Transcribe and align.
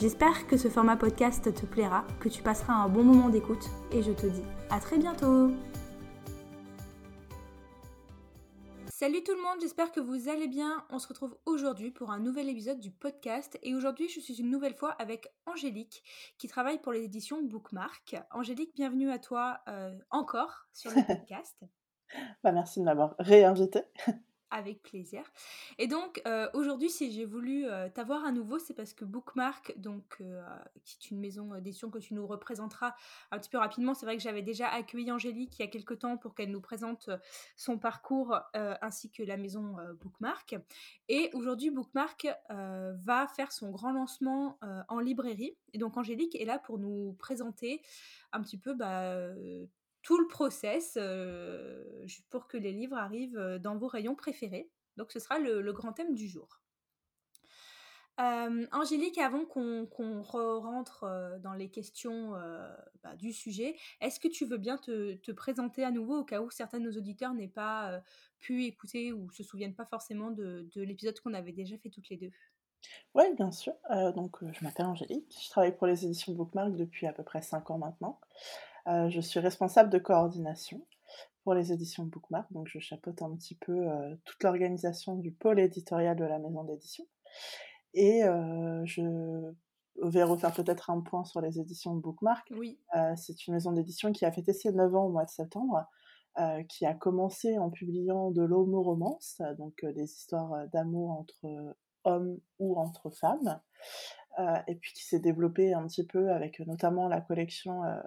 J'espère 0.00 0.48
que 0.48 0.56
ce 0.56 0.68
format 0.68 0.96
podcast 0.96 1.54
te 1.54 1.66
plaira, 1.66 2.04
que 2.18 2.28
tu 2.28 2.42
passeras 2.42 2.74
un 2.74 2.88
bon 2.88 3.04
moment 3.04 3.28
d'écoute 3.28 3.70
et 3.92 4.02
je 4.02 4.10
te 4.10 4.26
dis 4.26 4.42
à 4.68 4.80
très 4.80 4.98
bientôt 4.98 5.52
Salut 8.88 9.22
tout 9.22 9.34
le 9.34 9.42
monde, 9.42 9.60
j'espère 9.60 9.92
que 9.92 10.00
vous 10.00 10.28
allez 10.28 10.48
bien. 10.48 10.84
On 10.90 10.98
se 10.98 11.06
retrouve 11.06 11.38
aujourd'hui 11.46 11.92
pour 11.92 12.10
un 12.10 12.18
nouvel 12.18 12.48
épisode 12.48 12.80
du 12.80 12.90
podcast 12.90 13.56
et 13.62 13.74
aujourd'hui 13.76 14.08
je 14.08 14.18
suis 14.18 14.40
une 14.40 14.50
nouvelle 14.50 14.74
fois 14.74 14.90
avec 14.98 15.28
Angélique 15.46 16.02
qui 16.38 16.48
travaille 16.48 16.80
pour 16.80 16.92
les 16.92 17.04
éditions 17.04 17.40
Bookmark. 17.42 18.16
Angélique, 18.32 18.74
bienvenue 18.74 19.12
à 19.12 19.20
toi 19.20 19.60
euh, 19.68 19.96
encore 20.10 20.66
sur 20.72 20.90
le 20.90 21.06
podcast. 21.06 21.56
bah, 22.42 22.50
merci 22.50 22.80
de 22.80 22.84
m'avoir 22.84 23.14
réinvité 23.20 23.82
avec 24.54 24.82
plaisir. 24.82 25.22
Et 25.78 25.88
donc 25.88 26.22
euh, 26.26 26.48
aujourd'hui, 26.54 26.88
si 26.88 27.10
j'ai 27.12 27.24
voulu 27.24 27.66
euh, 27.66 27.88
t'avoir 27.88 28.24
à 28.24 28.30
nouveau, 28.30 28.58
c'est 28.58 28.72
parce 28.72 28.94
que 28.94 29.04
Bookmark, 29.04 29.74
donc 29.78 30.16
euh, 30.20 30.42
qui 30.84 30.96
est 30.96 31.10
une 31.10 31.18
maison 31.18 31.54
d'édition 31.56 31.90
que 31.90 31.98
tu 31.98 32.14
nous 32.14 32.26
représenteras 32.26 32.94
un 33.32 33.38
petit 33.38 33.50
peu 33.50 33.58
rapidement. 33.58 33.94
C'est 33.94 34.06
vrai 34.06 34.16
que 34.16 34.22
j'avais 34.22 34.42
déjà 34.42 34.68
accueilli 34.68 35.10
Angélique 35.10 35.58
il 35.58 35.62
y 35.62 35.64
a 35.64 35.70
quelques 35.70 35.98
temps 35.98 36.16
pour 36.16 36.34
qu'elle 36.34 36.50
nous 36.50 36.60
présente 36.60 37.10
son 37.56 37.78
parcours 37.78 38.38
ainsi 38.54 39.10
que 39.10 39.22
la 39.22 39.36
maison 39.36 39.76
Bookmark. 40.00 40.56
Et 41.08 41.30
aujourd'hui, 41.32 41.70
Bookmark 41.70 42.28
va 42.48 43.26
faire 43.28 43.50
son 43.50 43.70
grand 43.70 43.92
lancement 43.92 44.58
en 44.88 45.00
librairie. 45.00 45.56
Et 45.72 45.78
donc 45.78 45.96
Angélique 45.96 46.40
est 46.40 46.44
là 46.44 46.58
pour 46.58 46.78
nous 46.78 47.14
présenter 47.18 47.82
un 48.32 48.40
petit 48.40 48.58
peu 48.58 48.74
bah, 48.74 49.26
tout 50.04 50.18
le 50.18 50.28
process 50.28 50.96
pour 52.30 52.46
que 52.46 52.56
les 52.56 52.72
livres 52.72 52.96
arrivent 52.96 53.58
dans 53.60 53.76
vos 53.76 53.88
rayons 53.88 54.14
préférés. 54.14 54.70
Donc 54.96 55.10
ce 55.10 55.18
sera 55.18 55.40
le, 55.40 55.72
grand 55.72 55.92
thème 55.92 56.14
du 56.14 56.28
jour. 56.28 56.60
Angélique, 58.16 59.18
avant 59.18 59.44
qu'on 59.44 60.22
rentre 60.22 61.38
dans 61.42 61.54
les 61.54 61.68
questions 61.68 62.32
bah, 63.02 63.16
du 63.16 63.32
sujet, 63.32 63.76
est-ce 64.00 64.20
que 64.20 64.28
tu 64.28 64.44
veux 64.44 64.58
bien 64.58 64.76
te, 64.76 65.32
présenter 65.32 65.82
à 65.82 65.90
nouveau 65.90 66.20
au 66.20 66.24
cas 66.24 66.40
où 66.40 66.50
certains 66.50 66.78
de 66.78 66.84
nos 66.84 66.96
auditeurs 66.96 67.34
n'aient 67.34 67.48
pas 67.48 68.00
pu 68.38 68.64
écouter 68.66 69.12
ou 69.12 69.30
se 69.32 69.42
souviennent 69.42 69.74
pas 69.74 69.86
forcément 69.86 70.30
de, 70.30 70.68
l'épisode 70.76 71.18
qu'on 71.18 71.34
avait 71.34 71.52
déjà 71.52 71.76
fait 71.78 71.90
toutes 71.90 72.10
les 72.10 72.18
deux? 72.18 72.30
Oui, 73.14 73.24
bien 73.34 73.50
sûr. 73.50 73.72
donc, 74.14 74.36
je 74.52 74.62
m'appelle 74.62 74.86
Angélique. 74.86 75.34
Je 75.42 75.48
travaille 75.48 75.74
pour 75.74 75.86
les 75.86 76.04
éditions 76.04 76.34
Bookmark 76.34 76.76
depuis 76.76 77.06
à 77.06 77.14
peu 77.14 77.22
près 77.22 77.40
5 77.40 77.70
ans 77.70 77.78
maintenant. 77.78 78.20
Euh, 78.88 79.08
je 79.08 79.20
suis 79.20 79.40
responsable 79.40 79.90
de 79.90 79.98
coordination 79.98 80.86
pour 81.42 81.54
les 81.54 81.72
éditions 81.72 82.04
Bookmark, 82.04 82.50
donc 82.52 82.68
je 82.68 82.78
chapeaute 82.78 83.22
un 83.22 83.34
petit 83.36 83.54
peu 83.54 83.72
euh, 83.72 84.14
toute 84.24 84.42
l'organisation 84.42 85.16
du 85.16 85.30
pôle 85.32 85.60
éditorial 85.60 86.16
de 86.16 86.24
la 86.24 86.38
maison 86.38 86.64
d'édition. 86.64 87.04
Et 87.94 88.24
euh, 88.24 88.82
je 88.84 89.02
vais 90.02 90.22
refaire 90.22 90.52
peut-être 90.52 90.90
un 90.90 91.00
point 91.00 91.24
sur 91.24 91.40
les 91.40 91.60
éditions 91.60 91.94
Bookmark. 91.94 92.46
Oui. 92.56 92.78
c'est 93.16 93.46
une 93.46 93.54
maison 93.54 93.72
d'édition 93.72 94.12
qui 94.12 94.24
a 94.24 94.32
fêté 94.32 94.52
ses 94.52 94.72
9 94.72 94.94
ans 94.94 95.04
au 95.06 95.10
mois 95.10 95.24
de 95.24 95.30
septembre, 95.30 95.86
qui 96.68 96.84
a 96.84 96.94
commencé 96.94 97.58
en 97.58 97.70
publiant 97.70 98.32
de 98.32 98.42
l'homo-romance, 98.42 99.40
donc 99.56 99.84
des 99.84 100.12
histoires 100.12 100.66
d'amour 100.72 101.12
entre 101.12 101.76
hommes 102.02 102.38
ou 102.58 102.76
entre 102.76 103.10
femmes, 103.10 103.60
et 104.66 104.74
puis 104.74 104.92
qui 104.92 105.04
s'est 105.04 105.20
développé 105.20 105.72
un 105.72 105.86
petit 105.86 106.06
peu 106.06 106.30
avec 106.32 106.60
euh, 106.60 106.64
notamment 106.66 107.08
la 107.08 107.20
collection, 107.20 107.84
euh, 107.84 108.00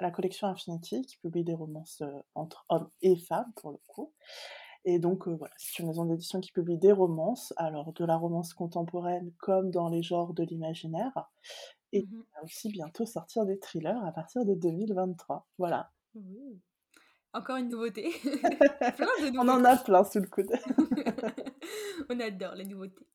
la 0.00 0.10
collection 0.10 0.48
Infinity, 0.48 1.02
qui 1.02 1.16
publie 1.18 1.44
des 1.44 1.54
romances 1.54 2.02
entre 2.34 2.64
hommes 2.68 2.88
et 3.02 3.16
femmes 3.16 3.52
pour 3.56 3.72
le 3.72 3.78
coup. 3.86 4.12
Et 4.84 4.98
donc 4.98 5.28
voilà, 5.28 5.54
c'est 5.58 5.78
une 5.78 5.88
maison 5.88 6.04
d'édition 6.04 6.40
qui 6.40 6.50
publie 6.50 6.78
des 6.78 6.92
romances, 6.92 7.52
alors 7.56 7.92
de 7.92 8.04
la 8.04 8.16
romance 8.16 8.52
contemporaine 8.52 9.32
comme 9.38 9.70
dans 9.70 9.88
les 9.88 10.02
genres 10.02 10.34
de 10.34 10.42
l'imaginaire, 10.42 11.30
et 11.92 12.04
qui 12.04 12.14
mmh 12.14 12.24
va 12.34 12.44
aussi 12.44 12.68
bientôt 12.70 13.06
sortir 13.06 13.46
des 13.46 13.58
thrillers 13.58 14.04
à 14.04 14.12
partir 14.12 14.44
de 14.44 14.54
2023. 14.54 15.46
Voilà. 15.58 15.90
Encore 17.34 17.56
une 17.56 17.70
nouveauté. 17.70 18.12
On 19.38 19.48
en 19.48 19.64
a 19.64 19.76
plein 19.78 20.04
sous 20.04 20.20
le 20.20 20.26
coude. 20.26 20.50
On 22.10 22.20
adore 22.20 22.54
les 22.54 22.66
nouveautés. 22.66 23.06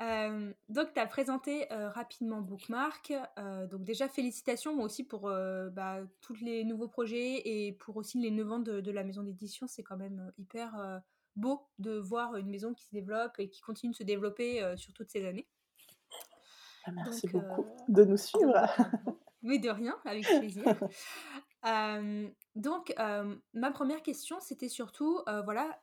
Euh, 0.00 0.52
donc, 0.68 0.92
tu 0.94 1.00
as 1.00 1.06
présenté 1.06 1.72
euh, 1.72 1.88
rapidement 1.90 2.40
Bookmark. 2.40 3.12
Euh, 3.38 3.68
donc, 3.68 3.84
déjà, 3.84 4.08
félicitations, 4.08 4.74
moi 4.74 4.86
aussi, 4.86 5.04
pour 5.04 5.30
bah, 5.72 6.00
tous 6.20 6.34
les 6.40 6.64
nouveaux 6.64 6.88
projets 6.88 7.42
et 7.44 7.72
pour 7.74 7.96
aussi 7.96 8.18
les 8.20 8.32
9 8.32 8.52
ans 8.52 8.58
de, 8.58 8.90
la 8.90 9.04
maison 9.04 9.22
d'édition. 9.22 9.68
C'est 9.68 9.84
quand 9.84 9.96
même 9.96 10.32
hyper 10.38 11.02
beau 11.36 11.68
de 11.78 11.92
voir 11.92 12.36
une 12.36 12.50
maison 12.50 12.74
qui 12.74 12.84
se 12.84 12.92
développe 12.92 13.38
et 13.38 13.48
qui 13.48 13.60
continue 13.60 13.92
de 13.92 13.96
se 13.96 14.04
développer 14.04 14.74
sur 14.76 14.92
toutes 14.92 15.10
ces 15.10 15.24
années. 15.24 15.46
Ah, 16.84 16.90
merci 16.92 17.28
beaucoup 17.28 17.66
de 17.88 18.04
nous 18.04 18.16
suivre. 18.16 18.54
Oui, 19.42 19.60
de 19.60 19.68
rien, 19.68 19.96
avec 20.04 20.24
plaisir. 20.24 20.64
Donc, 22.56 22.94
ma 23.52 23.70
première 23.70 24.02
question, 24.02 24.40
c'était 24.40 24.70
surtout, 24.70 25.20
voilà, 25.44 25.78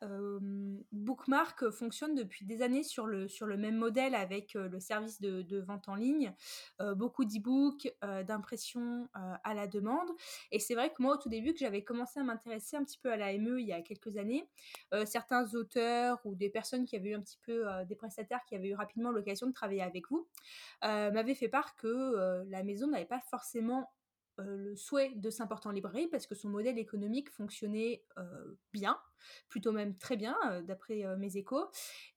Bookmark 0.92 1.70
fonctionne 1.70 2.16
depuis 2.16 2.46
des 2.46 2.64
années 2.64 2.82
sur 2.82 3.06
le, 3.06 3.28
même 3.58 3.78
modèle 3.78 4.16
avec 4.16 4.56
le 4.56 4.80
service 4.80 5.22
de, 5.22 5.60
vente 5.62 5.88
en 5.88 5.94
ligne, 5.94 6.34
beaucoup 6.96 7.26
d'e-books, 7.26 7.94
d'impression 8.26 9.08
à 9.14 9.54
la 9.54 9.68
demande. 9.68 10.10
Et 10.52 10.58
c'est 10.58 10.74
vrai 10.74 10.92
que 10.92 11.02
moi, 11.02 11.14
au 11.14 11.18
tout 11.18 11.30
début, 11.30 11.54
que 11.54 11.60
j'avais 11.60 11.84
commencé 11.84 12.20
à 12.20 12.24
m'intéresser 12.24 12.76
un 12.76 12.84
petit 12.84 12.98
peu 12.98 13.12
à 13.12 13.18
la 13.18 13.38
ME 13.38 13.62
il 13.62 13.68
y 13.68 13.74
a 13.74 13.82
quelques 13.82 14.18
années, 14.18 14.50
certains 15.06 15.54
auteurs 15.54 16.20
ou 16.26 16.34
des 16.34 16.50
personnes 16.50 16.86
qui 16.86 16.96
avaient 16.96 17.10
eu 17.10 17.16
un 17.16 17.22
petit 17.22 17.40
peu 17.46 17.66
des 17.88 17.96
prestataires 17.96 18.44
qui 18.48 18.56
avaient 18.56 18.70
eu 18.70 18.76
rapidement 18.76 19.12
l'occasion 19.12 19.46
de 19.46 19.54
travailler 19.54 19.84
avec 19.84 20.10
vous 20.10 20.28
m'avaient 20.82 21.36
fait 21.36 21.50
part 21.50 21.76
que 21.76 22.44
la 22.50 22.64
maison 22.64 22.88
n'avait 22.88 23.06
pas 23.06 23.22
forcément 23.30 23.92
le 24.38 24.76
souhait 24.76 25.12
de 25.16 25.30
s'importer 25.30 25.68
en 25.68 25.72
librairie 25.72 26.08
parce 26.08 26.28
que 26.28 26.36
son 26.36 26.50
modèle 26.50 26.78
économique 26.78 27.30
fonctionnait 27.30 28.04
bien, 28.72 28.98
plutôt 29.50 29.72
même 29.72 29.98
très 29.98 30.18
bien 30.18 30.36
d'après 30.64 31.04
mes 31.18 31.38
échos. 31.38 31.66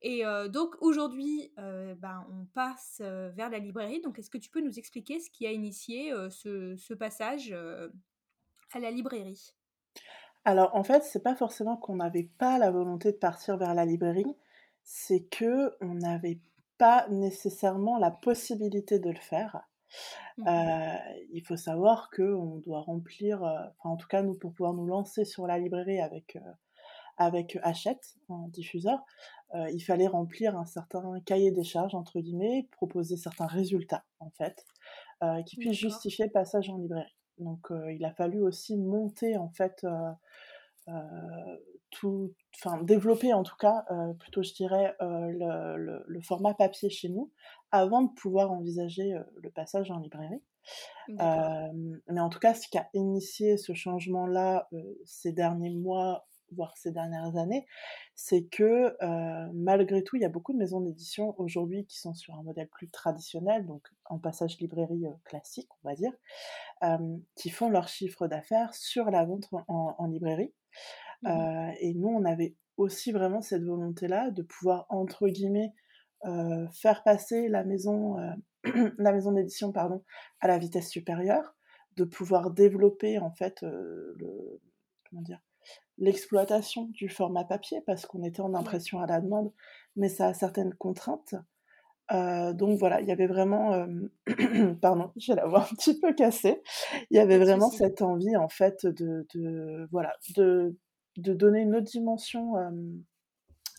Et 0.02 0.22
donc 0.48 0.76
aujourd'hui, 0.80 1.52
ben, 1.56 2.26
on 2.30 2.46
passe 2.46 3.00
vers 3.00 3.50
la 3.50 3.58
librairie. 3.58 4.00
Donc 4.00 4.18
est-ce 4.18 4.30
que 4.30 4.38
tu 4.38 4.50
peux 4.50 4.60
nous 4.60 4.78
expliquer 4.78 5.20
ce 5.20 5.30
qui 5.30 5.46
a 5.46 5.52
initié 5.52 6.12
ce, 6.30 6.94
passage 6.94 7.52
à 8.72 8.80
la 8.80 8.90
librairie? 8.90 9.54
Alors 10.46 10.74
en 10.76 10.84
fait, 10.84 11.02
c'est 11.02 11.22
pas 11.22 11.34
forcément 11.34 11.76
qu'on 11.76 11.96
n'avait 11.96 12.30
pas 12.38 12.58
la 12.58 12.70
volonté 12.70 13.10
de 13.10 13.16
partir 13.16 13.56
vers 13.56 13.74
la 13.74 13.84
librairie, 13.84 14.36
c'est 14.84 15.24
que 15.24 15.74
on 15.80 15.94
n'avait 15.94 16.40
pas 16.78 17.08
nécessairement 17.08 17.98
la 17.98 18.12
possibilité 18.12 19.00
de 19.00 19.10
le 19.10 19.18
faire. 19.18 19.68
Mmh 20.38 20.44
il 21.32 21.42
faut 21.42 21.56
savoir 21.56 22.10
qu'on 22.10 22.56
doit 22.56 22.80
remplir, 22.80 23.42
enfin 23.42 23.90
en 23.90 23.96
tout 23.96 24.08
cas 24.08 24.22
nous 24.22 24.34
pour 24.34 24.52
pouvoir 24.52 24.74
nous 24.74 24.86
lancer 24.86 25.24
sur 25.24 25.46
la 25.46 25.58
librairie 25.58 26.00
avec, 26.00 26.38
avec 27.16 27.58
Hachette, 27.62 28.16
un 28.28 28.48
diffuseur, 28.48 28.98
il 29.54 29.80
fallait 29.80 30.06
remplir 30.06 30.58
un 30.58 30.66
certain 30.66 31.20
cahier 31.24 31.52
des 31.52 31.64
charges 31.64 31.94
entre 31.94 32.20
guillemets, 32.20 32.68
proposer 32.72 33.16
certains 33.16 33.46
résultats 33.46 34.04
en 34.20 34.30
fait, 34.30 34.66
qui 35.46 35.56
puissent 35.56 35.78
justifier 35.78 36.26
le 36.26 36.32
passage 36.32 36.68
en 36.68 36.76
librairie. 36.76 37.16
Donc 37.38 37.68
il 37.90 38.04
a 38.04 38.12
fallu 38.12 38.42
aussi 38.42 38.76
monter 38.76 39.36
en 39.38 39.48
fait, 39.48 39.86
tout 41.90 42.34
enfin 42.54 42.82
développer 42.82 43.32
en 43.32 43.42
tout 43.42 43.56
cas, 43.56 43.84
plutôt 44.18 44.42
je 44.42 44.52
dirais, 44.54 44.94
le 45.00 46.04
le 46.06 46.20
format 46.20 46.54
papier 46.54 46.90
chez 46.90 47.08
nous, 47.08 47.30
avant 47.70 48.02
de 48.02 48.12
pouvoir 48.14 48.50
envisager 48.52 49.14
le 49.36 49.50
passage 49.50 49.90
en 49.90 49.98
librairie. 49.98 50.42
mais 51.08 52.20
en 52.20 52.28
tout 52.28 52.38
cas, 52.38 52.54
ce 52.54 52.68
qui 52.68 52.78
a 52.78 52.88
initié 52.94 53.56
ce 53.56 53.72
changement-là 53.72 54.68
ces 55.04 55.32
derniers 55.32 55.70
mois, 55.70 56.26
voire 56.52 56.76
ces 56.76 56.92
dernières 56.92 57.36
années, 57.36 57.66
c'est 58.14 58.44
que 58.44 58.96
malgré 59.52 60.02
tout, 60.02 60.16
il 60.16 60.22
y 60.22 60.24
a 60.24 60.30
beaucoup 60.30 60.52
de 60.52 60.58
maisons 60.58 60.80
d'édition 60.80 61.34
aujourd'hui 61.38 61.86
qui 61.86 61.98
sont 61.98 62.14
sur 62.14 62.34
un 62.34 62.42
modèle 62.42 62.68
plus 62.68 62.88
traditionnel, 62.88 63.66
donc 63.66 63.86
en 64.06 64.18
passage 64.18 64.58
librairie 64.58 65.06
classique, 65.24 65.68
on 65.82 65.88
va 65.88 65.94
dire, 65.94 66.12
qui 67.34 67.50
font 67.50 67.68
leur 67.68 67.88
chiffre 67.88 68.26
d'affaires 68.26 68.74
sur 68.74 69.10
la 69.10 69.24
vente 69.24 69.48
en, 69.68 70.06
librairie. 70.06 70.52
Mmh 71.22 71.72
et 71.80 71.94
nous, 71.94 72.08
on 72.08 72.24
avait 72.24 72.54
aussi 72.76 73.10
vraiment 73.10 73.40
cette 73.40 73.64
volonté-là 73.64 74.30
de 74.30 74.42
pouvoir, 74.42 74.86
entre 74.90 75.28
guillemets, 75.28 75.72
euh, 76.26 76.66
faire 76.72 77.02
passer 77.02 77.48
la 77.48 77.64
maison, 77.64 78.18
euh, 78.18 78.32
la 78.98 79.12
maison 79.12 79.32
d'édition 79.32 79.72
pardon, 79.72 80.04
à 80.40 80.48
la 80.48 80.58
vitesse 80.58 80.90
supérieure, 80.90 81.56
de 81.96 82.04
pouvoir 82.04 82.50
développer 82.50 83.18
en 83.18 83.30
fait, 83.30 83.62
le 83.62 84.60
comment 85.08 85.22
dire? 85.22 85.40
L'exploitation 85.98 86.88
du 86.92 87.08
format 87.08 87.44
papier 87.44 87.80
parce 87.86 88.04
qu'on 88.04 88.22
était 88.22 88.42
en 88.42 88.54
impression 88.54 89.00
à 89.00 89.06
la 89.06 89.20
demande, 89.20 89.52
mais 89.96 90.10
ça 90.10 90.28
a 90.28 90.34
certaines 90.34 90.74
contraintes. 90.74 91.34
Donc 92.10 92.78
voilà, 92.78 93.00
il 93.00 93.08
y 93.08 93.12
avait 93.12 93.26
vraiment, 93.26 93.86
pardon, 94.80 95.10
j'ai 95.16 95.34
la 95.34 95.46
voix 95.46 95.62
un 95.70 95.74
petit 95.74 95.98
peu 95.98 96.14
cassée. 96.14 96.62
Il 97.10 97.16
y 97.16 97.20
avait 97.20 97.38
vraiment 97.38 97.70
cette 97.70 98.02
envie 98.02 98.36
en 98.36 98.48
fait 98.48 98.86
de 98.86 99.26
de 99.34 99.88
voilà, 99.90 100.14
de 100.36 100.76
de 101.16 101.32
donner 101.32 101.60
une 101.60 101.74
autre 101.74 101.86
dimension, 101.86 102.54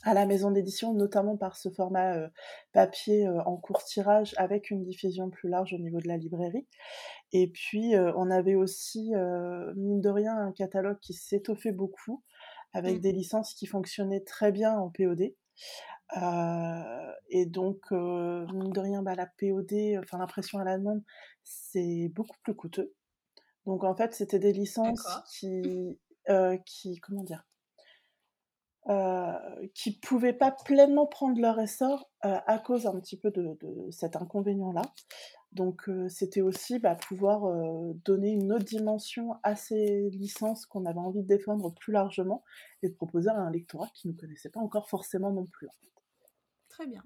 à 0.03 0.13
la 0.13 0.25
maison 0.25 0.51
d'édition, 0.51 0.94
notamment 0.94 1.38
par 1.38 1.57
ce 1.57 1.69
format, 1.69 2.29
papier, 2.71 3.27
en 3.27 3.57
court 3.57 3.83
tirage 3.83 4.33
avec 4.38 4.69
une 4.69 4.83
diffusion 4.83 5.30
plus 5.30 5.50
large 5.50 5.73
au 5.73 5.77
niveau 5.77 6.00
de 6.00 6.07
la 6.07 6.18
librairie. 6.18 6.68
Et 7.33 7.47
puis, 7.47 7.94
on 8.15 8.31
avait 8.31 8.56
aussi, 8.56 9.12
mine 9.75 10.01
de 10.01 10.09
rien, 10.09 10.38
un 10.38 10.51
catalogue 10.51 11.00
qui 11.01 11.13
s'étoffait 11.13 11.71
beaucoup 11.71 12.23
avec 12.73 12.97
mmh. 12.97 13.01
des 13.01 13.12
licences 13.12 13.53
qui 13.53 13.65
fonctionnaient 13.65 14.23
très 14.23 14.51
bien 14.51 14.77
en 14.77 14.89
POD. 14.89 15.33
Et 17.30 17.45
donc, 17.45 17.92
mine 17.92 18.71
de 18.71 18.80
rien, 18.80 19.01
bah, 19.01 19.15
la 19.15 19.27
POD, 19.27 20.00
enfin 20.00 20.18
l'impression 20.18 20.59
à 20.59 20.63
la 20.63 20.77
demande, 20.77 21.04
c'est 21.44 22.09
beaucoup 22.13 22.38
plus 22.44 22.56
coûteux. 22.56 22.94
Donc 23.65 23.83
en 23.83 23.95
fait, 23.95 24.13
c'était 24.13 24.39
des 24.39 24.54
licences 24.54 25.07
qui, 25.30 26.00
qui, 26.65 27.00
comment 27.00 27.24
dire? 27.24 27.44
Euh, 28.89 29.33
qui 29.74 30.00
pouvaient 30.00 30.31
pas 30.31 30.51
pleinement 30.51 31.07
prendre 31.07 31.42
leur 31.42 31.59
essor 31.59 32.09
euh, 32.24 32.38
à 32.45 32.57
cause 32.57 32.88
un 32.88 32.98
petit 33.01 33.18
peu 33.18 33.31
de, 33.31 33.57
cet 33.92 34.15
inconvénient-là. 34.15 34.81
Donc 35.53 35.89
euh, 35.89 36.09
c'était 36.09 36.41
aussi 36.41 36.79
bah, 36.79 36.95
pouvoir 36.95 37.51
donner 38.05 38.31
une 38.31 38.51
autre 38.51 38.65
dimension 38.65 39.35
à 39.44 39.55
ces 39.55 40.09
licences 40.11 40.65
qu'on 40.65 40.85
avait 40.85 40.99
envie 40.99 41.23
de 41.23 41.27
défendre 41.27 41.73
plus 41.73 41.94
largement 41.94 42.44
et 42.83 42.89
de 42.89 42.94
proposer 42.94 43.29
à 43.29 43.35
un 43.35 43.51
lectorat 43.51 43.89
qui 43.94 44.07
ne 44.07 44.13
connaissait 44.13 44.49
pas 44.49 44.59
encore 44.59 44.89
forcément 44.89 45.31
non 45.31 45.45
plus. 45.45 45.67
Très 46.69 46.85
bien. 46.85 47.03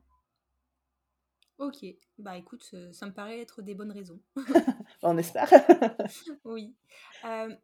Ok, 1.62 1.86
bah 2.18 2.38
écoute, 2.38 2.74
ça 2.92 3.06
me 3.06 3.14
paraît 3.14 3.40
être 3.40 3.62
des 3.62 3.76
bonnes 3.76 3.92
raisons. 3.92 4.20
On 5.04 5.16
espère. 5.20 5.48
oui. 6.44 6.76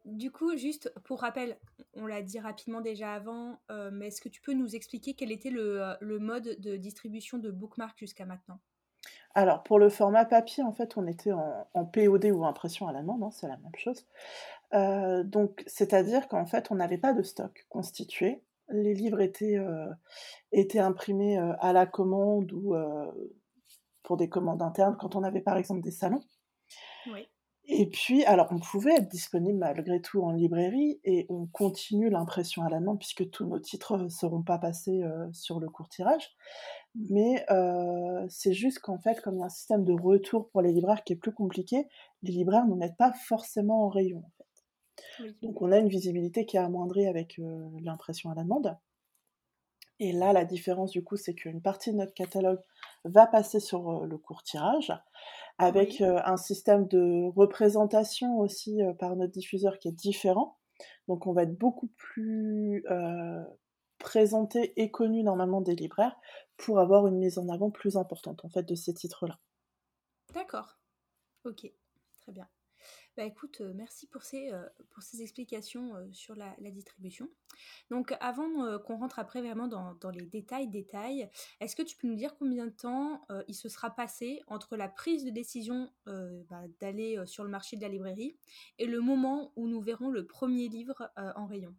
du 0.04 0.30
coup, 0.30 0.56
juste 0.56 0.92
pour 1.02 1.20
rappel, 1.20 1.58
on 1.94 2.06
l'a 2.06 2.22
dit 2.22 2.38
rapidement 2.38 2.80
déjà 2.80 3.12
avant, 3.12 3.60
mais 3.92 4.06
est-ce 4.06 4.20
que 4.20 4.28
tu 4.28 4.40
peux 4.40 4.52
nous 4.52 4.76
expliquer 4.76 5.14
quel 5.14 5.32
était 5.32 5.50
le, 5.50 6.18
mode 6.20 6.60
de 6.60 6.76
distribution 6.76 7.38
de 7.38 7.50
Bookmark 7.50 7.98
jusqu'à 7.98 8.24
maintenant? 8.24 8.60
Alors, 9.38 9.62
pour 9.62 9.78
le 9.78 9.88
format 9.88 10.24
papier, 10.24 10.64
en 10.64 10.72
fait, 10.72 10.96
on 10.96 11.06
était 11.06 11.30
en, 11.30 11.84
POD 11.84 12.24
ou 12.32 12.44
impression 12.44 12.88
à 12.88 12.92
la 12.92 13.02
main, 13.02 13.16
hein, 13.22 13.30
c'est 13.30 13.46
la 13.46 13.56
même 13.58 13.76
chose. 13.76 14.04
donc, 15.30 15.62
c'est-à-dire 15.68 16.26
qu'en 16.26 16.44
fait, 16.44 16.72
on 16.72 16.74
n'avait 16.74 16.98
pas 16.98 17.12
de 17.12 17.22
stock 17.22 17.64
constitué. 17.68 18.42
Les 18.68 18.94
livres 18.94 19.20
étaient, 19.20 19.56
étaient 20.50 20.80
imprimés 20.80 21.38
à 21.38 21.72
la 21.72 21.86
commande 21.86 22.50
ou 22.52 22.74
pour 24.02 24.16
des 24.16 24.28
commandes 24.28 24.60
internes 24.60 24.96
quand 24.98 25.14
on 25.14 25.22
avait 25.22 25.40
par 25.40 25.56
exemple 25.56 25.82
des 25.82 25.92
salons. 25.92 26.24
Et 27.70 27.86
puis, 27.86 28.24
alors 28.24 28.48
on 28.50 28.58
pouvait 28.58 28.94
être 28.94 29.08
disponible 29.08 29.58
malgré 29.58 30.00
tout 30.00 30.22
en 30.22 30.32
librairie 30.32 31.00
et 31.04 31.26
on 31.28 31.46
continue 31.46 32.08
l'impression 32.08 32.62
à 32.62 32.70
la 32.70 32.80
main 32.80 32.96
puisque 32.96 33.28
tous 33.28 33.46
nos 33.46 33.58
titres 33.58 33.98
ne 33.98 34.08
seront 34.08 34.42
pas 34.42 34.56
passés 34.56 35.02
euh, 35.02 35.30
sur 35.34 35.60
le 35.60 35.68
court 35.68 35.90
tirage. 35.90 36.30
Mais 36.94 37.44
euh, 37.50 38.24
c'est 38.30 38.54
juste 38.54 38.78
qu'en 38.78 38.98
fait, 38.98 39.20
comme 39.20 39.34
il 39.34 39.40
y 39.40 39.42
a 39.42 39.46
un 39.46 39.50
système 39.50 39.84
de 39.84 39.92
retour 39.92 40.48
pour 40.48 40.62
les 40.62 40.72
libraires 40.72 41.04
qui 41.04 41.12
est 41.12 41.16
plus 41.16 41.34
compliqué, 41.34 41.86
les 42.22 42.32
libraires 42.32 42.66
ne 42.66 42.74
mettent 42.74 42.96
pas 42.96 43.12
forcément 43.12 43.84
en 43.84 43.88
rayon. 43.90 44.24
En 44.24 44.30
fait. 44.38 45.34
Donc 45.42 45.60
on 45.60 45.70
a 45.70 45.78
une 45.78 45.88
visibilité 45.88 46.46
qui 46.46 46.56
est 46.56 46.60
amoindrie 46.60 47.06
avec 47.06 47.38
euh, 47.38 47.68
l'impression 47.82 48.30
à 48.30 48.34
la 48.34 48.44
demande. 48.44 48.78
Et 50.00 50.12
là, 50.12 50.32
la 50.32 50.46
différence 50.46 50.92
du 50.92 51.04
coup, 51.04 51.16
c'est 51.16 51.34
qu'une 51.34 51.60
partie 51.60 51.92
de 51.92 51.96
notre 51.96 52.14
catalogue 52.14 52.60
va 53.04 53.26
passer 53.26 53.60
sur 53.60 54.04
le 54.04 54.18
court 54.18 54.42
tirage, 54.42 54.92
avec 55.58 56.00
un 56.00 56.36
système 56.36 56.86
de 56.86 57.28
représentation 57.34 58.38
aussi 58.38 58.80
par 58.98 59.16
notre 59.16 59.32
diffuseur 59.32 59.78
qui 59.78 59.88
est 59.88 59.92
différent. 59.92 60.58
Donc 61.08 61.26
on 61.26 61.32
va 61.32 61.42
être 61.42 61.58
beaucoup 61.58 61.88
plus 61.96 62.84
présenté 63.98 64.80
et 64.80 64.90
connu 64.90 65.22
normalement 65.22 65.60
des 65.60 65.74
libraires 65.74 66.16
pour 66.56 66.78
avoir 66.78 67.06
une 67.06 67.18
mise 67.18 67.38
en 67.38 67.48
avant 67.48 67.70
plus 67.70 67.96
importante 67.96 68.44
en 68.44 68.48
fait 68.48 68.62
de 68.62 68.74
ces 68.74 68.94
titres-là. 68.94 69.38
D'accord. 70.34 70.78
Ok, 71.44 71.72
très 72.20 72.32
bien. 72.32 72.46
Bah, 73.18 73.24
écoute, 73.24 73.62
merci 73.74 74.06
pour 74.06 74.22
ces, 74.22 74.52
pour 74.90 75.02
ces 75.02 75.22
explications 75.22 75.92
sur 76.12 76.36
la, 76.36 76.54
distribution. 76.70 77.26
Donc 77.90 78.16
avant 78.20 78.78
qu'on 78.78 78.96
rentre 78.96 79.18
après 79.18 79.42
vraiment 79.42 79.66
dans, 79.66 80.10
les 80.10 80.24
détails, 80.24 80.68
détails, 80.68 81.28
est-ce 81.60 81.74
que 81.74 81.82
tu 81.82 81.96
peux 81.96 82.06
nous 82.06 82.14
dire 82.14 82.36
combien 82.38 82.66
de 82.66 82.70
temps 82.70 83.20
il 83.48 83.54
se 83.54 83.68
sera 83.68 83.90
passé 83.90 84.40
entre 84.46 84.76
la 84.76 84.86
prise 84.86 85.24
de 85.24 85.30
décision 85.30 85.90
bah, 86.06 86.62
d'aller 86.78 87.20
sur 87.26 87.42
le 87.42 87.50
marché 87.50 87.76
de 87.76 87.82
la 87.82 87.88
librairie 87.88 88.36
et 88.78 88.86
le 88.86 89.00
moment 89.00 89.50
où 89.56 89.66
nous 89.66 89.80
verrons 89.80 90.10
le 90.10 90.24
premier 90.24 90.68
livre 90.68 91.10
en 91.16 91.46
rayon? 91.46 91.74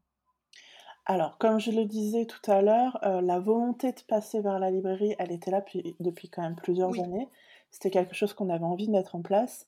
Alors, 1.05 1.37
comme 1.37 1.57
je 1.57 1.71
le 1.71 1.85
disais 1.85 2.25
tout 2.25 2.51
à 2.51 2.61
l'heure, 2.61 2.99
la 3.01 3.39
volonté 3.39 3.93
de 3.93 4.01
passer 4.01 4.41
vers 4.41 4.59
la 4.59 4.71
librairie, 4.71 5.15
elle 5.19 5.31
était 5.31 5.51
là 5.51 5.63
depuis, 6.01 6.29
quand 6.29 6.41
même 6.41 6.57
plusieurs 6.57 6.99
années. 6.99 7.29
C'était 7.71 7.91
quelque 7.91 8.15
chose 8.15 8.33
qu'on 8.33 8.49
avait 8.49 8.65
envie 8.65 8.87
de 8.87 8.91
mettre 8.91 9.15
en 9.15 9.21
place. 9.21 9.67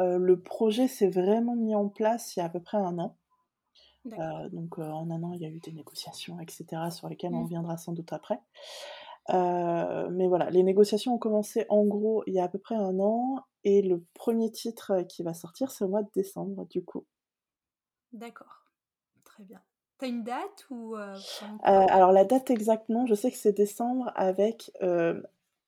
Euh, 0.00 0.18
le 0.18 0.40
projet 0.40 0.88
s'est 0.88 1.10
vraiment 1.10 1.54
mis 1.54 1.74
en 1.74 1.88
place 1.88 2.34
il 2.34 2.40
y 2.40 2.42
a 2.42 2.46
à 2.46 2.48
peu 2.48 2.60
près 2.60 2.78
un 2.78 2.98
an. 2.98 3.16
Euh, 4.06 4.48
donc 4.48 4.78
euh, 4.78 4.82
en 4.82 5.10
un 5.10 5.22
an, 5.22 5.32
il 5.34 5.42
y 5.42 5.44
a 5.44 5.50
eu 5.50 5.60
des 5.60 5.72
négociations, 5.72 6.40
etc., 6.40 6.64
sur 6.90 7.08
lesquelles 7.08 7.34
on 7.34 7.40
mmh. 7.40 7.44
reviendra 7.44 7.76
sans 7.76 7.92
doute 7.92 8.12
après. 8.12 8.40
mais 9.28 10.26
voilà, 10.26 10.48
les 10.50 10.62
négociations 10.62 11.14
ont 11.14 11.18
commencé 11.18 11.66
en 11.68 11.84
gros 11.84 12.22
il 12.26 12.34
y 12.34 12.40
a 12.40 12.44
à 12.44 12.48
peu 12.48 12.58
près 12.58 12.76
un 12.76 12.98
an, 12.98 13.44
et 13.62 13.82
le 13.82 14.02
premier 14.14 14.50
titre 14.50 15.02
qui 15.02 15.22
va 15.22 15.34
sortir, 15.34 15.70
c'est 15.70 15.84
au 15.84 15.88
mois 15.88 16.02
de 16.02 16.10
décembre, 16.14 16.66
du 16.70 16.82
coup. 16.82 17.04
D'accord, 18.12 18.64
très 19.24 19.44
bien. 19.44 19.60
T'as 19.98 20.08
une 20.08 20.24
date 20.24 20.66
ou 20.70 20.96
Alors 21.62 22.10
la 22.10 22.24
date 22.24 22.50
exactement, 22.50 23.04
je 23.04 23.14
sais 23.14 23.30
que 23.30 23.36
c'est 23.36 23.52
décembre 23.52 24.10
avec 24.14 24.72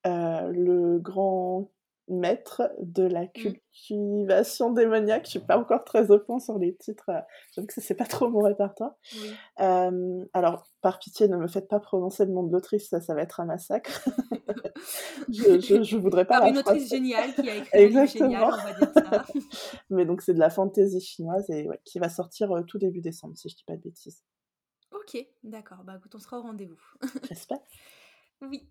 le 0.04 0.98
grand 0.98 1.68
maître 2.08 2.70
de 2.80 3.04
la 3.04 3.24
mmh. 3.24 3.32
cultivation 3.32 4.70
démoniaque. 4.72 5.24
Je 5.24 5.30
suis 5.30 5.38
pas 5.38 5.58
encore 5.58 5.84
très 5.84 6.10
au 6.10 6.18
point 6.18 6.38
sur 6.38 6.58
les 6.58 6.74
titres. 6.76 7.08
Euh, 7.08 7.20
j'avoue 7.54 7.66
que 7.66 7.80
c'est 7.80 7.94
pas 7.94 8.06
trop 8.06 8.28
mon 8.28 8.40
répertoire. 8.40 8.94
alors, 9.58 10.68
par 10.80 10.98
pitié, 10.98 11.28
ne 11.28 11.36
me 11.36 11.46
faites 11.46 11.68
pas 11.68 11.80
prononcer 11.80 12.26
le 12.26 12.32
nom 12.32 12.42
de 12.42 12.52
l'autrice, 12.52 12.88
ça, 12.88 13.00
ça 13.00 13.14
va 13.14 13.22
être 13.22 13.40
un 13.40 13.44
massacre. 13.44 14.08
je, 15.28 15.82
je, 15.82 15.96
voudrais 15.96 16.24
pas. 16.24 16.48
une 16.48 16.58
autrice 16.58 16.90
géniale 16.90 17.34
qui 17.34 17.48
a 17.48 17.56
écrit 17.56 17.78
Exactement. 17.78 18.30
génial, 18.30 18.44
on 18.44 18.56
va 18.56 18.72
dire 18.74 18.92
ça. 18.94 19.24
Mais 19.90 20.04
donc, 20.04 20.22
c'est 20.22 20.34
de 20.34 20.40
la 20.40 20.50
fantaisie 20.50 21.00
chinoise 21.00 21.48
et 21.50 21.68
qui 21.84 21.98
va 21.98 22.08
sortir 22.08 22.50
euh, 22.52 22.62
tout 22.62 22.78
début 22.78 23.00
décembre, 23.00 23.36
si 23.36 23.48
je 23.48 23.56
dis 23.56 23.64
pas 23.64 23.76
de 23.76 23.82
bêtises. 23.82 24.24
Ok, 24.92 25.24
d'accord. 25.42 25.84
Bah 25.84 25.94
écoute, 25.96 26.14
on 26.14 26.18
sera 26.18 26.38
au 26.38 26.42
rendez-vous. 26.42 26.80
J'espère. 27.28 27.58
Oui 28.44 28.68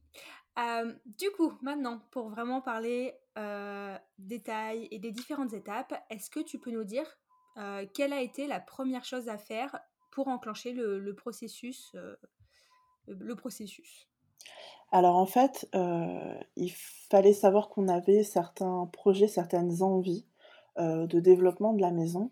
du 1.06 1.32
coup, 1.32 1.54
maintenant, 1.62 2.02
pour 2.12 2.30
vraiment 2.30 2.62
parler 2.62 3.14
détails 4.18 4.88
et 4.92 5.00
des 5.00 5.12
différentes 5.12 5.54
étapes, 5.54 5.94
est-ce 6.10 6.30
que 6.30 6.40
tu 6.40 6.60
peux 6.60 6.72
nous 6.72 6.84
dire 6.84 7.06
quelle 7.94 8.14
a 8.14 8.22
été 8.22 8.48
la 8.48 8.60
première 8.60 9.06
chose 9.06 9.30
à 9.30 9.38
faire 9.38 9.80
pour 10.12 10.28
enclencher 10.28 10.74
le, 10.74 11.14
processus, 11.14 11.96
le 13.08 13.36
processus? 13.36 14.08
Alors 14.92 15.16
en 15.16 15.26
fait, 15.26 15.70
il 16.56 16.72
fallait 17.10 17.34
savoir 17.34 17.70
qu'on 17.70 17.88
avait 17.88 18.24
certains 18.24 18.90
projets, 18.92 19.28
certaines 19.28 19.82
envies 19.82 20.26
de 20.78 21.20
développement 21.20 21.74
de 21.74 21.82
la 21.82 21.92
maison 21.92 22.32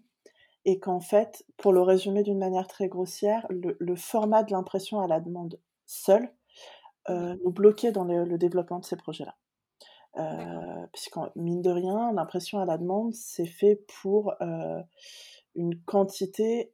et 0.66 0.78
qu'en 0.78 1.00
fait, 1.00 1.46
pour 1.56 1.72
le 1.72 1.82
résumer 1.82 2.22
d'une 2.22 2.38
manière 2.38 2.68
très 2.68 2.90
grossière, 2.90 3.48
le 3.50 3.96
format 3.96 4.44
de 4.44 4.52
l'impression 4.52 5.00
à 5.00 5.08
la 5.08 5.22
demande 5.22 5.58
seul 5.86 6.24
euh, 6.24 6.39
nous 7.10 7.52
bloquer 7.52 7.92
dans 7.92 8.04
le, 8.04 8.38
développement 8.38 8.80
de 8.80 8.86
ces 8.86 8.96
projets-là. 8.96 9.36
Euh, 10.18 10.88
puisqu'en 10.92 11.30
mine 11.36 11.62
de 11.62 11.70
rien, 11.70 12.12
l'impression 12.14 12.60
à 12.60 12.66
la 12.66 12.78
demande, 12.78 13.14
c'est 13.14 13.46
fait 13.46 13.84
pour 14.02 14.34
euh, 14.42 14.82
une 15.56 15.80
quantité 15.84 16.74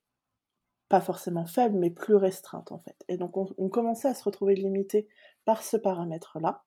pas 0.88 1.02
forcément 1.02 1.46
faible, 1.46 1.78
mais 1.78 1.90
plus 1.90 2.16
restreinte 2.16 2.72
en 2.72 2.80
fait. 2.80 2.96
Et 3.08 3.18
donc 3.18 3.36
on, 3.38 3.70
commençait 3.70 4.08
à 4.08 4.14
se 4.14 4.24
retrouver 4.24 4.56
limité 4.56 5.08
par 5.44 5.64
ce 5.64 5.78
paramètre-là. 5.78 6.64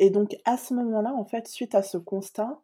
Et 0.00 0.10
donc 0.10 0.36
à 0.44 0.56
ce 0.56 0.74
moment-là, 0.74 1.14
en 1.14 1.24
fait, 1.24 1.46
suite 1.46 1.74
à 1.74 1.82
ce 1.82 1.96
constat, 1.96 2.60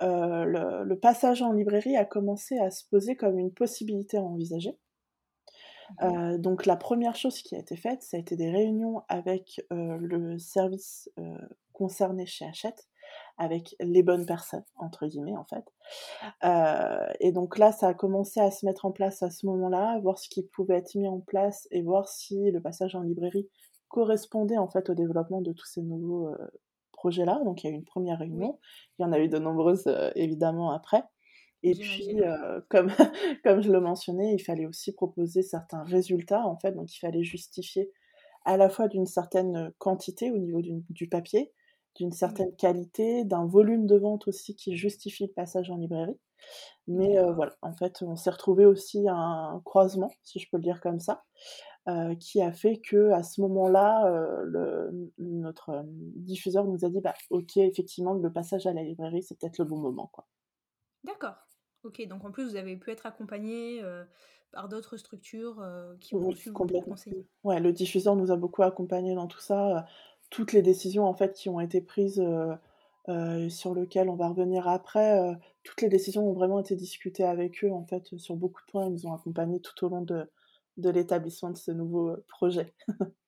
le, 0.00 0.94
passage 0.94 1.40
en 1.40 1.52
librairie 1.52 1.96
a 1.96 2.04
commencé 2.04 2.58
à 2.58 2.70
se 2.70 2.84
poser 2.88 3.16
comme 3.16 3.38
une 3.38 3.52
possibilité 3.52 4.18
à 4.18 4.22
envisager. 4.22 4.76
Euh, 6.02 6.38
donc 6.38 6.66
la 6.66 6.76
première 6.76 7.16
chose 7.16 7.40
qui 7.42 7.54
a 7.54 7.58
été 7.58 7.76
faite, 7.76 8.02
ça 8.02 8.16
a 8.16 8.20
été 8.20 8.36
des 8.36 8.50
réunions 8.50 9.02
avec 9.08 9.64
euh, 9.72 9.96
le 10.00 10.38
service 10.38 11.10
euh, 11.18 11.36
concerné 11.72 12.26
chez 12.26 12.44
Hachette, 12.44 12.88
avec 13.36 13.76
«les 13.80 14.02
bonnes 14.02 14.26
personnes» 14.26 14.64
entre 14.76 15.06
guillemets 15.06 15.36
en 15.36 15.44
fait. 15.44 15.64
Et 17.20 17.32
donc 17.32 17.58
là, 17.58 17.72
ça 17.72 17.88
a 17.88 17.94
commencé 17.94 18.40
à 18.40 18.50
se 18.50 18.64
mettre 18.64 18.84
en 18.84 18.92
place 18.92 19.22
à 19.22 19.30
ce 19.30 19.46
moment-là, 19.46 19.98
voir 20.00 20.18
ce 20.18 20.28
qui 20.28 20.42
pouvait 20.42 20.78
être 20.78 20.94
mis 20.94 21.08
en 21.08 21.20
place 21.20 21.68
et 21.70 21.82
voir 21.82 22.08
si 22.08 22.50
le 22.50 22.60
passage 22.60 22.94
en 22.94 23.02
librairie 23.02 23.48
correspondait 23.88 24.58
en 24.58 24.68
fait 24.68 24.88
au 24.88 24.94
développement 24.94 25.42
de 25.42 25.52
tous 25.52 25.66
ces 25.66 25.82
nouveaux, 25.82 26.34
projets-là. 26.92 27.40
Donc 27.44 27.62
il 27.62 27.66
y 27.66 27.70
a 27.70 27.72
eu 27.72 27.76
une 27.76 27.84
première 27.84 28.18
réunion, 28.18 28.58
il 28.98 29.02
y 29.02 29.04
en 29.04 29.12
a 29.12 29.18
eu 29.18 29.28
de 29.28 29.38
nombreuses, 29.38 29.92
évidemment 30.14 30.70
après 30.70 31.02
et 31.62 31.76
puis, 31.76 32.20
heu, 32.22 32.64
comme 32.70 32.90
comme 33.44 33.62
je 33.62 33.72
le 33.72 33.80
mentionnais, 33.80 34.34
il 34.34 34.40
fallait 34.40 34.66
aussi 34.66 34.92
proposer 34.94 35.42
certains 35.42 35.84
résultats 35.84 36.46
en 36.46 36.58
fait, 36.58 36.72
donc 36.72 36.94
il 36.94 36.98
fallait 36.98 37.24
justifier 37.24 37.90
à 38.44 38.56
la 38.58 38.68
fois 38.70 38.88
d'une 38.88 39.06
certaine, 39.06 39.72
quantité 39.78 40.30
au 40.32 40.38
niveau 40.38 40.60
du 40.90 41.08
papier, 41.08 41.52
d'une 41.96 42.12
Oui. 42.24 42.42
certaine 42.42 42.54
qualité, 42.56 43.24
d'un 43.24 43.46
volume 43.46 43.86
de 43.86 43.96
vente 43.96 44.28
aussi 44.28 44.56
qui 44.56 44.76
justifie 44.76 45.26
le 45.28 45.32
passage 45.32 45.70
en 45.70 45.76
librairie. 45.76 46.18
Mais 46.88 47.16
D'accord. 47.16 47.32
voilà, 47.34 47.54
en 47.62 47.72
fait, 47.74 48.02
on 48.02 48.16
s'est 48.16 48.30
retrouvés 48.30 48.66
aussi 48.66 49.06
à 49.08 49.14
un 49.14 49.60
croisement, 49.60 50.10
si 50.22 50.38
je 50.40 50.48
peux 50.50 50.56
le 50.58 50.62
dire 50.64 50.80
comme 50.80 51.00
ça, 51.00 51.24
heu, 51.88 52.14
qui 52.16 52.42
a 52.42 52.52
fait 52.52 52.78
qu'à 52.80 53.22
ce 53.22 53.40
moment-là, 53.42 54.06
notre, 55.18 55.84
diffuseur 55.86 56.64
nous 56.66 56.84
a 56.84 56.88
dit: 56.90 57.00
«Bah, 57.00 57.14
OK, 57.30 57.56
effectivement, 57.58 58.14
le 58.14 58.32
passage 58.32 58.66
à 58.66 58.72
la 58.72 58.82
librairie, 58.82 59.22
c'est 59.22 59.38
peut-être 59.38 59.58
le 59.58 59.64
bon 59.66 59.78
moment, 59.78 60.08
quoi». 60.12 60.26
D'accord. 61.04 61.36
OK, 61.84 62.00
donc 62.06 62.24
en 62.24 62.30
plus 62.30 62.44
vous 62.50 62.56
avez 62.56 62.76
pu 62.76 62.90
être 62.90 63.06
accompagnés, 63.06 63.82
heu, 63.82 64.06
par 64.52 64.68
d'autres 64.68 64.96
structures, 64.96 65.60
heu, 65.60 65.96
qui 66.00 66.14
ont 66.14 66.20
Oui, 66.20 66.34
su 66.34 66.52
vous 66.52 66.70
conseiller. 66.86 67.28
Ouais, 67.44 67.60
le 67.60 67.72
diffuseur 67.72 68.16
nous 68.16 68.30
a 68.30 68.36
beaucoup 68.36 68.62
accompagnés 68.62 69.14
dans 69.14 69.26
tout 69.28 69.40
ça, 69.40 69.80
heu, 69.80 69.82
toutes 70.30 70.52
les 70.52 70.62
décisions 70.62 71.04
en 71.06 71.14
fait 71.14 71.32
qui 71.34 71.48
ont 71.48 71.60
été 71.60 71.80
prises, 71.80 72.22
sur 73.50 73.74
lequel 73.74 74.08
on 74.08 74.16
va 74.16 74.28
revenir 74.28 74.68
après, 74.68 75.18
toutes 75.64 75.82
les 75.82 75.88
décisions 75.88 76.28
ont 76.28 76.32
vraiment 76.32 76.60
été 76.60 76.76
discutées 76.76 77.24
avec 77.24 77.64
eux 77.64 77.72
en 77.72 77.84
fait, 77.86 78.16
sur 78.18 78.36
beaucoup 78.36 78.60
de 78.66 78.70
points. 78.70 78.86
Ils 78.86 78.92
nous 78.92 79.06
ont 79.06 79.12
accompagnés 79.14 79.60
tout 79.60 79.84
au 79.84 79.88
long 79.88 80.02
de 80.02 80.30
de 80.78 80.88
l'établissement 80.88 81.50
de 81.50 81.58
ce 81.58 81.70
nouveau, 81.70 82.16
projet. 82.28 82.74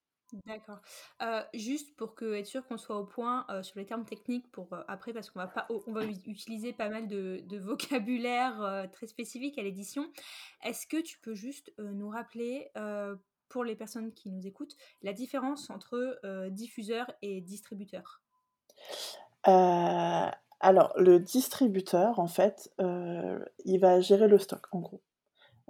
D'accord. 0.47 0.81
Heu, 1.23 1.43
juste 1.55 1.95
pour 1.97 2.17
que 2.17 2.35
être 2.35 2.47
sûr 2.47 2.67
qu'on 2.67 2.77
soit 2.77 2.99
au 2.99 3.07
point, 3.07 3.47
heu, 3.51 3.63
sur 3.63 3.79
les 3.79 3.87
termes 3.87 4.05
techniques 4.05 4.51
pour, 4.51 4.73
heu, 4.75 4.83
après 4.89 5.13
parce 5.13 5.31
qu'on 5.31 5.39
va 5.39 5.47
pas 5.47 5.67
on 5.71 5.81
on 5.87 5.93
va 5.93 6.05
utiliser 6.05 6.73
pas 6.73 6.89
mal 6.89 7.07
de 7.07 7.41
de 7.45 7.57
vocabulaire, 7.59 8.61
heu, 8.61 8.91
très 8.91 9.07
spécifique 9.07 9.59
à 9.59 9.63
l'édition. 9.63 10.11
Est-ce 10.65 10.89
que 10.89 11.01
tu 11.01 11.21
peux 11.21 11.35
juste, 11.35 11.73
heu, 11.79 11.93
nous 11.93 12.09
rappeler, 12.09 12.71
heu, 12.77 13.21
pour 13.49 13.63
les 13.65 13.77
personnes 13.77 14.13
qui 14.13 14.29
nous 14.31 14.45
écoutent, 14.47 14.75
la 15.03 15.13
différence 15.13 15.71
entre, 15.71 16.19
heu, 16.25 16.51
diffuseur 16.51 17.07
et 17.23 17.41
distributeur? 17.41 18.23
Heu, 19.47 20.31
alors 20.61 20.93
le 20.97 21.19
distributeur 21.21 22.19
en 22.19 22.27
fait, 22.27 22.71
heu, 22.81 23.45
il 23.65 23.79
va 23.81 24.01
gérer 24.01 24.29
le 24.29 24.39
stock 24.39 24.67
en 24.73 24.81
gros. 24.81 25.03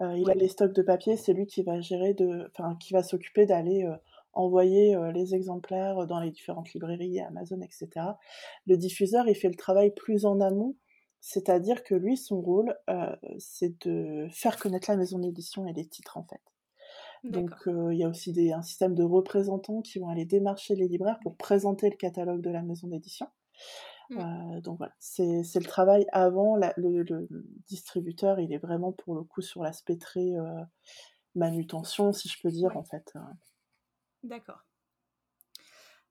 Heu, 0.01 0.19
il 0.19 0.31
a 0.31 0.35
Ouais, 0.35 0.37
les 0.37 0.49
stocks 0.49 0.75
de 0.75 0.83
papier, 0.83 1.17
c'est 1.19 1.35
lui 1.35 1.47
qui 1.47 1.63
va 1.65 1.81
gérer 1.83 2.15
de 2.15 2.51
enfin 2.53 2.77
qui 2.77 2.95
va 2.95 3.03
s'occuper 3.05 3.47
d'aller, 3.47 3.85
heu, 3.85 3.97
envoyer, 4.37 4.95
heu, 4.97 5.11
les 5.13 5.35
exemplaires, 5.35 6.07
dans 6.07 6.21
les 6.21 6.31
différentes 6.31 6.73
librairies, 6.75 7.21
Amazon 7.21 7.61
et 7.63 7.69
cetera. 7.71 8.19
Le 8.67 8.77
diffuseur, 8.77 9.29
il 9.29 9.35
fait 9.35 9.49
le 9.49 9.57
travail 9.57 9.93
plus 9.95 10.27
en 10.27 10.41
amont, 10.41 10.77
c'est-à-dire 11.21 11.85
que 11.85 11.95
lui, 11.95 12.17
son 12.17 12.41
rôle, 12.41 12.77
heu, 12.91 13.17
c'est 13.39 13.85
de 13.87 14.29
faire 14.31 14.59
connaître 14.59 14.91
la 14.91 14.97
maison 14.97 15.19
d'édition 15.19 15.67
et 15.67 15.73
les 15.73 15.87
titres, 15.87 16.17
en 16.19 16.25
fait. 16.25 16.41
Donc 17.31 17.53
il 17.67 17.97
y 17.99 18.05
a 18.05 18.09
aussi 18.09 18.33
des 18.33 18.53
un 18.53 18.63
système 18.63 18.95
de 18.95 19.03
représentants 19.05 19.83
qui 19.83 19.99
vont 19.99 20.09
aller 20.09 20.27
démarcher 20.27 20.77
les 20.77 20.89
libraires 20.89 21.21
pour 21.23 21.37
présenter 21.37 21.91
le 21.91 21.97
catalogue 21.97 22.43
de 22.43 22.51
la 22.51 22.63
maison 22.63 22.89
d'édition. 22.89 23.27
Mmh. 24.11 24.25
Donc 24.63 24.79
voilà, 24.79 24.95
c'est 25.01 25.43
c'est 25.45 25.61
le 25.61 25.67
travail 25.67 26.07
avant 26.13 26.57
la 26.57 26.73
le 26.77 27.03
le 27.03 27.29
distributeur, 27.69 28.41
il 28.41 28.53
est 28.53 28.59
vraiment 28.59 28.93
pour 28.93 29.15
le 29.15 29.23
coup 29.25 29.43
sur 29.43 29.63
l'aspect 29.63 29.97
très, 29.99 30.33
manutention 31.37 32.13
si 32.13 32.29
je 32.29 32.41
peux 32.43 32.51
dire 32.51 32.77
en 32.77 32.83
fait, 32.85 33.13
heu. 33.17 33.21
D'accord. 34.25 34.65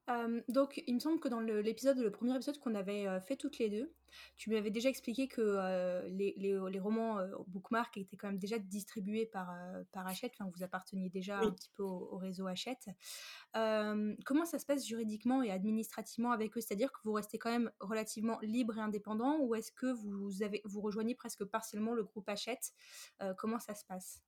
Hem, 0.07 0.43
donc 0.49 0.83
il 0.85 0.93
me 0.95 0.99
semble 0.99 1.19
que 1.21 1.29
dans 1.29 1.39
le 1.39 1.61
l'épisode 1.61 1.97
le 1.97 2.11
premier 2.11 2.35
épisode 2.35 2.59
qu'on 2.59 2.75
avait, 2.75 3.07
heu, 3.07 3.21
fait 3.21 3.37
toutes 3.37 3.57
les 3.57 3.69
2, 3.69 3.93
tu 4.35 4.49
m'avais 4.49 4.69
déjà 4.69 4.89
expliqué 4.89 5.29
que, 5.29 5.39
heu, 5.41 6.07
les 6.09 6.33
les, 6.37 6.59
les 6.69 6.79
romans, 6.79 7.19
Bookmark 7.47 7.95
étaient 7.97 8.17
quand 8.17 8.27
même 8.27 8.37
déjà 8.37 8.59
distribués 8.59 9.25
par, 9.25 9.49
Hachette, 9.95 10.33
enfin 10.37 10.51
vous 10.53 10.61
apparteniez 10.63 11.09
déjà 11.09 11.39
un 11.43 11.51
Oui. 11.51 11.53
petit 11.53 11.69
peu 11.69 11.83
au 11.83 12.09
au 12.11 12.17
réseau 12.17 12.47
Hachette. 12.47 12.87
Comment 13.53 14.45
ça 14.45 14.59
se 14.59 14.65
passe 14.65 14.85
juridiquement 14.85 15.41
et 15.43 15.51
administrativement 15.51 16.31
avec 16.31 16.57
eux? 16.57 16.61
C'est-à-dire 16.61 16.91
que 16.91 16.99
vous 17.05 17.13
restez 17.13 17.37
quand 17.39 17.51
même 17.51 17.71
relativement 17.79 18.39
libre 18.41 18.77
et 18.77 18.81
indépendant 18.81 19.37
ou 19.39 19.55
est-ce 19.55 19.71
que 19.71 19.87
vous 19.87 20.43
avez 20.43 20.61
vous 20.65 20.81
rejoignez 20.81 21.15
presque 21.15 21.45
partiellement 21.45 21.93
le 21.93 22.03
groupe 22.03 22.27
Hachette? 22.29 22.73
Comment 23.37 23.59
ça 23.59 23.73
se 23.75 23.85
passe? 23.85 24.21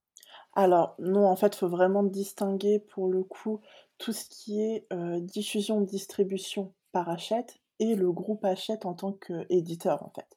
Alors 0.54 0.96
non, 1.00 1.26
en 1.28 1.36
fait, 1.36 1.56
faut 1.56 1.68
vraiment 1.68 2.04
distinguer 2.04 2.80
pour 2.80 3.08
le 3.08 3.24
coup 3.24 3.62
tout 3.98 4.14
ce 4.14 4.26
qui 4.30 4.62
est, 4.62 4.88
heu, 4.94 5.22
diffusion, 5.22 5.82
distribution 5.82 6.74
par 6.92 7.10
Hachette 7.10 7.60
et 7.80 7.96
le 7.96 8.12
groupe 8.12 8.44
Hachette 8.46 8.86
en 8.86 8.94
tant 8.94 9.12
qu'éditeur 9.14 10.04
en 10.04 10.12
fait. 10.16 10.28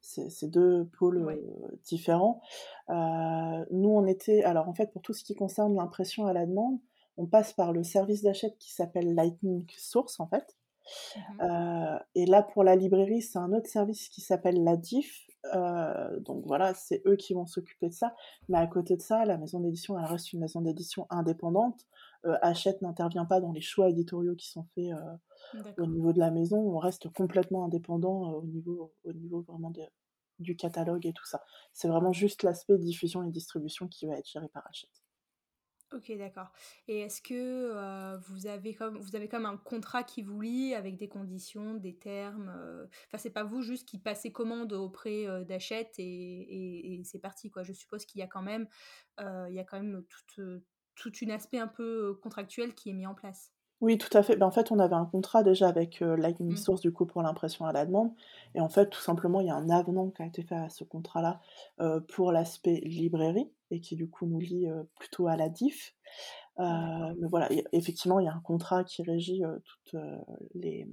C'est 0.00 0.30
c'est 0.30 0.48
2 0.48 0.86
pôles, 0.98 1.18
heu, 1.20 1.78
différents. 1.84 2.42
Heu, 2.90 3.66
nous 3.72 3.90
on 3.90 4.06
était 4.06 4.44
alors 4.44 4.68
en 4.68 4.74
fait 4.74 4.92
pour 4.92 5.02
tout 5.02 5.14
ce 5.14 5.24
qui 5.24 5.34
concerne 5.34 5.76
l'impression 5.76 6.26
à 6.26 6.32
la 6.32 6.46
demande, 6.46 6.80
on 7.18 7.26
passe 7.26 7.52
par 7.54 7.72
le 7.72 7.84
service 7.84 8.22
d'Hachette 8.22 8.58
qui 8.58 8.72
s'appelle 8.72 9.14
Lightning 9.14 9.66
Source 9.78 10.20
en 10.20 10.28
fait. 10.28 10.56
Mmh 11.14 11.42
Heu 11.42 11.98
et 12.14 12.26
là, 12.26 12.42
pour 12.42 12.64
la 12.64 12.76
librairie, 12.76 13.22
c'est 13.22 13.38
un 13.38 13.52
autre 13.52 13.68
service 13.68 14.08
qui 14.08 14.20
s'appelle 14.20 14.62
la 14.64 14.76
DIF, 14.76 15.26
heu, 15.54 16.20
donc 16.20 16.44
voilà, 16.46 16.74
c'est 16.74 17.02
eux 17.06 17.16
qui 17.16 17.34
vont 17.34 17.46
s'occuper 17.46 17.88
de 17.88 17.94
ça. 17.94 18.14
Mais 18.48 18.58
à 18.58 18.66
côté 18.66 18.96
de 18.96 19.02
ça, 19.02 19.24
la 19.24 19.38
maison 19.38 19.60
d'édition, 19.60 19.98
elle 19.98 20.04
reste 20.06 20.32
une 20.32 20.40
maison 20.40 20.60
d'édition 20.60 21.06
indépendante. 21.10 21.86
Heu, 22.26 22.36
Hachette 22.42 22.82
n'intervient 22.82 23.24
pas 23.26 23.40
dans 23.40 23.52
les 23.52 23.60
choix 23.60 23.88
éditoriaux 23.90 24.34
qui 24.36 24.48
sont 24.48 24.64
faits, 24.74 24.92
heu, 24.92 25.18
au 25.78 25.86
niveau 25.86 26.12
de 26.12 26.18
la 26.20 26.30
maison. 26.30 26.58
On 26.58 26.78
reste 26.78 27.08
complètement 27.12 27.64
indépendant, 27.64 28.32
au 28.32 28.44
niveau 28.44 28.92
au 29.04 29.12
niveau 29.12 29.42
vraiment 29.42 29.70
de 29.70 29.82
du 30.38 30.56
catalogue 30.56 31.06
et 31.06 31.12
tout 31.12 31.26
ça. 31.26 31.42
C'est 31.72 31.88
vraiment 31.88 32.12
juste 32.12 32.42
l'aspect 32.42 32.78
diffusion 32.78 33.22
et 33.22 33.30
distribution 33.30 33.88
qui 33.88 34.06
va 34.06 34.16
être 34.18 34.28
géré 34.28 34.48
par 34.48 34.66
Hachette. 34.68 35.01
OK, 35.92 36.10
d'accord 36.16 36.52
et 36.88 37.00
est-ce 37.00 37.20
que, 37.20 37.34
heu, 38.14 38.18
vous 38.28 38.46
avez 38.46 38.74
comme 38.74 38.96
vous 38.98 39.14
avez 39.14 39.28
comme 39.28 39.44
un 39.44 39.58
contrat 39.58 40.02
qui 40.04 40.22
vous 40.22 40.40
lie 40.40 40.74
avec 40.74 40.96
des 40.96 41.08
conditions, 41.08 41.74
des 41.74 41.98
termes, 41.98 42.48
heu? 42.56 42.88
Enfin, 43.08 43.18
c'est 43.18 43.30
pas 43.30 43.44
vous 43.44 43.60
juste 43.60 43.86
qui 43.86 43.98
passez 43.98 44.32
commande 44.32 44.72
auprès, 44.72 45.26
heu, 45.26 45.44
d'Hachette 45.44 45.98
et 45.98 46.04
et 46.04 46.94
et 47.00 47.04
c'est 47.04 47.18
parti, 47.18 47.50
quoi? 47.50 47.62
Je 47.62 47.74
suppose 47.74 48.06
qu'il 48.06 48.20
y 48.20 48.22
a 48.22 48.26
quand 48.26 48.40
même, 48.42 48.68
heu, 49.20 49.46
il 49.50 49.54
y 49.54 49.60
a 49.60 49.64
quand 49.64 49.80
même 49.82 50.04
toute, 50.08 50.38
heu, 50.38 50.64
toute 50.94 51.20
une 51.22 51.30
aspect 51.30 51.58
un 51.58 51.68
peu, 51.68 52.14
contractuel 52.22 52.74
qui 52.74 52.90
est 52.90 52.94
mis 52.94 53.06
en 53.06 53.14
place? 53.14 53.52
Oui, 53.80 53.98
tout 53.98 54.16
à 54.16 54.22
fait. 54.22 54.36
Ben, 54.36 54.46
en 54.46 54.50
fait, 54.52 54.70
on 54.70 54.78
avait 54.78 54.94
un 54.94 55.06
contrat 55.06 55.42
déjà 55.42 55.66
avec, 55.68 55.98
Lightning 56.00 56.54
Mmh. 56.54 56.56
Source, 56.56 56.80
du 56.80 56.92
coup, 56.92 57.04
pour 57.04 57.20
l'impression 57.22 57.64
à 57.66 57.72
la 57.72 57.84
demande 57.84 58.12
et 58.54 58.60
en 58.60 58.68
fait, 58.68 58.88
tout 58.90 59.00
simplement, 59.00 59.40
il 59.40 59.48
y 59.48 59.50
a 59.50 59.56
un 59.56 59.70
avenant 59.70 60.08
qui 60.10 60.22
a 60.22 60.26
été 60.26 60.42
fait 60.44 60.54
à 60.54 60.68
ce 60.68 60.84
contrat-là, 60.84 61.40
pour 62.08 62.30
l'aspect 62.32 62.80
librairie 62.84 63.50
et 63.72 63.80
qui, 63.80 63.96
du 63.96 64.08
coup, 64.08 64.26
nous 64.26 64.38
lie, 64.38 64.68
plutôt 64.98 65.26
à 65.26 65.36
la 65.36 65.48
DIF. 65.48 65.94
Mais 66.58 67.28
voilà, 67.28 67.48
effectivement, 67.72 68.20
il 68.20 68.26
y 68.26 68.28
a 68.28 68.34
un 68.34 68.40
contrat 68.40 68.84
qui 68.84 69.02
régit, 69.02 69.42
toutes, 69.64 70.00
les, 70.54 70.86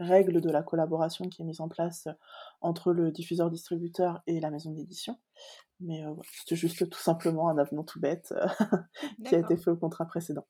règles 0.00 0.40
de 0.40 0.50
la 0.50 0.62
collaboration 0.62 1.28
qui 1.28 1.42
est 1.42 1.44
mise 1.44 1.60
en 1.60 1.68
place, 1.68 2.08
entre 2.60 2.92
le 2.92 3.12
diffuseur-distributeur 3.12 4.22
et 4.26 4.40
la 4.40 4.50
maison 4.50 4.72
d'édition. 4.72 5.18
Mais, 5.80 6.02
heu, 6.02 6.08
voilà, 6.08 6.28
c'était 6.32 6.56
juste 6.56 6.88
tout 6.88 6.98
simplement 6.98 7.48
un 7.48 7.58
avenant 7.58 7.84
tout 7.84 8.00
bête, 8.00 8.34
qui 9.26 9.34
a 9.34 9.38
été 9.38 9.56
fait 9.56 9.70
au 9.70 9.76
contrat 9.76 10.06
précédent. 10.06 10.46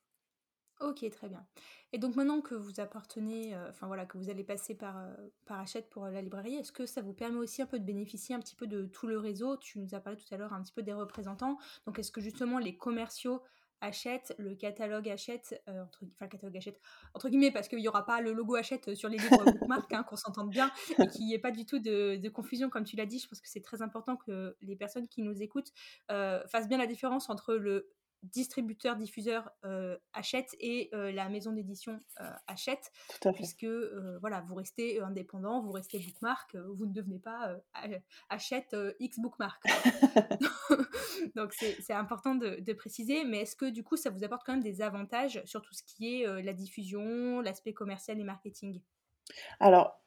OK, 0.81 1.07
très 1.11 1.29
bien 1.29 1.45
et 1.93 1.97
donc 1.99 2.15
maintenant 2.15 2.41
que 2.41 2.55
vous 2.55 2.79
appartenez, 2.79 3.53
heu, 3.53 3.65
enfin 3.69 3.85
voilà, 3.85 4.05
que 4.05 4.17
vous 4.17 4.29
allez 4.29 4.43
passer 4.45 4.73
par, 4.75 4.97
heu, 4.97 5.33
par 5.45 5.59
Hachette 5.59 5.89
pour, 5.89 6.05
heu, 6.05 6.11
la 6.11 6.21
librairie, 6.21 6.55
est-ce 6.55 6.71
que 6.71 6.85
ça 6.85 7.01
vous 7.01 7.13
permet 7.13 7.37
aussi 7.37 7.61
un 7.61 7.65
peu 7.65 7.77
de 7.79 7.83
bénéficier 7.85 8.33
un 8.33 8.39
petit 8.39 8.55
peu 8.55 8.65
de 8.65 8.85
tout 8.85 9.07
le 9.07 9.17
réseau? 9.19 9.57
Tu 9.57 9.77
nous 9.79 9.93
as 9.93 9.99
parlé 9.99 10.17
tout 10.17 10.33
à 10.33 10.37
l'heure 10.37 10.53
un 10.53 10.63
petit 10.63 10.71
peu 10.73 10.81
des 10.83 10.93
représentants, 10.93 11.57
donc 11.85 11.99
est-ce 11.99 12.11
que 12.11 12.21
justement 12.21 12.57
les 12.59 12.77
commerciaux 12.77 13.43
Hachette, 13.81 14.33
le 14.37 14.55
catalogue 14.55 15.09
Hachette, 15.09 15.61
heu, 15.67 15.81
entre 15.81 16.05
enfin 16.05 16.25
le 16.25 16.29
catalogue 16.29 16.57
Hachette, 16.57 16.79
entre 17.13 17.29
guillemets, 17.29 17.51
parce 17.51 17.67
qu'il 17.67 17.79
y 17.79 17.87
aura 17.87 18.05
pas 18.05 18.21
le 18.21 18.31
logo 18.31 18.55
Hachette, 18.55 18.95
sur 18.95 19.09
les 19.09 19.17
livres 19.19 19.45
Bookmark, 19.47 19.91
hein, 19.93 20.03
qu'on 20.03 20.15
s'entende 20.15 20.49
bien 20.49 20.71
et 20.99 21.07
qu'il 21.07 21.27
y 21.27 21.33
ait 21.33 21.39
pas 21.39 21.51
du 21.51 21.65
tout 21.65 21.79
de 21.79 22.29
confusion 22.29 22.69
comme 22.69 22.85
tu 22.85 22.95
l'as 22.95 23.05
dit. 23.05 23.19
Je 23.19 23.27
pense 23.27 23.41
que 23.41 23.49
c'est 23.49 23.61
très 23.61 23.81
important 23.81 24.15
que 24.17 24.55
les 24.61 24.75
personnes 24.75 25.07
qui 25.07 25.21
nous 25.21 25.41
écoutent, 25.41 25.73
fassent 26.07 26.67
bien 26.67 26.77
la 26.77 26.87
différence 26.87 27.29
entre 27.29 27.55
le 27.55 27.91
distributeur, 28.23 28.95
diffuseur, 28.95 29.51
heu, 29.65 29.99
Hachette 30.13 30.55
et 30.59 30.89
heu, 30.93 31.11
la 31.11 31.29
maison 31.29 31.51
d'édition, 31.53 31.99
à 33.27 33.33
fait. 33.33 33.33
puisque, 33.33 33.63
heu, 33.63 34.17
voilà, 34.21 34.41
vous 34.41 34.55
restez, 34.55 34.99
heu, 34.99 35.03
indépendant, 35.03 35.61
vous 35.61 35.71
restez 35.71 35.99
Bookmark, 35.99 36.55
vous 36.55 36.85
ne 36.85 36.93
devenez 36.93 37.19
pas, 37.19 37.53
heu, 37.53 37.61
X 38.99 39.19
Bookmark. 39.19 39.63
Donc 41.35 41.53
c'est 41.53 41.93
important 41.93 42.35
de 42.35 42.59
de 42.61 42.73
préciser, 42.73 43.23
mais 43.25 43.39
est-ce 43.41 43.55
que 43.55 43.69
du 43.69 43.83
coup, 43.83 43.97
ça 43.97 44.09
vous 44.09 44.23
apporte 44.23 44.43
quand 44.45 44.53
même 44.53 44.63
des 44.63 44.81
avantages 44.81 45.41
sur 45.45 45.61
tout 45.61 45.73
ce 45.73 45.83
qui 45.83 46.21
est, 46.21 46.43
la 46.43 46.53
diffusion, 46.53 47.41
l'aspect 47.41 47.73
commercial 47.73 48.19
et 48.19 48.23
marketing? 48.23 48.81
Alors, 49.59 49.99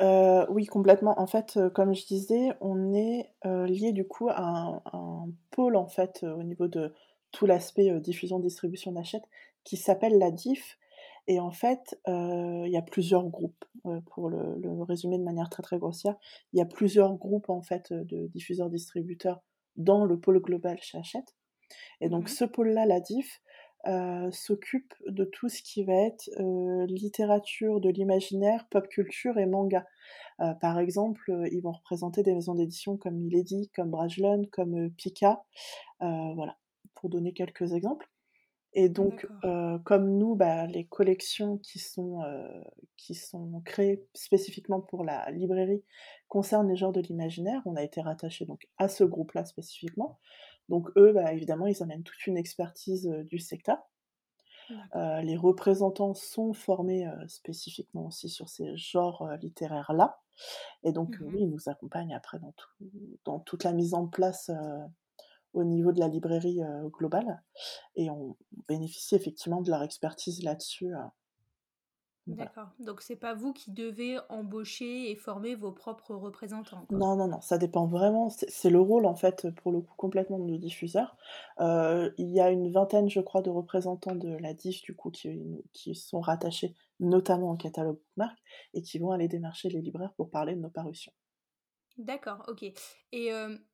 oui 0.51 0.67
complètement. 0.67 1.19
En 1.21 1.27
fait, 1.27 1.59
comme 1.75 1.95
je 1.95 2.07
disais, 2.07 2.51
on 2.61 2.93
est, 2.95 3.31
liés 3.45 3.93
du 3.93 4.07
coup 4.07 4.29
à 4.29 4.41
un 4.43 4.83
un 4.93 5.27
pôle 5.51 5.77
en 5.77 5.87
fait, 5.87 6.25
au 6.25 6.43
niveau 6.43 6.69
de 6.69 6.93
tout 7.35 7.47
l'aspect, 7.47 7.91
heu, 7.91 8.01
diffusion, 8.01 8.39
distribution 8.41 8.93
d'Hachette 8.93 9.25
qui 9.65 9.77
s'appelle 9.79 10.19
la 10.19 10.31
DIF 10.33 10.79
et 11.29 11.41
en 11.41 11.51
fait, 11.53 11.99
heu, 12.09 12.65
il 12.67 12.73
y 12.73 12.77
a 12.79 12.83
plusieurs 12.83 13.27
groupes, 13.29 13.65
heu, 13.87 14.01
pour 14.13 14.31
le 14.31 14.57
le 14.59 14.83
résumer 14.85 15.19
de 15.19 15.25
manière 15.25 15.51
très, 15.51 15.63
très 15.63 15.79
grossière. 15.79 16.17
Il 16.53 16.59
y 16.59 16.63
a 16.63 16.67
plusieurs 16.67 17.15
groupes 17.17 17.51
en 17.51 17.63
fait, 17.63 17.93
de 17.93 18.29
diffuseurs-distributeurs 18.29 19.43
dans 19.77 20.05
le 20.07 20.21
pôle 20.21 20.41
global 20.41 20.79
chez 20.83 20.99
Hachette 20.99 21.35
et 22.01 22.09
donc 22.09 22.29
mh. 22.29 22.35
ce 22.39 22.45
pôle-là, 22.45 22.87
la 22.87 23.01
DIF, 23.01 23.41
s'occupe 24.33 24.95
de 25.07 25.25
tout 25.25 25.49
ce 25.51 25.63
qui 25.63 25.85
va 25.85 25.95
être, 25.95 26.31
littérature 26.89 27.81
de 27.81 27.91
l'imaginaire, 27.91 28.67
pop 28.71 28.89
culture 28.89 29.39
et 29.39 29.47
manga. 29.47 29.87
Par 30.61 30.79
exemple, 30.81 31.33
ils 31.53 31.63
vont 31.63 31.73
représenter 31.73 32.23
des 32.23 32.35
maisons 32.35 32.55
d'édition 32.57 32.97
comme 32.99 33.17
Milady, 33.17 33.71
comme 33.75 33.91
Brajlon, 33.91 34.45
comme, 34.53 34.91
Pika, 34.93 35.45
voilà, 36.01 36.57
pour 36.95 37.11
donner 37.11 37.33
quelques 37.33 37.73
exemples. 37.75 38.09
Et 38.73 38.89
donc 38.89 39.27
heu, 39.45 39.79
comme 39.85 40.19
nous, 40.19 40.35
bah, 40.37 40.67
les 40.67 40.87
collections 40.87 41.59
qui 41.59 41.79
sont, 41.79 42.23
heu, 42.25 42.65
qui 42.97 43.15
sont 43.15 43.61
créées 43.65 44.07
spécifiquement 44.15 44.81
pour 44.81 45.05
la 45.05 45.31
librairie 45.31 45.85
concernent 46.29 46.69
les 46.69 46.77
genres 46.77 46.93
de 46.93 47.01
l'imaginaire, 47.01 47.63
on 47.67 47.77
a 47.77 47.83
été 47.85 48.01
rattachés 48.01 48.47
donc 48.47 48.69
à 48.79 48.89
ce 48.89 49.05
groupe-là 49.05 49.45
spécifiquement. 49.45 50.19
Donc 50.69 50.91
eux, 50.97 51.13
bah, 51.13 51.33
évidemment, 51.33 51.67
ils 51.69 51.83
amènent 51.85 52.03
toute 52.05 52.27
une 52.27 52.37
expertise, 52.39 53.07
heu, 53.09 53.25
du 53.25 53.39
secteur. 53.39 53.79
Les 55.23 55.37
représentants 55.37 56.15
sont 56.15 56.53
formés, 56.53 57.07
spécifiquement 57.29 58.07
aussi 58.07 58.29
sur 58.29 58.49
ces 58.49 58.77
genres, 58.77 59.29
littéraires-là. 59.41 60.21
Et 60.85 60.93
donc 60.93 61.17
Mmh 61.17 61.25
oui, 61.33 61.43
ils 61.43 61.51
nous 61.51 61.69
accompagnent 61.69 62.15
après 62.15 62.39
dans 62.41 62.53
tout 62.53 62.69
dans 63.25 63.41
toute 63.41 63.65
la 63.65 63.73
mise 63.73 63.95
en 63.95 64.07
place, 64.09 64.51
au 65.55 65.65
niveau 65.65 65.93
de 65.93 66.01
la 66.01 66.09
librairie, 66.09 66.63
heu, 66.63 66.89
globale 66.91 67.43
et 67.97 68.11
on 68.11 68.37
bénéficie 68.69 69.15
effectivement 69.17 69.63
de 69.63 69.71
leur 69.71 69.83
expertise 69.85 70.43
là-dessus, 70.45 70.93
voilà. 72.27 72.53
D'accord, 72.53 72.75
donc 72.81 73.01
c'est 73.01 73.17
pas 73.17 73.33
vous 73.33 73.55
qui 73.55 73.71
devez 73.71 74.19
embaucher 74.29 75.11
et 75.11 75.17
former 75.17 75.55
vos 75.55 75.73
propres 75.73 76.15
représentants, 76.15 76.85
quoi? 76.85 77.01
Non, 77.01 77.17
non, 77.17 77.29
non, 77.29 77.41
ça 77.41 77.57
dépend 77.59 77.87
vraiment, 77.87 78.29
c'est 78.31 78.69
le 78.71 78.79
rôle 78.81 79.07
en 79.07 79.15
fait, 79.15 79.49
pour 79.57 79.73
le 79.73 79.81
coup 79.81 79.95
complètement 79.97 80.39
de 80.39 80.45
nos 80.45 80.59
diffuseurs. 80.59 81.17
Heu, 81.61 82.15
il 82.19 82.31
y 82.31 82.41
a 82.41 82.51
une 82.51 82.71
vingtaine 82.71 83.09
je 83.09 83.21
crois 83.21 83.41
de 83.43 83.49
représentants 83.51 84.15
de 84.15 84.29
la 84.37 84.53
DIF 84.55 84.83
du 84.83 84.95
coup 84.95 85.11
qui 85.11 85.65
qui 85.73 85.95
sont 85.95 86.21
rattachés 86.21 86.75
notamment 87.01 87.53
au 87.53 87.57
catalogue 87.57 87.97
Bookmark 88.17 88.39
et 88.75 88.83
qui 88.83 88.99
vont 88.99 89.13
aller 89.13 89.29
démarcher 89.29 89.71
les 89.71 89.81
libraires 89.81 90.13
pour 90.15 90.31
parler 90.31 90.55
de 90.55 90.61
nos 90.61 90.71
parutions. 90.71 91.13
D'accord, 91.99 92.45
OK 92.49 92.65
et 93.13 93.31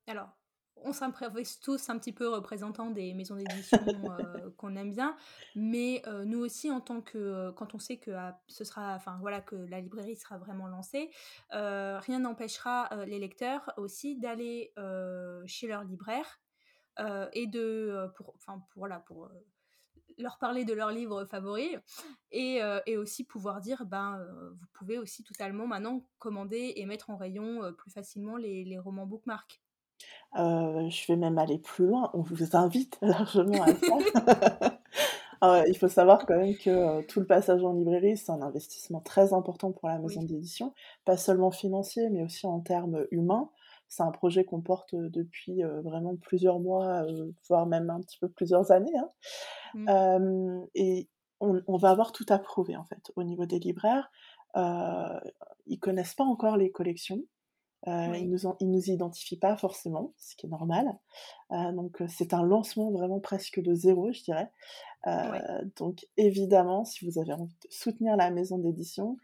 alors, 0.07 0.40
on 0.85 0.93
s'improvise 0.93 1.61
tous 1.61 1.89
un 1.89 1.99
petit 1.99 2.13
peu 2.13 2.29
représentants 2.29 2.91
des 2.91 3.15
maisons 3.15 3.37
d'édition, 3.37 4.11
heu, 4.13 4.51
qu'on 4.57 4.77
aime 4.77 4.93
bien, 4.93 5.17
mais 5.55 6.03
heu, 6.07 6.25
nous 6.25 6.39
aussi 6.39 6.71
en 6.71 6.81
tant 6.81 7.01
que, 7.01 7.19
heu, 7.19 7.53
quand 7.53 7.75
on 7.75 7.79
sait 7.79 7.99
que, 7.99 8.11
ah, 8.13 8.41
ce 8.49 8.65
sera 8.65 8.95
enfin 8.95 9.19
voilà, 9.21 9.41
que 9.41 9.57
la 9.57 9.81
librairie 9.81 10.17
sera 10.17 10.39
vraiment 10.39 10.67
lancée, 10.69 11.11
rien 11.51 12.19
n'empêchera, 12.21 12.89
les 13.07 13.19
lecteurs 13.19 13.73
aussi 13.77 14.17
d'aller, 14.17 14.73
chez 15.47 15.67
leur 15.67 15.85
libraire, 15.85 16.41
et 17.33 17.47
de, 17.47 18.09
pour 18.17 18.35
enfin 18.37 18.59
pour 18.71 18.81
voilà, 18.81 19.01
pour, 19.01 19.31
leur 20.19 20.39
parler 20.39 20.65
de 20.65 20.75
leurs 20.75 20.91
livres 20.91 21.25
favoris 21.25 21.79
et 22.31 22.61
et 22.87 22.97
aussi 22.97 23.25
pouvoir 23.25 23.61
dire: 23.61 23.85
«Ben, 23.87 24.25
vous 24.55 24.67
pouvez 24.75 24.99
aussi 24.99 25.25
totalement 25.25 25.67
maintenant 25.67 26.07
commander 26.19 26.75
et 26.77 26.87
mettre 26.87 27.11
en 27.11 27.17
rayon, 27.17 27.73
plus 27.75 27.91
facilement 27.91 28.37
les 28.37 28.65
les 28.65 28.79
romans 28.79 29.07
Bookmark». 29.07 29.61
Heu, 30.37 30.89
je 30.91 31.07
vais 31.09 31.17
même 31.17 31.39
aller 31.39 31.59
plus 31.59 31.87
loin, 31.87 32.11
on 32.15 32.23
vous 32.23 32.57
invite 32.57 32.99
largement 33.03 33.63
à 33.63 33.73
le 33.73 33.81
faire. 33.81 34.05
Heu, 35.43 35.65
il 35.69 35.77
faut 35.79 35.89
savoir 35.89 36.27
quand 36.27 36.37
même 36.37 36.57
que, 36.57 36.71
heu, 37.01 37.03
tout 37.07 37.21
le 37.21 37.27
passage 37.27 37.65
en 37.65 37.73
librairie, 37.73 38.17
c'est 38.17 38.33
un 38.33 38.43
investissement 38.43 39.01
très 39.01 39.33
important 39.33 39.73
pour 39.73 39.89
la 39.89 39.99
maison 39.99 40.23
Oui. 40.23 40.23
d'édition, 40.23 40.75
pas 41.05 41.17
seulement 41.17 41.51
financier, 41.51 42.11
mais 42.11 42.23
aussi 42.23 42.47
en 42.47 42.61
termes 42.61 43.07
humains. 43.11 43.51
C'est 43.89 44.03
un 44.03 44.11
projet 44.13 44.45
qu'on 44.45 44.61
porte, 44.61 44.95
heu, 44.95 45.09
depuis, 45.11 45.63
heu, 45.65 45.81
vraiment 45.83 46.17
plusieurs 46.17 46.61
mois, 46.61 47.05
heu, 47.11 47.35
voire 47.49 47.67
même 47.67 47.91
un 47.91 48.01
petit 48.01 48.19
peu 48.19 48.29
plusieurs 48.29 48.71
années, 48.73 48.97
hein. 48.99 49.09
Mmh. 49.73 49.91
Hem 49.93 50.67
et 50.75 51.09
on 51.41 51.63
on 51.67 51.77
va 51.79 51.91
avoir 51.91 52.13
tout 52.13 52.27
à 52.29 52.39
prouver 52.39 52.77
en 52.77 52.85
fait, 52.85 53.13
au 53.17 53.25
niveau 53.25 53.47
des 53.47 53.59
libraires. 53.59 54.11
Heu, 54.57 55.21
ils 55.67 55.79
connaissent 55.81 56.15
pas 56.15 56.25
encore 56.25 56.57
les 56.57 56.71
collections, 56.71 57.23
ils 57.87 57.91
Oui. 58.07 58.31
nous 58.31 58.47
en 58.47 58.57
ils 58.61 58.71
nous 58.71 58.91
identifient 58.91 59.39
pas 59.39 59.57
forcément, 59.57 60.15
ce 60.19 60.37
qui 60.37 60.47
est 60.47 60.51
normal. 60.51 60.99
Heu, 61.53 61.73
donc 61.75 62.01
heu, 62.03 62.07
c'est 62.09 62.35
un 62.35 62.43
lancement 62.45 62.91
vraiment 62.93 63.21
presque 63.21 63.61
de 63.61 63.75
0 63.75 64.13
je 64.13 64.23
dirais. 64.25 64.51
Heu, 65.07 65.13
donc 65.79 66.07
évidemment, 66.19 66.85
si 66.85 67.07
vous 67.07 67.19
avez 67.21 67.33
envie 67.35 67.55
de 67.65 67.69
soutenir 67.71 68.17
la 68.17 68.31
maison 68.31 68.59
d'édition, 68.59 69.19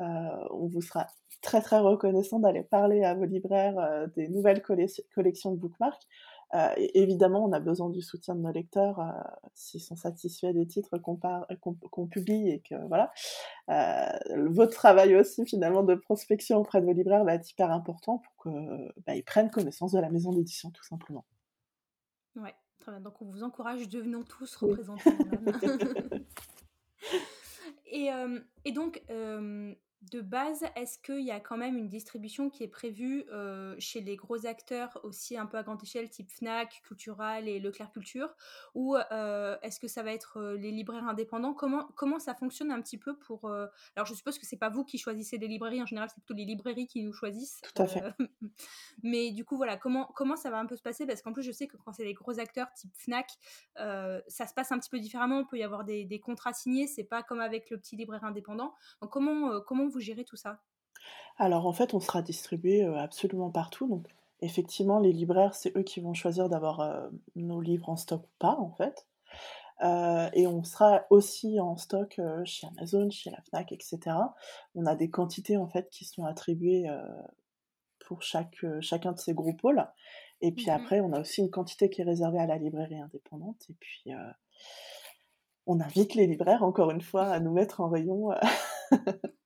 on 0.00 0.68
vous 0.68 0.82
sera 0.82 1.06
très, 1.42 1.62
très 1.62 1.78
reconnaissant 1.80 2.40
d'aller 2.40 2.62
parler 2.64 3.04
à 3.04 3.14
vos 3.14 3.24
libraires, 3.24 4.08
des 4.16 4.28
nouvelles 4.28 4.62
collec 4.62 4.90
collections 5.14 5.52
de 5.52 5.58
Bookmark. 5.58 6.02
Et 6.76 7.00
évidemment, 7.00 7.44
on 7.44 7.52
a 7.52 7.60
besoin 7.60 7.88
du 7.88 8.02
soutien 8.02 8.34
de 8.34 8.40
nos 8.40 8.52
lecteurs, 8.52 9.00
heu, 9.00 9.12
s'ils 9.54 9.80
sont 9.80 9.96
satisfaits 9.96 10.52
des 10.52 10.66
titres 10.66 10.98
qu'on 10.98 12.06
publie 12.06 12.50
et 12.50 12.60
que 12.60 12.74
voilà. 12.88 13.12
Heu, 13.70 14.48
votre 14.50 14.74
travail 14.74 15.16
aussi 15.16 15.46
finalement 15.46 15.82
de 15.82 15.94
prospection 15.94 16.58
auprès 16.58 16.80
de 16.80 16.86
vos 16.86 16.92
libraires 16.92 17.24
va 17.24 17.34
être 17.34 17.50
hyper 17.50 17.70
important 17.70 18.18
pour 18.18 18.36
que, 18.36 18.50
bah, 19.06 19.14
prennent 19.24 19.50
connaissance 19.50 19.92
de 19.92 20.00
la 20.00 20.10
maison 20.10 20.32
d'édition 20.32 20.70
tout 20.70 20.84
simplement. 20.84 21.24
Ouais, 22.36 22.54
très 22.80 22.92
bien, 22.92 23.00
donc 23.00 23.20
on 23.22 23.26
vous 23.26 23.42
encourage, 23.42 23.88
devenons 23.88 24.22
tous 24.22 24.54
représentants. 24.56 25.10
Et 28.64 28.72
donc 28.72 29.02
de 30.10 30.20
base, 30.20 30.64
est-ce 30.74 30.98
qu'il 30.98 31.20
y 31.22 31.30
a 31.30 31.38
quand 31.40 31.56
même 31.56 31.76
une 31.76 31.88
distribution 31.88 32.50
qui 32.50 32.64
est 32.64 32.68
prévue, 32.68 33.24
heu, 33.30 33.76
chez 33.78 34.00
les 34.00 34.16
gros 34.16 34.46
acteurs 34.46 34.98
aussi 35.04 35.36
un 35.38 35.46
peu 35.46 35.56
à 35.58 35.62
grande 35.62 35.82
échelle 35.82 36.10
type 36.10 36.30
Fnac, 36.30 36.82
Cultural 36.84 37.48
et 37.48 37.60
Leclerc 37.60 37.92
Culture? 37.92 38.34
Ou 38.74 38.96
heu, 38.96 39.56
est-ce 39.62 39.78
que 39.78 39.88
ça 39.88 40.02
va 40.02 40.12
être, 40.12 40.38
heu, 40.40 40.54
les 40.56 40.72
libraires 40.72 41.06
indépendants? 41.06 41.54
Comment 41.54 41.86
comment 41.96 42.18
ça 42.18 42.34
fonctionne 42.34 42.70
un 42.72 42.80
petit 42.82 42.98
peu 42.98 43.16
pour, 43.16 43.48
alors 43.50 44.06
je 44.06 44.14
suppose 44.14 44.38
que 44.38 44.46
c'est 44.46 44.56
pas 44.58 44.68
vous 44.70 44.84
qui 44.84 44.98
choisissez 44.98 45.38
les 45.38 45.48
librairies, 45.48 45.82
en 45.82 45.86
général, 45.86 46.08
c'est 46.08 46.16
plutôt 46.20 46.34
les 46.34 46.44
librairies 46.44 46.86
qui 46.86 47.02
nous 47.04 47.12
choisissent, 47.12 47.60
Tout 47.60 47.82
à 47.82 47.86
fait. 47.86 48.04
mais 49.02 49.30
du 49.32 49.44
coup, 49.44 49.56
voilà, 49.56 49.76
comment 49.76 50.06
comment 50.14 50.36
ça 50.36 50.50
va 50.50 50.58
un 50.58 50.66
peu 50.66 50.76
se 50.76 50.82
passer? 50.82 51.06
Parce 51.06 51.22
qu'en 51.22 51.32
plus, 51.32 51.42
je 51.42 51.52
sais 51.52 51.66
que 51.66 51.76
quand 51.76 51.92
c'est 51.92 52.04
des 52.04 52.14
gros 52.14 52.38
acteurs 52.38 52.72
type 52.74 52.92
Fnac, 52.96 53.30
ça 53.76 54.46
se 54.46 54.54
passe 54.54 54.72
un 54.72 54.78
petit 54.78 54.90
peu 54.90 54.98
différemment. 54.98 55.40
Il 55.40 55.46
peut 55.46 55.58
y 55.58 55.62
avoir 55.62 55.84
des 55.84 56.04
des 56.04 56.20
contrats 56.20 56.52
signés, 56.52 56.86
c'est 56.86 57.04
pas 57.04 57.22
comme 57.22 57.40
avec 57.40 57.70
le 57.70 57.78
petit 57.78 57.96
libraire 57.96 58.24
indépendant. 58.24 58.74
Donc 59.00 59.10
comment, 59.12 59.60
comment 59.60 59.84
vous 59.92 60.00
gérez 60.00 60.24
tout 60.24 60.36
ça? 60.36 60.62
Alors 61.38 61.66
en 61.66 61.72
fait, 61.72 61.94
on 61.94 62.00
sera 62.00 62.22
distribué, 62.22 62.84
heu, 62.84 62.96
absolument 62.96 63.50
partout, 63.50 63.86
donc 63.88 64.06
effectivement, 64.40 64.98
les 64.98 65.12
libraires, 65.12 65.54
c'est 65.54 65.76
eux 65.76 65.82
qui 65.82 66.00
vont 66.00 66.14
choisir 66.14 66.48
d'avoir, 66.48 66.80
heu, 66.80 67.10
nos 67.36 67.60
livres 67.60 67.88
en 67.88 67.96
stock 67.96 68.24
ou 68.24 68.30
pas, 68.38 68.56
en 68.58 68.70
fait. 68.72 69.06
Heu 69.84 70.30
et 70.34 70.46
on 70.48 70.64
sera 70.64 71.04
aussi 71.10 71.60
en 71.60 71.76
stock, 71.76 72.20
chez 72.44 72.68
Amazon, 72.68 73.10
chez 73.10 73.30
la 73.30 73.42
Fnac 73.42 73.72
et 73.72 73.78
cetera. 73.82 74.34
On 74.76 74.86
a 74.86 74.96
des 74.96 75.10
quantités, 75.10 75.56
en 75.58 75.68
fait, 75.68 75.90
qui 75.90 76.04
sont 76.06 76.24
attribuées, 76.26 76.86
pour 78.06 78.22
chaque, 78.22 78.64
chacun 78.80 79.12
de 79.12 79.18
ces 79.18 79.32
gros 79.34 79.52
pôles 79.54 79.86
et 80.40 80.52
puis 80.52 80.70
Mmh 80.70 80.74
mh. 80.76 80.92
après, 80.92 81.00
on 81.00 81.12
a 81.12 81.20
aussi 81.20 81.40
une 81.40 81.50
quantité 81.50 81.88
qui 81.88 82.00
est 82.00 82.04
réservée 82.04 82.40
à 82.40 82.46
la 82.46 82.58
librairie 82.58 83.00
indépendante 83.00 83.64
et 83.70 83.74
puis, 83.78 84.10
on 85.66 85.80
invite 85.80 86.14
les 86.14 86.26
libraires, 86.28 86.62
encore 86.62 86.90
une 86.92 87.00
fois, 87.00 87.24
à 87.26 87.40
nous 87.40 87.52
mettre 87.52 87.80
en 87.80 87.88
rayon. 87.88 88.30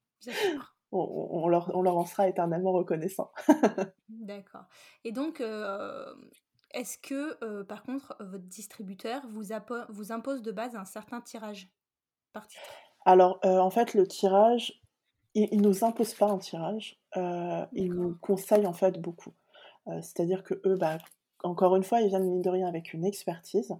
on 0.92 1.48
leur 1.48 1.74
on 1.74 1.82
leur 1.82 1.96
en 1.96 2.06
sera 2.06 2.28
éternellement 2.28 2.72
reconnaissants. 2.72 3.32
D'accord 4.08 4.66
et 5.04 5.10
donc 5.10 5.40
hem, 5.40 6.30
est-ce 6.72 6.98
que, 6.98 7.42
heu, 7.44 7.64
par 7.64 7.82
contre, 7.82 8.16
votre 8.20 8.44
distributeur 8.44 9.26
vous 9.28 9.52
impose 9.52 10.42
de 10.42 10.52
base 10.52 10.76
un 10.76 10.84
certain 10.84 11.20
tirage 11.20 11.70
par 12.32 12.48
titre? 12.48 12.82
Alors, 13.04 13.38
heu, 13.44 13.60
en 13.60 13.70
fait, 13.70 13.94
le 13.94 14.06
tirage, 14.06 14.82
il 15.34 15.48
il 15.52 15.62
nous 15.62 15.84
impose 15.84 16.14
pas 16.14 16.26
un 16.30 16.38
tirage, 16.38 17.00
il 17.72 17.94
nous 17.94 18.16
conseille, 18.20 18.66
en 18.66 18.72
fait, 18.72 19.00
beaucoup. 19.00 19.32
C'est-à-dire 19.86 20.42
qu'eux, 20.44 20.76
bah, 20.76 20.98
encore 21.44 21.76
une 21.76 21.84
fois, 21.84 22.00
ils 22.00 22.08
viennent, 22.08 22.24
mine 22.26 22.42
de 22.42 22.50
rien, 22.50 22.66
avec 22.68 22.92
une 22.94 23.04
expertise. 23.04 23.74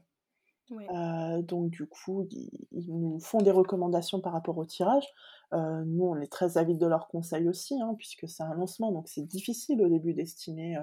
Donc 0.70 1.70
du 1.70 1.86
coup, 1.86 2.26
ils 2.30 2.50
ils 2.72 2.94
nous 2.94 3.20
font 3.20 3.38
des 3.38 3.50
recommandations 3.50 4.20
par 4.20 4.32
rapport 4.32 4.58
au 4.58 4.64
tirage. 4.64 5.06
Nous, 5.52 6.04
on 6.04 6.20
est 6.20 6.30
très 6.30 6.58
avides 6.58 6.78
de 6.78 6.86
leurs 6.86 7.08
conseils 7.08 7.48
aussi, 7.48 7.80
hein, 7.80 7.94
puisque 7.96 8.28
c'est 8.28 8.42
un 8.42 8.54
lancement, 8.54 8.92
donc 8.92 9.08
c'est 9.08 9.22
difficile 9.22 9.82
au 9.82 9.88
début 9.88 10.14
d'estimer, 10.14 10.76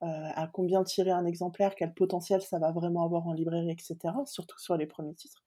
à 0.00 0.48
combien 0.52 0.82
tirer 0.84 1.12
un 1.12 1.24
exemplaire, 1.24 1.74
quel 1.76 1.94
potentiel 1.94 2.42
ça 2.42 2.58
va 2.58 2.72
vraiment 2.72 3.04
avoir 3.04 3.26
en 3.28 3.32
librairie 3.32 3.70
et 3.70 3.76
cetera, 3.78 4.24
surtout 4.26 4.58
sur 4.58 4.76
les 4.76 4.86
1ers 4.86 5.14
titres. 5.14 5.44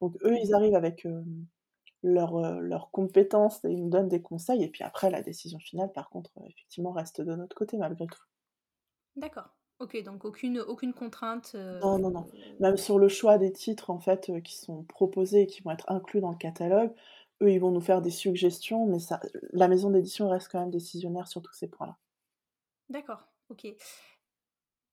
Donc 0.00 0.16
eux, 0.22 0.36
ils 0.36 0.54
arrivent 0.54 0.76
avec, 0.76 1.06
leurs, 2.02 2.60
leurs 2.60 2.90
compétences 2.92 3.64
et 3.64 3.70
ils 3.70 3.82
nous 3.82 3.90
donnent 3.90 4.08
des 4.08 4.22
conseils 4.22 4.62
et 4.62 4.68
puis 4.68 4.84
après 4.84 5.10
la 5.10 5.22
décision 5.22 5.58
finale 5.58 5.90
par 5.92 6.08
contre, 6.10 6.30
effectivement 6.46 6.92
reste 6.92 7.20
de 7.20 7.34
notre 7.34 7.56
côté 7.56 7.78
malgré 7.78 8.06
tout. 8.06 8.22
D'accord. 9.16 9.55
OK, 9.78 10.02
donc 10.02 10.24
aucune 10.24 10.58
aucune 10.60 10.92
contrainte, 10.94 11.54
Non, 11.82 11.98
non, 11.98 12.10
non. 12.10 12.26
heu 12.28 12.56
Même 12.60 12.76
sur 12.76 12.98
le 12.98 13.08
choix 13.08 13.38
des 13.38 13.50
titres 13.52 13.88
en 13.90 13.98
fait, 13.98 14.28
heu, 14.30 14.40
qui 14.40 14.56
sont 14.56 14.84
proposés 14.84 15.42
et 15.42 15.46
qui 15.46 15.62
vont 15.62 15.70
être 15.70 15.90
inclus 15.90 16.20
dans 16.20 16.30
le 16.30 16.36
catalogue, 16.36 16.92
eux, 17.42 17.50
ils 17.50 17.58
vont 17.60 17.70
nous 17.70 17.80
faire 17.80 18.02
des 18.02 18.10
suggestions, 18.10 18.86
mais 18.86 18.98
ça 18.98 19.20
la 19.52 19.68
maison 19.68 19.90
d'édition 19.90 20.28
reste 20.28 20.48
quand 20.50 20.60
même 20.60 20.70
décisionnaire 20.70 21.28
sur 21.28 21.40
tous 21.42 21.52
ces 21.54 21.68
points-là. 21.68 21.96
D'accord, 22.88 23.24
OK. 23.48 23.76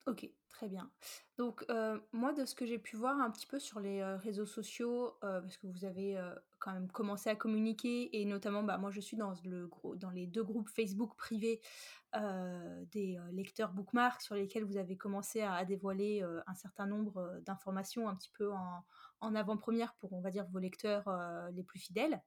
OK, 0.06 0.30
très 0.54 0.68
bien. 0.70 0.92
Donc, 1.38 1.66
heu, 1.70 2.04
moi 2.12 2.32
de 2.32 2.46
ce 2.46 2.54
que 2.56 2.66
j'ai 2.66 2.78
pu 2.80 2.96
voir 2.96 3.20
un 3.20 3.32
petit 3.32 3.48
peu 3.48 3.60
sur 3.60 3.80
les, 3.80 4.00
heu, 4.02 4.16
réseaux 4.16 4.46
sociaux, 4.46 5.08
heu, 5.24 5.42
parce 5.42 5.58
que 5.58 5.68
vous 5.68 5.84
avez, 5.84 6.18
quand 6.60 6.72
même 6.74 6.90
commencé 6.92 7.30
à 7.30 7.36
communiquer 7.36 8.22
et 8.22 8.26
notamment, 8.26 8.64
bah, 8.64 8.78
moi 8.78 8.90
je 8.92 9.02
suis 9.02 9.18
dans 9.18 9.34
le 9.44 9.70
dans 9.98 10.12
les 10.12 10.28
2 10.28 10.44
groupes 10.44 10.70
Facebook 10.70 11.16
privés, 11.18 11.60
des, 12.14 13.18
lecteurs 13.32 13.74
bookmark 13.74 14.22
sur 14.22 14.36
lesquels 14.36 14.64
vous 14.64 14.78
avez 14.78 14.96
commencé 14.98 15.42
à 15.42 15.66
dévoiler, 15.66 16.24
un 16.48 16.56
certain 16.56 16.86
nombre, 16.86 17.42
d'informations 17.46 18.08
un 18.08 18.16
petit 18.16 18.32
peu 18.32 18.52
en 19.22 19.36
avant-première 19.36 19.96
pour, 19.96 20.14
on 20.14 20.22
va 20.22 20.30
dire, 20.32 20.46
vos 20.52 20.60
lecteurs, 20.60 21.10
les 21.54 21.64
plus 21.64 21.80
fidèles. 21.80 22.22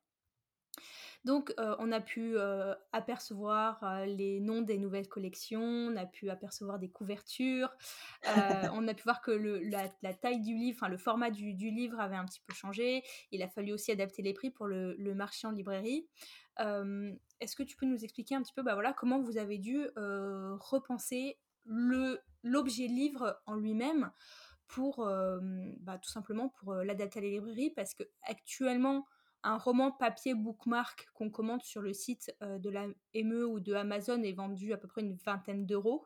Donc, 1.27 1.53
heu, 1.59 1.75
on 1.81 1.91
a 1.91 2.01
pu, 2.01 2.37
heu, 2.37 2.77
apercevoir, 2.93 3.83
heu, 3.83 4.05
les 4.07 4.39
noms 4.39 4.62
des 4.62 4.79
nouvelles 4.79 5.09
collections, 5.09 5.61
on 5.61 5.97
a 5.97 6.07
pu 6.07 6.31
apercevoir 6.31 6.79
des 6.79 6.89
couvertures, 6.89 7.75
on 8.73 8.87
a 8.87 8.95
pu 8.95 9.03
voir 9.03 9.21
que 9.23 9.33
le 9.33 9.59
la 9.59 9.89
la 10.03 10.15
taille 10.15 10.41
du 10.41 10.55
livre, 10.55 10.79
enfin 10.79 10.89
le 10.89 10.97
format 10.97 11.31
du 11.31 11.53
du 11.55 11.71
livre 11.71 11.99
avait 11.99 12.15
un 12.15 12.25
petit 12.27 12.41
peu 12.47 12.55
changé. 12.55 13.03
Il 13.33 13.43
a 13.43 13.49
fallu 13.49 13.73
aussi 13.73 13.91
adapter 13.91 14.23
les 14.23 14.35
prix 14.35 14.51
pour 14.53 14.69
le 14.69 14.95
le 14.97 15.15
marché 15.17 15.49
en 15.49 15.51
librairie. 15.51 16.07
Est-ce 17.41 17.57
que 17.57 17.65
tu 17.65 17.77
peux 17.77 17.87
nous 17.87 18.05
expliquer 18.05 18.37
un 18.37 18.43
petit 18.43 18.55
peu, 18.55 18.62
bah, 18.62 18.75
voilà, 18.75 18.93
comment 18.93 19.21
vous 19.21 19.37
avez 19.37 19.59
dû, 19.59 19.85
repenser 19.97 21.41
l'objet 22.45 22.87
livre 22.87 23.43
en 23.47 23.57
lui-même 23.57 24.12
pour, 24.69 25.05
bah, 25.81 25.99
tout 25.99 26.09
simplement 26.11 26.51
pour, 26.51 26.73
l'adapter 26.75 27.19
à 27.19 27.23
la 27.23 27.29
librairie? 27.31 27.71
Parce 27.71 27.95
qu'actuellement, 27.95 29.07
un 29.46 29.59
roman 29.59 29.92
papier 29.92 30.35
bookmark 30.35 31.09
qu'on 31.14 31.30
commande 31.30 31.62
sur 31.62 31.82
le 31.82 31.92
site, 31.92 32.35
heu, 32.42 32.59
de 32.59 32.70
la 32.70 32.87
ME 33.14 33.46
ou 33.46 33.61
de 33.61 33.74
Amazon 33.74 34.22
est 34.22 34.32
vendu 34.32 34.72
à 34.72 34.76
peu 34.78 34.88
près 34.88 35.02
une 35.02 35.14
vingtaine 35.14 35.66
d'euros 35.66 36.04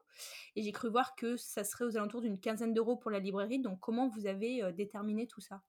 et 0.57 0.62
j'ai 0.62 0.72
cru 0.72 0.88
voir 0.90 1.14
que 1.16 1.37
ça 1.37 1.64
serait 1.64 1.85
aux 1.85 1.96
alentours 1.96 2.22
d'une 2.22 2.40
quinzaine 2.40 2.74
d'euros 2.74 2.96
pour 2.96 3.11
la 3.11 3.20
librairie, 3.20 3.61
donc 3.61 3.81
comment 3.81 4.09
vous 4.09 4.26
avez, 4.26 4.62
heu, 4.62 4.72
déterminé 4.72 5.26
tout 5.26 5.40
ça? 5.40 5.62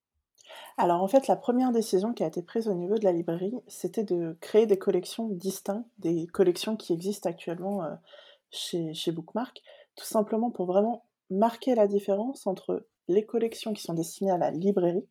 Alors 0.78 1.02
en 1.02 1.08
fait, 1.08 1.28
la 1.28 1.36
première 1.36 1.72
décision 1.72 2.14
qui 2.14 2.24
a 2.24 2.28
été 2.28 2.42
prise 2.42 2.68
au 2.68 2.74
niveau 2.74 2.98
de 2.98 3.04
la 3.04 3.12
librairie, 3.12 3.54
c'était 3.68 4.04
de 4.04 4.38
créer 4.42 4.66
des 4.66 4.78
collections 4.78 5.28
distinctes, 5.30 5.88
des 5.98 6.28
collections 6.28 6.76
qui 6.78 6.94
existent 6.94 7.30
actuellement, 7.30 7.82
chez 8.50 8.94
chez 8.94 9.12
Bookmark. 9.12 9.62
Tout 9.96 10.06
simplement 10.06 10.52
pour 10.52 10.66
vraiment 10.66 11.06
marquer 11.30 11.76
la 11.76 11.88
différence 11.88 12.48
entre 12.48 12.88
les 13.08 13.26
collections 13.26 13.74
qui 13.74 13.82
sont 13.84 13.94
destinées 13.94 14.32
à 14.32 14.38
la 14.38 14.52
librairie 14.52 15.08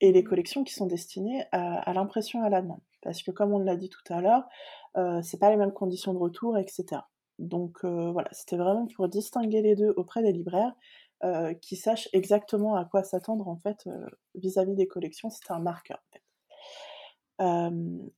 et 0.00 0.12
les 0.12 0.24
collections 0.24 0.64
qui 0.64 0.74
sont 0.74 0.86
destinées 0.86 1.44
à 1.52 1.92
l'impression 1.92 2.42
à 2.42 2.48
la 2.50 2.62
demande. 2.62 2.80
Parce 3.02 3.22
que 3.22 3.30
comme 3.30 3.52
on 3.52 3.58
l'a 3.58 3.76
dit 3.76 3.88
tout 3.88 4.02
à 4.12 4.20
l'heure, 4.20 4.48
heu, 4.96 5.20
c'est 5.22 5.38
pas 5.38 5.50
les 5.50 5.56
mêmes 5.56 5.72
conditions 5.72 6.12
de 6.14 6.18
retour 6.18 6.58
et 6.58 6.66
cetera. 6.68 7.08
Donc 7.38 7.84
heu, 7.84 8.10
voilà, 8.10 8.28
c'était 8.32 8.56
vraiment 8.56 8.86
pour 8.96 9.08
distinguer 9.08 9.62
les 9.62 9.76
2 9.76 9.92
auprès 9.96 10.22
des 10.22 10.32
libraires, 10.32 10.74
heu, 11.24 11.54
qui 11.54 11.76
sachent 11.76 12.08
exactement 12.12 12.74
à 12.76 12.84
quoi 12.84 13.04
s'attendre 13.04 13.48
en 13.48 13.56
fait, 13.56 13.86
heu, 13.86 14.06
vis-à-vis 14.34 14.74
des 14.74 14.88
collections, 14.88 15.30
c'était 15.30 15.52
un 15.52 15.60
marqueur 15.60 16.00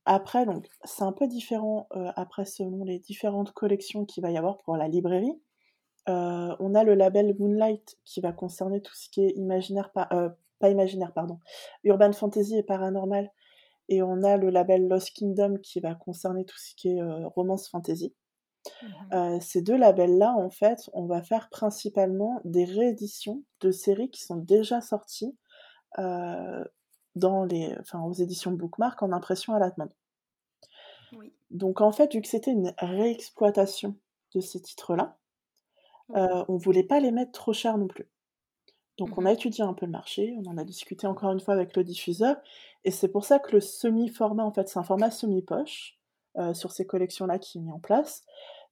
après 0.05 0.45
donc 0.45 0.67
c'est 0.83 1.03
un 1.03 1.11
peu 1.11 1.27
différent, 1.27 1.87
après 2.15 2.45
selon 2.45 2.83
les 2.83 2.99
différentes 2.99 3.51
collections 3.51 4.05
qu'il 4.05 4.23
va 4.23 4.31
y 4.31 4.37
avoir 4.37 4.57
pour 4.59 4.77
la 4.77 4.87
librairie. 4.87 5.39
On 6.07 6.75
a 6.75 6.83
le 6.83 6.95
label 6.95 7.35
Moonlight 7.39 7.97
qui 8.05 8.21
va 8.21 8.33
concerner 8.33 8.81
tout 8.81 8.95
ce 8.95 9.09
qui 9.09 9.23
est 9.25 9.31
imaginaire 9.37 9.91
pas 10.61 10.71
imaginaire 10.71 11.13
pardon, 11.13 11.39
urban 11.85 12.13
fantasy 12.13 12.57
et 12.57 12.63
paranormal 12.63 13.31
et 13.89 14.03
on 14.03 14.23
a 14.23 14.37
le 14.37 14.49
label 14.51 14.87
Lost 14.87 15.11
Kingdom 15.15 15.57
qui 15.63 15.79
va 15.81 15.95
concerner 15.95 16.45
tout 16.45 16.57
ce 16.59 16.75
qui 16.75 16.89
est, 16.89 17.01
heu, 17.01 17.27
romance 17.27 17.69
fantasy. 17.69 18.15
Mmh 18.81 19.13
Heu, 19.13 19.39
ces 19.41 19.61
2 19.61 19.77
labels-là, 19.77 20.33
en 20.37 20.49
fait, 20.49 20.89
on 20.93 21.05
va 21.05 21.21
faire 21.21 21.49
principalement 21.49 22.41
des 22.45 22.65
rééditions 22.65 23.43
de 23.61 23.71
séries 23.71 24.09
qui 24.09 24.23
sont 24.23 24.37
déjà 24.37 24.81
sorties, 24.81 25.37
heu, 25.99 26.65
dans 27.15 27.45
les 27.45 27.75
enfin, 27.81 28.01
aux 28.03 28.13
éditions 28.13 28.51
Bookmark 28.53 29.01
en 29.03 29.11
impression 29.13 29.53
à 29.55 29.59
la 29.59 29.71
demande. 29.71 29.93
Oui, 31.11 31.33
Donc 31.51 31.81
en 31.81 31.91
fait, 31.91 32.13
vu 32.15 32.21
que 32.23 32.27
c'était 32.27 32.49
une 32.51 32.73
réexploitation 32.79 33.95
de 34.33 34.39
ces 34.41 34.59
titres-là, 34.59 35.19
heu, 36.15 36.45
on 36.49 36.57
voulait 36.57 36.83
pas 36.85 36.99
les 37.01 37.11
mettre 37.11 37.33
trop 37.33 37.53
cher 37.53 37.77
non 37.77 37.87
plus. 37.87 38.09
Donc 39.01 39.17
on 39.17 39.25
a 39.25 39.31
Mmh 39.31 39.33
étudié 39.33 39.63
un 39.63 39.73
peu 39.73 39.87
le 39.87 39.91
marché, 39.91 40.35
on 40.37 40.47
en 40.47 40.57
a 40.59 40.63
discuté 40.63 41.07
encore 41.07 41.31
une 41.31 41.39
fois 41.39 41.55
avec 41.55 41.75
le 41.75 41.83
diffuseur 41.83 42.37
et 42.83 42.91
c'est 42.91 43.07
pour 43.07 43.25
ça 43.25 43.39
que 43.39 43.51
le 43.53 43.59
semi-format, 43.59 44.43
en 44.45 44.53
fait, 44.53 44.69
c'est 44.69 44.77
un 44.77 44.83
format 44.83 45.09
semi-poche, 45.09 45.97
heu, 46.37 46.53
sur 46.53 46.71
ces 46.71 46.85
collections-là 46.85 47.39
qui 47.39 47.57
est 47.57 47.61
mis 47.61 47.71
en 47.71 47.79
place, 47.79 48.23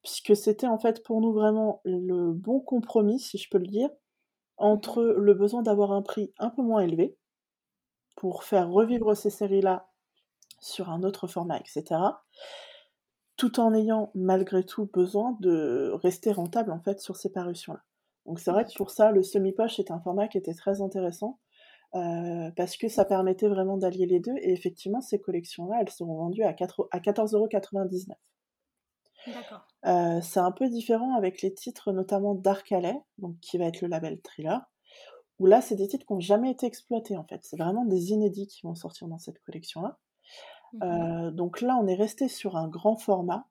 puisque 0.03 0.35
c'était, 0.35 0.67
en 0.67 0.77
fait, 0.77 1.03
pour 1.03 1.19
nous 1.19 1.33
vraiment 1.33 1.81
le 1.83 2.31
bon 2.31 2.59
compromis, 2.59 3.19
si 3.19 3.39
je 3.39 3.49
peux 3.49 3.57
le 3.57 3.65
dire, 3.65 3.89
Mmh 4.61 4.75
entre 4.75 5.03
le 5.03 5.33
besoin 5.33 5.63
d'avoir 5.63 5.93
un 5.93 6.03
prix 6.03 6.33
un 6.39 6.51
peu 6.51 6.61
moins 6.63 6.81
élevé, 6.81 7.17
pour 8.15 8.43
faire 8.43 8.69
revivre 8.69 9.15
ces 9.17 9.31
séries-là 9.31 9.89
sur 10.59 10.89
un 10.89 11.03
autre 11.03 11.27
format 11.27 11.57
et 11.59 11.63
cetera, 11.65 12.25
tout 13.37 13.59
en 13.59 13.73
ayant 13.73 14.11
malgré 14.13 14.63
tout 14.63 14.85
besoin 14.85 15.35
de 15.39 15.89
rester 16.03 16.31
rentable, 16.31 16.71
en 16.71 16.79
fait, 16.79 16.99
sur 17.01 17.15
ces 17.15 17.31
parutions-là. 17.31 17.83
Donc 18.29 18.39
c'est 18.39 18.51
vrai 18.53 18.65
que 18.65 18.73
pour 18.77 18.91
ça, 18.91 19.11
le 19.11 19.23
semi-poche 19.23 19.79
est 19.79 19.91
un 19.91 19.99
format 20.01 20.29
qui 20.29 20.39
était 20.39 20.55
très 20.55 20.81
intéressant 20.81 21.39
Heu, 21.95 22.51
parce 22.57 22.77
que 22.77 22.89
ça 22.89 23.05
permettait 23.05 23.49
vraiment 23.49 23.77
d'allier 23.77 24.07
les 24.07 24.19
2 24.21 24.35
et 24.41 24.53
effectivement 24.53 25.01
ces 25.01 25.19
collections-là, 25.21 25.79
elles 25.81 25.89
seront 25.91 26.17
vendues 26.17 26.43
à 26.43 26.53
quatre 26.53 26.87
à 26.91 26.99
14,99 27.01 28.17
€. 28.17 28.19
D'accord. 29.25 29.61
Heu, 29.85 30.21
c'est 30.21 30.39
un 30.39 30.51
peu 30.51 30.69
différent 30.69 31.15
avec 31.15 31.41
les 31.41 31.53
titres 31.53 31.91
notamment 31.91 32.35
d'Arcalay, 32.35 32.95
donc 33.17 33.39
qui 33.41 33.57
va 33.57 33.65
être 33.65 33.81
le 33.81 33.87
label 33.87 34.19
Thriller, 34.21 34.61
où 35.39 35.45
là, 35.47 35.61
c'est 35.61 35.75
des 35.75 35.87
titres 35.87 36.05
qui 36.07 36.13
ont 36.13 36.19
jamais 36.21 36.51
été 36.51 36.65
exploités, 36.67 37.17
en 37.17 37.25
fait. 37.25 37.41
C'est 37.43 37.57
vraiment 37.57 37.85
des 37.85 38.11
inédits 38.11 38.47
qui 38.47 38.61
vont 38.63 38.75
sortir 38.75 39.07
dans 39.09 39.19
cette 39.19 39.39
collection-là. 39.43 39.99
Mmh 40.73 40.83
Heu, 40.83 41.31
donc 41.31 41.61
là, 41.61 41.77
on 41.81 41.87
est 41.87 41.95
resté 41.95 42.27
sur 42.29 42.57
un 42.57 42.67
grand 42.69 42.97
format 42.97 43.47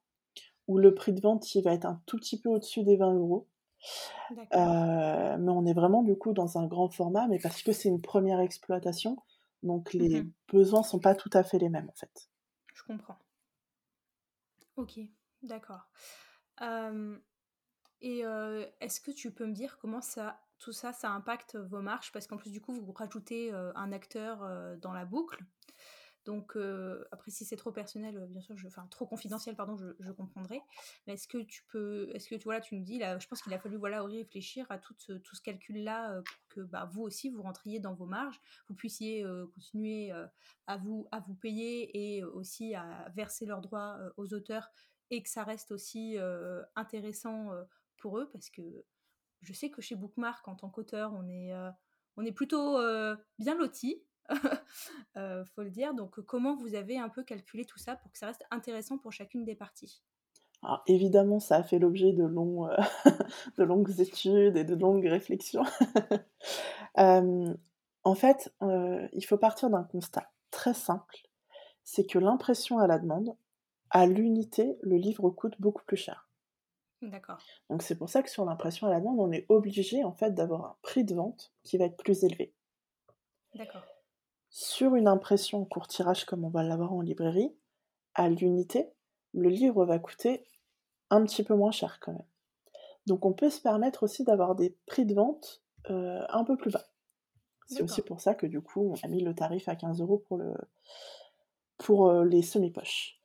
où 0.68 0.78
le 0.78 0.94
prix 0.94 1.12
de 1.14 1.20
vente, 1.22 1.54
il 1.54 1.62
va 1.64 1.74
être 1.74 1.86
un 1.86 2.02
tout 2.06 2.18
petit 2.18 2.40
peu 2.40 2.50
au-dessus 2.50 2.84
des 2.84 2.96
20 2.96 3.14
€. 3.14 3.16
D'accord. 3.18 3.48
Heu, 4.54 5.38
mais 5.38 5.50
on 5.50 5.66
est 5.66 5.74
vraiment 5.74 6.02
du 6.02 6.16
coup 6.16 6.32
dans 6.32 6.58
un 6.58 6.66
grand 6.66 6.88
format, 6.88 7.26
mais 7.28 7.38
parce 7.38 7.62
que 7.62 7.72
c'est 7.72 7.88
une 7.88 8.00
première 8.00 8.40
exploitation, 8.40 9.16
donc 9.62 9.92
les 9.94 10.08
Mmh 10.20 10.30
besoins 10.52 10.82
sont 10.82 10.98
pas 11.00 11.14
tout 11.14 11.30
à 11.32 11.42
fait 11.42 11.58
les 11.58 11.68
mêmes, 11.68 11.88
en 11.88 11.96
fait. 11.96 12.28
Je 12.72 12.82
comprends. 12.82 13.18
OK, 14.76 15.00
d'accord. 15.42 15.90
Et 18.00 18.20
est-ce 18.80 19.00
que 19.00 19.10
tu 19.10 19.30
peux 19.32 19.46
me 19.46 19.52
dire 19.52 19.78
comment 19.78 20.00
ça 20.00 20.40
tout 20.58 20.72
ça, 20.72 20.92
ça 20.92 21.10
impacte 21.10 21.54
vos 21.56 21.80
marges? 21.80 22.10
Parce 22.10 22.26
qu'en 22.26 22.36
plus, 22.36 22.50
du 22.50 22.60
coup, 22.60 22.72
vous 22.74 22.92
rajoutez, 22.92 23.52
un 23.52 23.92
acteur, 23.92 24.40
dans 24.78 24.92
la 24.92 25.04
boucle. 25.04 25.44
Donc, 26.28 26.56
heu, 26.56 27.08
après 27.10 27.30
si 27.30 27.46
c'est 27.46 27.56
trop 27.56 27.72
personnel, 27.72 28.14
heu, 28.18 28.26
bien 28.26 28.42
sûr, 28.42 28.54
je 28.54 28.66
enfin 28.66 28.86
trop 28.90 29.06
confidentiel 29.06 29.56
pardon, 29.56 29.78
je 29.98 30.12
comprendrai. 30.12 30.60
Mais 31.06 31.14
est-ce 31.14 31.26
que 31.26 31.38
tu 31.38 31.62
peux 31.72 32.10
est-ce 32.14 32.28
que 32.28 32.34
tu 32.34 32.46
tu 32.68 32.76
me 32.76 32.84
dis 32.84 32.98
là, 32.98 33.18
je 33.18 33.26
pense 33.26 33.40
qu'il 33.40 33.54
a 33.54 33.58
fallu 33.58 33.76
voilà, 33.78 34.02
réfléchir 34.02 34.66
à 34.68 34.76
tout 34.76 34.94
ce 34.98 35.14
tout 35.14 35.34
ce 35.34 35.40
calcul-là, 35.40 36.18
heu, 36.18 36.22
pour 36.22 36.36
que, 36.50 36.60
bah, 36.60 36.84
vous 36.92 37.00
aussi 37.00 37.30
vous 37.30 37.40
rentriez 37.40 37.80
dans 37.80 37.94
vos 37.94 38.04
marges, 38.04 38.38
vous 38.68 38.74
puissiez, 38.74 39.24
continuer, 39.54 40.12
à 40.66 40.76
vous 40.76 41.08
à 41.12 41.20
vous 41.20 41.34
payer 41.34 42.16
et 42.18 42.22
aussi 42.24 42.74
à 42.74 43.10
verser 43.16 43.46
leurs 43.46 43.62
droits, 43.62 43.98
aux 44.18 44.34
auteurs 44.34 44.68
et 45.10 45.22
que 45.22 45.30
ça 45.30 45.44
reste 45.44 45.70
aussi, 45.72 46.18
intéressant, 46.76 47.48
pour 47.96 48.18
eux. 48.18 48.28
Parce 48.30 48.50
que 48.50 48.84
je 49.40 49.52
sais 49.54 49.70
que 49.70 49.80
chez 49.80 49.96
Bookmark 49.96 50.46
en 50.46 50.56
tant 50.56 50.68
qu'auteur, 50.68 51.14
on 51.14 51.26
est, 51.26 51.54
on 52.18 52.26
est 52.26 52.32
plutôt, 52.32 52.76
bien 53.38 53.56
lotis. 53.56 54.02
Heu, 55.16 55.44
faut 55.54 55.62
le 55.62 55.70
dire. 55.70 55.94
Donc, 55.94 56.20
comment 56.22 56.56
vous 56.56 56.74
avez 56.74 56.98
un 56.98 57.08
peu 57.08 57.22
calculé 57.24 57.64
tout 57.66 57.78
ça 57.78 57.96
pour 57.96 58.10
que 58.12 58.18
ça 58.18 58.26
reste 58.28 58.44
intéressant 58.50 58.98
pour 58.98 59.12
chacune 59.12 59.44
des 59.44 59.54
parties? 59.56 60.02
Alors 60.62 60.82
évidemment, 60.88 61.38
ça 61.40 61.56
a 61.56 61.62
fait 61.62 61.78
l'objet 61.78 62.12
de 62.12 62.24
longs, 62.24 62.66
de 63.58 63.62
longues 63.64 64.00
études 64.00 64.56
et 64.56 64.64
de 64.64 64.74
longues 64.74 65.06
réflexions. 65.06 65.62
Hem, 66.96 67.56
en 68.04 68.14
fait, 68.14 68.52
il 69.12 69.24
faut 69.26 69.38
partir 69.38 69.70
d'un 69.70 69.84
constat 69.84 70.30
très 70.50 70.74
simple, 70.74 71.16
c'est 71.84 72.06
que 72.06 72.18
l'impression 72.20 72.78
à 72.78 72.86
la 72.88 72.98
demande, 72.98 73.36
à 73.90 74.06
l'unité, 74.06 74.78
le 74.82 74.96
livre 74.96 75.30
coûte 75.30 75.56
beaucoup 75.60 75.84
plus 75.84 75.96
cher. 75.98 76.28
D'accord, 77.02 77.42
Donc 77.70 77.82
c'est 77.82 77.96
pour 77.96 78.10
ça 78.10 78.22
que 78.22 78.28
sur 78.28 78.44
l'impression 78.44 78.86
à 78.88 78.90
la 78.90 79.00
demande, 79.00 79.20
on 79.20 79.32
est 79.32 79.46
obligé 79.48 80.04
en 80.04 80.12
fait 80.12 80.34
d'avoir 80.34 80.64
un 80.66 80.76
prix 80.82 81.04
de 81.04 81.14
vente 81.14 81.54
qui 81.62 81.78
va 81.78 81.86
être 81.86 81.96
plus 81.96 82.22
élevé. 82.24 82.52
d'accord. 83.54 83.88
Sur 84.58 84.96
une 84.96 85.06
impression 85.06 85.64
court 85.64 85.86
tirage 85.86 86.24
comme 86.24 86.44
on 86.44 86.48
va 86.48 86.64
l'avoir 86.64 86.92
en 86.92 87.00
librairie, 87.00 87.54
à 88.14 88.28
l'unité, 88.28 88.88
le 89.32 89.50
livre 89.50 89.84
va 89.84 90.00
coûter 90.00 90.44
un 91.10 91.22
petit 91.22 91.44
peu 91.44 91.54
moins 91.54 91.70
cher 91.70 92.00
quand 92.00 92.10
même. 92.10 92.26
Donc 93.06 93.24
on 93.24 93.32
peut 93.32 93.50
se 93.50 93.60
permettre 93.60 94.02
aussi 94.02 94.24
d'avoir 94.24 94.56
des 94.56 94.76
prix 94.86 95.06
de 95.06 95.14
vente 95.14 95.62
euh, 95.90 96.24
un 96.28 96.42
peu 96.42 96.56
plus 96.56 96.72
bas. 96.72 96.88
C'est 97.68 97.82
aussi 97.82 98.02
pour 98.02 98.20
ça 98.20 98.34
que 98.34 98.46
du 98.46 98.60
coup 98.60 98.92
on 98.92 99.06
a 99.06 99.08
mis 99.08 99.22
le 99.22 99.32
tarif 99.32 99.68
à 99.68 99.76
15 99.76 100.00
euros 100.00 100.24
pour, 100.26 100.38
le, 100.38 100.52
pour 101.76 102.08
euh, 102.08 102.24
les 102.24 102.42
semi-poches. 102.42 103.17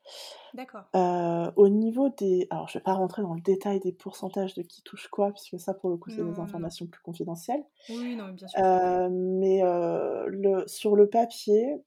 D'accord. 0.53 0.83
Euh, 0.95 1.51
au 1.55 1.69
niveau 1.69 2.09
des 2.09 2.47
alors 2.49 2.67
je 2.67 2.77
vais 2.77 2.83
pas 2.83 2.93
rentrer 2.93 3.21
dans 3.21 3.33
le 3.33 3.41
détail 3.41 3.79
des 3.79 3.91
pourcentages 3.91 4.53
de 4.53 4.61
qui 4.61 4.81
touche 4.83 5.07
quoi, 5.07 5.31
puisque 5.31 5.59
ça 5.59 5.73
pour 5.73 5.89
le 5.89 5.97
coup 5.97 6.09
c'est 6.09 6.23
des 6.23 6.39
informations 6.39 6.85
plus 6.87 7.01
confidentielles. 7.01 7.63
Oui, 7.89 8.15
non, 8.15 8.29
bien 8.29 8.47
sûr. 8.47 8.61
mais 9.09 9.61
le 9.63 10.63
sur 10.67 10.95
le 10.95 11.09
papier, 11.09 11.83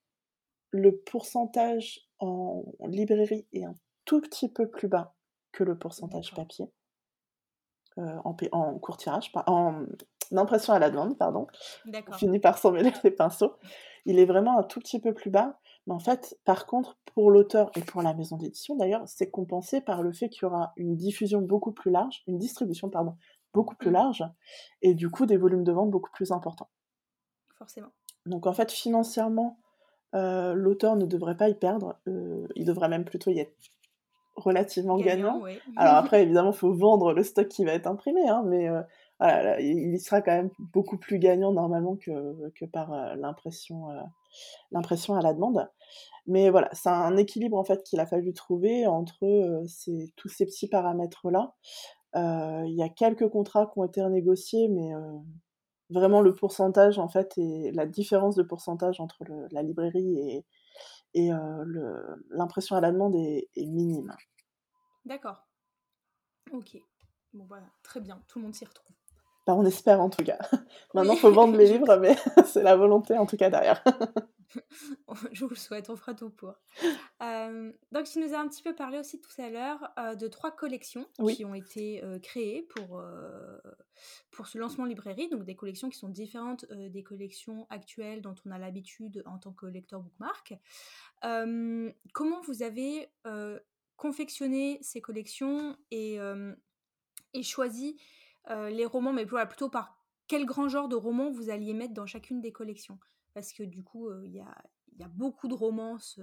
le 0.70 0.96
pourcentage 0.96 2.08
en 2.18 2.64
librairie 2.86 3.46
est 3.52 3.64
un 3.64 3.74
tout 4.04 4.20
petit 4.20 4.48
peu 4.48 4.68
plus 4.68 4.88
bas 4.88 5.14
que 5.52 5.64
le 5.64 5.78
pourcentage 5.78 6.34
papier. 6.34 6.66
en, 7.96 8.36
en 8.52 8.78
court 8.78 8.96
tirage, 8.96 9.30
en 9.46 9.86
impression 10.34 10.72
à 10.72 10.78
la 10.78 10.90
demande, 10.90 11.16
pardon. 11.16 11.46
On 12.08 12.12
finit 12.12 12.40
par 12.40 12.58
s'en 12.58 12.72
mêler 12.72 12.92
les 13.04 13.10
pinceaux. 13.10 13.54
Il 14.04 14.18
est 14.18 14.24
vraiment 14.24 14.58
un 14.58 14.62
tout 14.62 14.80
petit 14.80 15.00
peu 15.00 15.14
plus 15.14 15.30
bas. 15.30 15.58
Mais 15.86 15.94
en 15.94 15.98
fait, 15.98 16.38
par 16.44 16.66
contre, 16.66 16.96
pour 17.16 17.30
l'auteur 17.30 17.70
et 17.74 17.80
pour 17.80 18.02
la 18.02 18.12
maison 18.12 18.36
d'édition 18.36 18.76
d'ailleurs, 18.76 19.02
c'est 19.06 19.30
compensé 19.30 19.80
par 19.80 20.02
le 20.02 20.12
fait 20.12 20.28
qu'il 20.28 20.42
y 20.42 20.44
aura 20.44 20.74
une 20.76 20.96
diffusion 20.96 21.40
beaucoup 21.40 21.72
plus 21.72 21.90
large, 21.90 22.22
une 22.26 22.36
distribution, 22.36 22.90
pardon, 22.90 23.16
beaucoup 23.54 23.74
plus 23.74 23.88
mmh. 23.88 23.94
large, 23.94 24.24
et 24.82 24.92
du 24.92 25.08
coup 25.08 25.24
des 25.24 25.38
volumes 25.38 25.64
de 25.64 25.72
vente 25.72 25.90
beaucoup 25.90 26.10
plus 26.10 26.30
importants. 26.30 26.68
Forcément. 27.56 27.88
Donc 28.26 28.46
en 28.46 28.52
fait, 28.52 28.70
financièrement, 28.70 29.58
euh, 30.14 30.52
l'auteur 30.52 30.94
ne 30.96 31.06
devrait 31.06 31.38
pas 31.38 31.48
y 31.48 31.54
perdre, 31.54 31.98
euh, 32.06 32.46
il 32.54 32.66
devrait 32.66 32.90
même 32.90 33.06
plutôt 33.06 33.30
y 33.30 33.38
être 33.38 33.56
relativement 34.34 34.98
gagnant. 34.98 35.42
Alors 35.76 35.94
après, 35.96 36.22
évidemment, 36.22 36.50
il 36.50 36.58
faut 36.58 36.74
vendre 36.74 37.14
le 37.14 37.22
stock 37.22 37.48
qui 37.48 37.64
va 37.64 37.72
être 37.72 37.86
imprimé, 37.86 38.28
hein, 38.28 38.42
mais 38.44 38.68
euh, 38.68 38.82
voilà, 39.20 39.58
il 39.58 39.98
sera 40.00 40.20
quand 40.20 40.32
même 40.32 40.50
beaucoup 40.58 40.98
plus 40.98 41.18
gagnant 41.18 41.52
normalement 41.52 41.96
que, 41.96 42.50
que 42.50 42.66
par 42.66 43.16
l'impression 43.16 43.86
l'impression 44.70 45.14
à 45.14 45.22
la 45.22 45.34
demande. 45.34 45.68
Mais 46.26 46.50
voilà, 46.50 46.68
c'est 46.72 46.88
un 46.88 47.16
équilibre 47.16 47.56
en 47.56 47.64
fait 47.64 47.82
qu'il 47.84 48.00
a 48.00 48.06
fallu 48.06 48.32
trouver 48.32 48.86
entre 48.86 49.62
ces, 49.68 50.12
tous 50.16 50.28
ces 50.28 50.46
petits 50.46 50.68
paramètres-là. 50.68 51.54
Il 52.14 52.74
y 52.74 52.82
a 52.82 52.88
quelques 52.88 53.28
contrats 53.28 53.66
qui 53.66 53.78
ont 53.78 53.84
été 53.84 54.02
renégociés, 54.02 54.68
mais 54.68 54.92
vraiment 55.90 56.20
le 56.20 56.34
pourcentage 56.34 56.98
en 56.98 57.08
fait 57.08 57.36
et 57.38 57.70
la 57.72 57.86
différence 57.86 58.34
de 58.34 58.42
pourcentage 58.42 59.00
entre 59.00 59.24
la 59.50 59.62
librairie 59.62 60.44
et, 61.14 61.30
l'impression 62.30 62.76
à 62.76 62.80
la 62.80 62.92
demande 62.92 63.16
est, 63.16 63.48
minime. 63.56 64.14
D'accord. 65.04 65.46
Ok. 66.52 66.76
Voilà, 67.32 67.66
très 67.82 68.00
bien, 68.00 68.22
tout 68.28 68.38
le 68.38 68.44
monde 68.44 68.54
s'y 68.54 68.64
retrouve. 68.64 68.95
Bah, 69.46 69.54
on 69.54 69.64
espère 69.64 70.00
en 70.00 70.10
tout 70.10 70.24
cas. 70.24 70.38
Maintenant, 70.94 71.14
il 71.14 71.20
faut 71.20 71.30
vendre 71.30 71.56
les 71.56 71.66
livres, 71.72 71.96
mais 71.96 72.16
c'est 72.46 72.64
la 72.64 72.74
volonté 72.74 73.16
en 73.16 73.26
tout 73.26 73.36
cas 73.36 73.48
derrière. 73.48 73.82
Je 75.30 75.44
vous 75.44 75.50
le 75.50 75.56
souhaite, 75.56 75.88
on 75.88 75.96
fera 75.96 76.14
tout 76.14 76.30
pour. 76.30 76.54
donc, 77.20 78.04
tu 78.04 78.18
nous 78.18 78.34
as 78.34 78.38
un 78.38 78.48
petit 78.48 78.62
peu 78.62 78.74
parlé 78.74 78.98
aussi 78.98 79.20
tout 79.20 79.40
à 79.40 79.50
l'heure 79.50 80.16
de 80.16 80.26
trois 80.28 80.50
collections 80.50 81.06
qui 81.28 81.44
ont 81.44 81.54
été 81.54 82.02
créées 82.22 82.62
pour, 82.62 83.02
pour 84.30 84.46
ce 84.46 84.58
lancement 84.58 84.84
librairie, 84.84 85.28
donc 85.28 85.44
des 85.44 85.56
collections 85.56 85.90
qui 85.90 85.98
sont 85.98 86.08
différentes 86.08 86.64
des 86.72 87.02
collections 87.02 87.66
actuelles 87.70 88.22
dont 88.22 88.34
on 88.46 88.50
a 88.50 88.58
l'habitude 88.58 89.22
en 89.26 89.38
tant 89.38 89.52
que 89.52 89.66
lecteur 89.66 90.00
bookmark. 90.00 90.54
comment 91.20 92.40
vous 92.46 92.62
avez 92.62 93.10
confectionné 93.96 94.78
ces 94.80 95.00
collections 95.00 95.76
et, 95.90 96.18
et 97.34 97.42
choisi 97.42 97.96
les 98.48 98.84
romans, 98.84 99.12
mais 99.12 99.26
plutôt 99.26 99.68
par 99.68 99.96
quel 100.28 100.44
grand 100.44 100.68
genre 100.68 100.88
de 100.88 100.96
romans 100.96 101.30
vous 101.30 101.50
alliez 101.50 101.74
mettre 101.74 101.94
dans 101.94 102.06
chacune 102.06 102.40
des 102.40 102.52
collections 102.52 102.98
parce 103.36 103.52
que 103.52 103.62
du 103.62 103.84
coup, 103.84 104.10
il 104.24 104.32
y, 104.32 104.40
a, 104.40 105.08
beaucoup 105.10 105.46
de 105.46 105.52
romances 105.52 106.18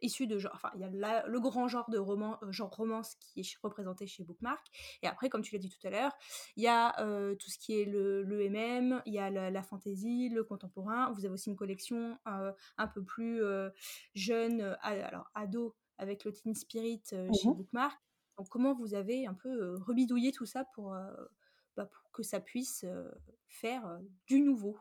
issues 0.00 0.28
de 0.28 0.38
genre. 0.38 0.52
Enfin, 0.54 0.70
il 0.76 0.80
y 0.80 0.84
a 0.84 1.26
le 1.26 1.40
grand 1.40 1.66
genre 1.66 1.90
de 1.90 1.98
roman, 1.98 2.38
genre 2.50 2.70
romance 2.70 3.16
qui 3.16 3.40
est 3.40 3.58
représenté 3.64 4.06
chez 4.06 4.22
Bookmark. 4.22 4.64
Et 5.02 5.08
après, 5.08 5.28
comme 5.28 5.42
tu 5.42 5.56
l'as 5.56 5.58
dit 5.58 5.68
tout 5.68 5.84
à 5.84 5.90
l'heure, 5.90 6.12
il 6.54 6.62
y 6.62 6.68
a 6.68 6.94
tout 7.34 7.50
ce 7.50 7.58
qui 7.58 7.80
est 7.80 7.84
le, 7.84 8.22
le 8.22 8.48
MM, 8.48 9.02
il 9.06 9.14
y 9.14 9.18
a 9.18 9.28
la, 9.28 9.62
fantasy, 9.64 10.28
le 10.28 10.44
contemporain. 10.44 11.10
Vous 11.10 11.24
avez 11.24 11.34
aussi 11.34 11.50
une 11.50 11.56
collection 11.56 12.16
un 12.24 12.86
peu 12.86 13.02
plus 13.02 13.42
jeune, 14.14 14.76
alors 14.82 15.28
ado, 15.34 15.74
avec 15.98 16.22
le 16.22 16.32
Teen 16.32 16.54
Spirit 16.54 17.02
chez 17.08 17.48
mmh 17.48 17.54
Bookmark. 17.54 17.98
Donc, 18.38 18.48
comment 18.50 18.72
vous 18.72 18.94
avez 18.94 19.26
un 19.26 19.34
peu 19.34 19.74
rebidouillé 19.78 20.30
tout 20.30 20.46
ça 20.46 20.64
pour, 20.76 20.96
bah, 21.76 21.86
pour 21.86 22.10
que 22.12 22.22
ça 22.22 22.40
puisse 22.40 22.84
faire 23.48 24.00
du 24.26 24.40
nouveau 24.40 24.76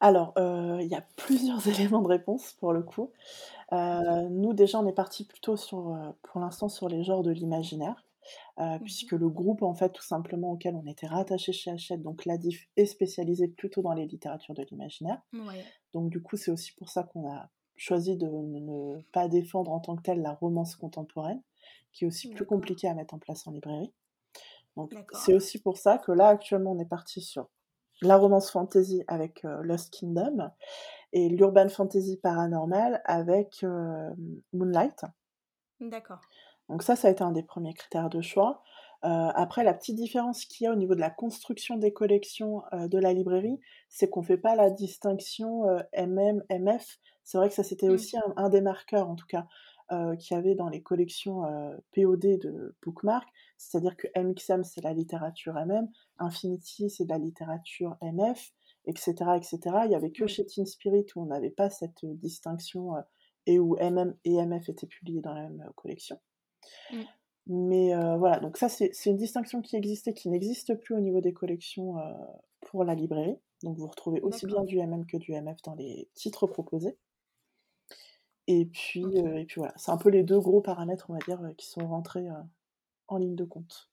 alors, 0.00 0.34
il 0.36 0.86
y 0.86 0.94
a 0.94 1.00
plusieurs 1.16 1.66
éléments 1.66 2.02
de 2.02 2.08
réponse 2.08 2.52
pour 2.60 2.72
le 2.72 2.82
coup. 2.82 3.10
nous 3.72 4.52
déjà, 4.52 4.78
on 4.78 4.86
est 4.86 4.92
parti 4.92 5.24
plutôt 5.24 5.56
sur, 5.56 5.96
pour 6.22 6.40
l'instant 6.40 6.68
sur 6.68 6.88
les 6.88 7.02
genres 7.02 7.22
de 7.22 7.32
l'imaginaire, 7.32 8.04
mmh 8.58 8.78
puisque 8.82 9.12
le 9.12 9.28
groupe 9.30 9.62
en 9.62 9.72
fait 9.72 9.90
tout 9.90 10.02
simplement 10.02 10.52
auquel 10.52 10.74
on 10.74 10.86
était 10.86 11.06
rattaché 11.06 11.52
chez 11.52 11.70
Hachette, 11.70 12.02
donc 12.02 12.26
l'ADIF, 12.26 12.68
est 12.76 12.84
spécialisé 12.84 13.48
plutôt 13.48 13.80
dans 13.80 13.94
les 13.94 14.06
littératures 14.06 14.54
de 14.54 14.64
l'imaginaire. 14.70 15.22
Donc 15.94 16.10
du 16.10 16.22
coup, 16.22 16.36
c'est 16.36 16.50
aussi 16.50 16.72
pour 16.74 16.90
ça 16.90 17.04
qu'on 17.04 17.28
a 17.30 17.48
choisi 17.76 18.16
de 18.16 18.26
ne 18.26 19.00
pas 19.12 19.28
défendre 19.28 19.70
en 19.70 19.80
tant 19.80 19.96
que 19.96 20.02
telle 20.02 20.20
la 20.20 20.32
romance 20.32 20.76
contemporaine, 20.76 21.40
qui 21.92 22.04
est 22.04 22.06
aussi 22.06 22.28
plus 22.28 22.44
compliquée 22.44 22.88
à 22.88 22.94
mettre 22.94 23.14
en 23.14 23.18
place 23.18 23.46
en 23.46 23.52
librairie. 23.52 23.92
Donc 24.78 24.92
c'est 25.12 25.34
aussi 25.34 25.60
pour 25.60 25.76
ça 25.76 25.98
que 25.98 26.12
là 26.12 26.28
actuellement 26.28 26.70
on 26.70 26.78
est 26.78 26.88
parti 26.88 27.20
sur 27.20 27.48
la 28.00 28.16
romance 28.16 28.50
fantasy 28.52 29.02
avec 29.08 29.42
Lost 29.62 29.92
Kingdom 29.92 30.50
et 31.12 31.28
l'urban 31.28 31.68
fantasy 31.68 32.16
paranormal 32.16 33.02
avec 33.04 33.64
Moonlight. 34.52 35.04
D'accord. 35.80 36.20
Donc 36.68 36.84
ça, 36.84 36.94
ça 36.94 37.08
a 37.08 37.10
été 37.10 37.24
un 37.24 37.32
des 37.32 37.42
premiers 37.42 37.74
critères 37.74 38.08
de 38.08 38.20
choix. 38.20 38.62
après, 39.02 39.64
la 39.64 39.74
petite 39.74 39.96
différence 39.96 40.44
qu'il 40.44 40.64
y 40.64 40.68
a 40.68 40.72
au 40.72 40.76
niveau 40.76 40.94
de 40.94 41.00
la 41.00 41.10
construction 41.10 41.76
des 41.76 41.92
collections 41.92 42.62
de 42.72 42.98
la 42.98 43.12
librairie, 43.12 43.58
c'est 43.88 44.08
qu'on 44.08 44.20
ne 44.20 44.26
fait 44.26 44.38
pas 44.38 44.54
la 44.54 44.70
distinction 44.70 45.64
MM, 45.96 46.44
MF. 46.50 46.98
C'est 47.24 47.38
vrai 47.38 47.48
que 47.48 47.54
ça, 47.54 47.64
c'était 47.64 47.88
mmh. 47.88 47.92
aussi 47.92 48.16
un, 48.16 48.32
un, 48.36 48.48
des 48.48 48.60
marqueurs, 48.60 49.08
en 49.08 49.16
tout 49.16 49.26
cas. 49.26 49.48
Euh, 49.90 50.16
qu'il 50.16 50.36
y 50.36 50.38
avait 50.38 50.54
dans 50.54 50.68
les 50.68 50.82
collections 50.82 51.46
euh, 51.46 51.74
POD 51.94 52.38
de 52.38 52.76
Bookmark, 52.82 53.26
c'est-à-dire 53.56 53.96
que 53.96 54.06
MXM 54.20 54.62
c'est 54.62 54.82
la 54.82 54.92
littérature 54.92 55.54
MM, 55.54 55.88
Infinity 56.18 56.90
c'est 56.90 57.04
de 57.04 57.08
la 57.08 57.16
littérature 57.16 57.96
MF, 58.02 58.52
etc. 58.84 59.14
etc. 59.34 59.58
Il 59.84 59.88
n'y 59.88 59.94
avait 59.94 60.10
que 60.10 60.26
chez 60.26 60.44
Teen 60.44 60.66
Spirit 60.66 61.06
où 61.16 61.22
on 61.22 61.26
n'avait 61.26 61.48
pas 61.48 61.70
cette 61.70 62.04
euh, 62.04 62.12
distinction 62.16 62.96
et 63.46 63.58
où 63.58 63.76
MM 63.76 64.14
et 64.26 64.44
MF 64.44 64.68
étaient 64.68 64.86
publiés 64.86 65.22
dans 65.22 65.32
la 65.32 65.48
même 65.48 65.70
collection. 65.74 66.20
Mm. 66.92 67.02
Mais 67.46 67.94
voilà, 68.18 68.40
donc 68.40 68.58
ça 68.58 68.68
c'est 68.68 68.92
une 69.06 69.16
distinction 69.16 69.62
qui 69.62 69.74
existait, 69.74 70.12
qui 70.12 70.28
n'existe 70.28 70.74
plus 70.74 70.94
au 70.94 71.00
niveau 71.00 71.22
des 71.22 71.32
collections 71.32 71.94
pour 72.60 72.84
la 72.84 72.94
librairie. 72.94 73.38
Donc 73.62 73.78
vous 73.78 73.86
retrouvez 73.86 74.20
aussi 74.20 74.44
bien 74.44 74.64
du 74.64 74.76
MM 74.76 75.06
que 75.06 75.16
du 75.16 75.32
MF 75.32 75.62
dans 75.62 75.74
les 75.74 76.10
titres 76.12 76.46
proposés. 76.46 76.98
Et 78.50 78.64
puis, 78.64 79.04
et 79.14 79.44
puis 79.44 79.56
voilà, 79.58 79.74
c'est 79.76 79.90
un 79.90 79.98
peu 79.98 80.08
les 80.08 80.22
deux 80.22 80.40
gros 80.40 80.62
paramètres, 80.62 81.10
on 81.10 81.12
va 81.12 81.18
dire, 81.18 81.38
qui 81.58 81.66
sont 81.66 81.86
rentrés 81.86 82.28
en 83.06 83.18
ligne 83.18 83.36
de 83.36 83.44
compte. 83.44 83.90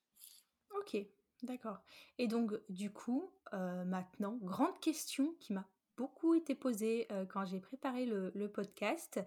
Ok, 0.78 0.96
d'accord. 1.42 1.78
Et 2.16 2.26
donc, 2.26 2.54
du 2.70 2.90
coup, 2.90 3.30
maintenant, 3.52 4.38
grande 4.40 4.80
question 4.80 5.34
qui 5.40 5.52
m'a 5.52 5.68
beaucoup 5.98 6.34
été 6.34 6.54
posée 6.54 7.06
quand 7.28 7.44
j'ai 7.44 7.60
préparé 7.60 8.06
le, 8.06 8.48
podcast. 8.48 9.20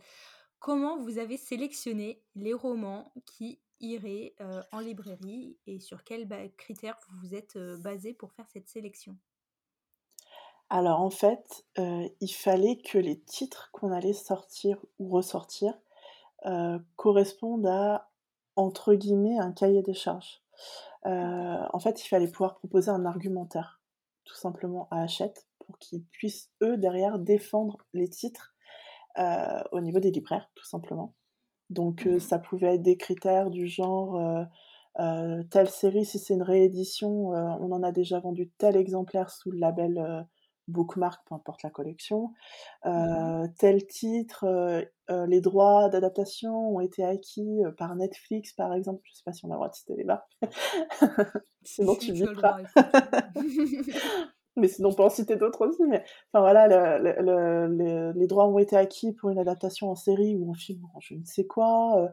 Comment 0.58 0.98
vous 0.98 1.20
avez 1.20 1.38
sélectionné 1.38 2.24
les 2.34 2.56
romans 2.56 3.14
qui 3.28 3.60
iraient 3.80 4.36
en 4.72 4.80
librairie 4.80 5.60
et 5.68 5.80
sur 5.80 6.04
quels 6.04 6.28
critères 6.58 6.98
vous 7.08 7.20
vous 7.20 7.36
êtes 7.36 7.56
basé 7.84 8.16
pour 8.16 8.34
faire 8.34 8.50
cette 8.50 8.68
sélection? 8.68 9.16
Alors 10.70 11.02
en 11.02 11.10
fait, 11.10 11.66
il 11.78 12.34
fallait 12.34 12.78
que 12.78 12.98
les 12.98 13.20
titres 13.20 13.70
qu'on 13.74 13.92
allait 13.92 14.14
sortir 14.14 14.78
ou 15.00 15.10
ressortir, 15.10 15.74
correspondent 16.96 17.68
à, 17.68 18.10
entre 18.56 18.94
guillemets, 18.94 19.38
«un 19.40 19.52
cahier 19.52 19.82
des 19.82 19.94
charges». 19.94 20.42
en 21.04 21.80
fait, 21.80 22.04
il 22.04 22.08
fallait 22.08 22.28
pouvoir 22.28 22.56
proposer 22.56 22.92
un 22.92 23.06
argumentaire, 23.06 23.82
tout 24.26 24.36
simplement 24.36 24.88
à 24.92 25.02
Hachette, 25.02 25.48
pour 25.66 25.78
qu'ils 25.80 26.04
puissent, 26.06 26.52
eux, 26.62 26.78
derrière, 26.78 27.20
défendre 27.20 27.78
les 27.94 28.10
titres, 28.10 28.54
au 29.72 29.82
niveau 29.82 30.00
des 30.00 30.12
libraires, 30.12 30.50
tout 30.56 30.66
simplement. 30.66 31.14
Donc 31.70 32.06
mmh 32.06 32.20
ça 32.20 32.40
pouvait 32.40 32.76
être 32.76 32.82
des 32.82 32.98
critères 32.98 33.50
du 33.50 33.68
genre, 33.68 34.20
telle 35.52 35.70
série, 35.70 36.06
si 36.06 36.20
c'est 36.20 36.34
une 36.34 36.44
réédition, 36.44 37.30
on 37.30 37.72
en 37.72 37.84
a 37.84 37.92
déjà 37.92 38.20
vendu 38.20 38.50
tel 38.58 38.76
exemplaire 38.76 39.30
sous 39.30 39.52
le 39.52 39.60
label, 39.60 40.26
Bookmark, 40.70 41.22
peu 41.28 41.36
importe 41.36 41.64
la 41.64 41.70
collection. 41.70 42.34
Mmh 42.96 43.40
tel 43.58 43.86
titre, 43.88 44.46
les 45.10 45.42
droits 45.42 45.90
d'adaptation 45.90 46.76
ont 46.76 46.80
été 46.80 47.04
acquis, 47.04 47.62
par 47.78 47.96
Netflix, 47.96 48.54
par 48.54 48.74
exemple. 48.74 49.02
Je 49.06 49.14
sais 49.16 49.24
pas 49.26 49.34
si 49.34 49.46
on 49.46 49.50
a 49.50 49.54
le 49.54 49.58
droit 49.58 49.70
de 49.70 49.76
citer 49.76 49.96
les 49.96 50.04
marques. 50.06 50.38
Si, 51.64 51.86
Sinon 51.86 51.96
si, 51.96 52.12
tu 52.12 52.14
tu 52.14 52.26
as 52.28 52.32
le 52.32 52.36
biperas. 52.36 52.38
droit, 52.38 52.60
effectivement. 52.62 52.92
Mais 54.56 54.68
sinon 54.68 54.90
on 54.90 54.94
peut 54.94 55.04
en 55.04 55.10
citer 55.10 55.38
d'autres 55.38 55.66
aussi, 55.68 55.84
mais 55.84 56.04
enfin 56.34 56.42
voilà, 56.42 56.68
le 56.68 57.04
le 57.04 57.22
le 57.22 57.68
le 57.68 58.12
les 58.14 58.28
droits 58.28 58.48
ont 58.48 58.58
été 58.60 58.76
acquis 58.76 59.14
pour 59.14 59.30
une 59.30 59.40
adaptation 59.40 59.90
en 59.90 59.96
série 59.96 60.36
ou 60.36 60.50
en 60.50 60.54
film, 60.54 60.82
je 61.00 61.14
ne 61.16 61.24
sais 61.24 61.46
quoi, 61.46 62.12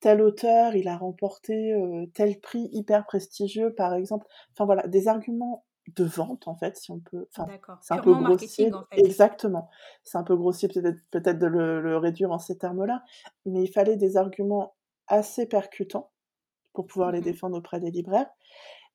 tel 0.00 0.22
auteur, 0.22 0.74
il 0.76 0.88
a 0.88 0.96
remporté, 0.96 1.74
tel 2.14 2.40
prix 2.40 2.68
hyper 2.72 3.06
prestigieux, 3.06 3.74
par 3.74 3.94
exemple. 3.94 4.26
Enfin 4.52 4.66
voilà, 4.66 4.86
des 4.88 5.08
arguments 5.08 5.64
de 5.94 6.04
vente, 6.04 6.48
en 6.48 6.56
fait, 6.56 6.76
si 6.76 6.90
on 6.90 7.00
peut 7.00 7.26
enfin, 7.30 7.46
D'accord, 7.46 7.78
c'est 7.80 7.94
un 7.94 7.98
peu 7.98 8.14
grossier 8.14 8.72
en 8.72 8.84
fait. 8.84 8.96
exactement. 8.96 9.70
C'est 10.04 10.18
un 10.18 10.24
peu 10.24 10.36
grossier 10.36 10.68
peut-être 10.68 11.00
peut-être 11.10 11.38
de 11.38 11.46
le 11.46 11.80
le 11.80 11.96
réduire 11.98 12.32
en 12.32 12.38
ces 12.38 12.58
termes-là, 12.58 13.04
mais 13.46 13.62
il 13.64 13.72
fallait 13.72 13.96
des 13.96 14.16
arguments 14.16 14.74
assez 15.08 15.46
percutants 15.46 16.10
pour 16.74 16.86
pouvoir 16.86 17.12
les 17.12 17.20
Mmh 17.20 17.22
défendre 17.22 17.56
auprès 17.58 17.80
des 17.80 17.90
libraires 17.90 18.30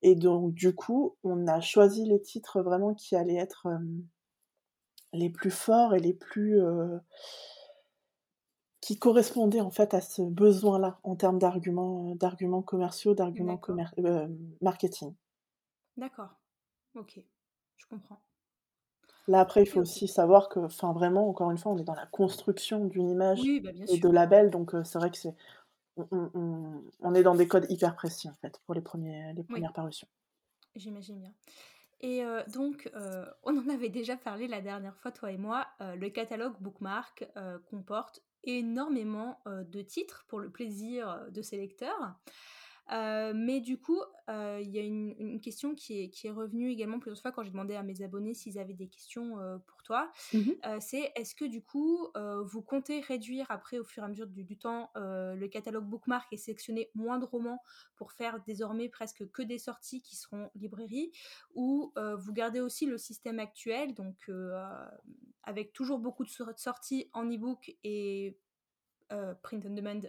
et 0.04 0.16
donc 0.16 0.54
du 0.54 0.76
coup, 0.76 1.18
on 1.24 1.48
a 1.48 1.62
choisi 1.62 2.06
les 2.06 2.22
titres 2.22 2.62
vraiment 2.62 2.94
qui 2.94 3.16
allaient 3.16 3.36
être, 3.38 3.68
les 5.14 5.30
plus 5.30 5.52
forts 5.52 5.94
et 5.96 6.00
les 6.00 6.14
plus, 6.14 6.60
qui 8.80 9.00
correspondaient 9.00 9.60
en 9.62 9.72
fait 9.72 9.96
à 9.96 10.02
ce 10.02 10.22
besoin-là, 10.22 11.00
en 11.04 11.16
termes 11.16 11.40
d'arguments, 11.40 12.14
d'arguments 12.16 12.62
commerciaux, 12.62 13.16
d'arguments 13.16 13.58
commer 13.58 13.86
hem, 13.98 14.56
marketing. 14.62 15.16
D'accord. 15.96 16.41
OK, 16.96 17.20
je 17.76 17.86
comprends. 17.88 18.26
Là, 19.28 19.40
après, 19.40 19.64
il 19.64 19.66
OK, 19.66 19.70
faut 19.70 19.80
OK. 19.80 19.82
aussi 19.82 20.08
savoir 20.08 20.50
que 20.50 20.60
enfin, 20.60 20.94
vraiment, 20.94 21.28
encore 21.30 21.50
une 21.52 21.58
fois, 21.58 21.72
on 21.72 21.78
est 21.78 21.84
dans 21.84 21.96
la 21.96 22.06
construction 22.08 22.86
d'une 22.86 23.10
image 23.10 23.44
Oui, 23.44 23.60
bah, 23.60 23.72
bien 23.74 23.88
et 23.88 23.98
de 23.98 24.08
sûr. 24.08 24.10
labels, 24.10 24.50
donc 24.52 24.72
c'est 24.84 25.00
vrai 25.00 25.10
que 25.12 25.18
c'est 25.18 25.36
on 25.98 26.08
on 26.12 26.32
on 26.36 26.84
on 27.02 27.16
est 27.16 27.24
dans 27.24 27.36
des 27.36 27.48
codes 27.48 27.68
hyper 27.70 27.96
précis, 27.96 28.30
en 28.30 28.36
fait, 28.42 28.60
pour 28.66 28.76
les 28.76 28.82
premiers 28.82 29.34
les 29.36 29.44
Oui, 29.50 29.62
premières 29.62 29.74
parutions. 29.74 30.08
j'imagine 30.76 31.20
bien 31.20 31.34
et 32.02 32.24
heu, 32.24 32.44
donc 32.50 32.92
heu, 32.96 33.26
on 33.44 33.58
en 33.58 33.70
avait 33.70 33.90
déjà 33.90 34.18
parlé 34.18 34.48
la 34.48 34.62
dernière 34.62 34.98
fois, 34.98 35.12
toi 35.12 35.32
et 35.32 35.38
moi, 35.38 35.68
heu, 35.82 35.96
le 35.98 36.10
catalogue 36.12 36.56
Bookmark, 36.62 37.28
heu, 37.38 37.60
comporte 37.70 38.22
énormément, 38.44 39.40
heu, 39.48 39.66
de 39.66 39.82
titres 39.82 40.26
pour 40.30 40.40
le 40.40 40.52
plaisir, 40.52 41.10
heu, 41.28 41.32
de 41.32 41.42
ses 41.44 41.58
lecteurs. 41.58 42.16
Heu, 42.92 43.34
mais 43.34 43.62
du 43.62 43.78
coup, 43.80 44.02
heu, 44.30 44.62
il 44.62 44.70
y 44.70 44.80
a 44.80 44.82
une 44.84 45.16
une 45.18 45.40
question 45.42 45.76
qui 45.76 46.02
est 46.02 46.10
qui 46.10 46.28
est 46.28 46.32
revenue 46.32 46.70
également 46.72 47.00
plusieurs 47.00 47.22
fois 47.22 47.32
quand 47.32 47.44
j'ai 47.44 47.52
demandé 47.52 47.76
à 47.76 47.84
mes 47.84 48.02
abonnés 48.02 48.34
s'ils 48.34 48.60
avaient 48.60 48.74
des 48.74 48.90
questions, 48.90 49.40
heu, 49.40 49.60
pour 49.68 49.84
toi. 49.84 50.12
Mmh 50.34 50.72
c'est 50.80 51.12
est-ce 51.16 51.36
que 51.36 51.46
du 51.46 51.64
coup, 51.64 52.10
vous 52.46 52.62
comptez 52.62 53.00
réduire 53.02 53.48
après 53.50 53.80
au 53.80 53.84
fur 53.86 54.04
et 54.04 54.06
à 54.06 54.10
mesure 54.10 54.28
du 54.28 54.44
du 54.44 54.58
temps, 54.58 54.92
le 54.96 55.48
catalogue 55.48 55.86
Bookmark 55.88 56.32
et 56.34 56.38
sélectionner 56.38 56.92
moins 56.96 57.20
de 57.20 57.26
romans 57.26 57.60
pour 57.96 58.12
faire 58.14 58.42
désormais 58.46 58.90
presque 58.90 59.30
que 59.32 59.42
des 59.44 59.58
sorties 59.60 60.02
qui 60.02 60.16
seront 60.16 60.50
librairies? 60.56 61.12
Ou, 61.56 61.94
vous 62.18 62.34
gardez 62.34 62.60
aussi 62.62 62.86
le 62.86 62.98
système 62.98 63.40
actuel 63.40 63.94
donc, 63.96 64.30
avec 65.44 65.74
toujours 65.74 66.00
beaucoup 66.00 66.24
de 66.24 66.30
sor 66.30 66.52
sorties 66.58 67.10
en 67.14 67.26
e-book 67.32 67.76
et 67.84 68.40
print 69.44 69.66
on 69.66 69.72
demand, 69.74 70.02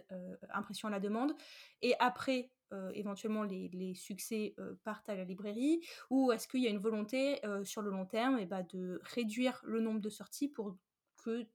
impression 0.53 0.87
à 0.87 0.91
la 0.91 0.99
demande 1.01 1.33
et 1.81 1.95
après, 1.99 2.52
éventuellement 2.93 3.43
les 3.43 3.93
succès, 3.95 4.55
heu, 4.59 4.79
partent 4.83 5.09
à 5.09 5.15
la 5.15 5.23
librairie? 5.25 5.81
Ou 6.09 6.31
est-ce 6.31 6.47
qu'il 6.47 6.61
y 6.61 6.67
a 6.67 6.69
une 6.69 6.77
volonté, 6.79 7.39
heu, 7.45 7.63
sur 7.65 7.81
le 7.81 7.91
long 7.91 8.05
terme 8.05 8.39
et 8.39 8.45
bah, 8.45 8.63
de 8.63 8.99
réduire 9.03 9.61
le 9.65 9.79
nombre 9.81 9.99
de 10.01 10.09
sorties 10.09 10.47
pour 10.49 10.77
que 11.23 11.47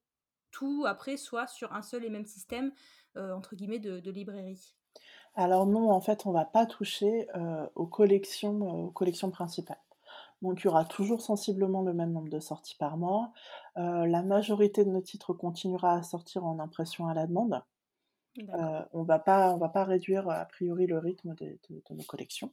tout 0.50 0.85
après 0.87 1.16
soit 1.16 1.46
sur 1.46 1.72
un 1.74 1.83
seul 1.83 2.04
et 2.04 2.11
même 2.11 2.26
système, 2.26 2.72
entre 3.16 3.57
guillemets 3.57 3.81
de 3.81 4.11
librairie? 4.11 4.76
Alors 5.35 5.66
non, 5.66 5.90
en 5.90 6.00
fait, 6.00 6.26
on 6.26 6.33
va 6.33 6.44
pas 6.44 6.66
toucher, 6.66 7.28
aux 7.74 7.87
collections, 7.87 8.92
principales. 9.31 9.81
Donc 10.42 10.61
il 10.61 10.64
y 10.66 10.68
aura 10.68 10.85
toujours 10.85 11.20
sensiblement 11.22 11.83
le 11.83 11.92
même 11.94 12.12
nombre 12.12 12.31
de 12.31 12.40
sorties 12.40 12.76
par 12.76 12.96
mois. 12.96 13.33
La 13.76 14.22
majorité 14.22 14.85
de 14.85 14.90
nos 14.90 15.00
titres 15.02 15.35
continuera 15.35 15.94
à 15.94 16.02
sortir 16.02 16.44
en 16.46 16.59
impression 16.61 17.09
à 17.09 17.14
la 17.14 17.26
demande. 17.26 17.62
D'accord. 18.36 18.78
On 18.92 19.02
va 19.04 19.18
pas 19.18 19.54
on 19.54 19.58
va 19.58 19.68
pas 19.68 19.84
réduire, 19.84 20.28
a 20.30 20.44
priori, 20.46 20.86
le 20.86 20.98
rythme 20.98 21.34
de 21.34 21.58
de 21.70 21.82
de 21.88 21.94
nos 21.94 22.04
collections, 22.04 22.52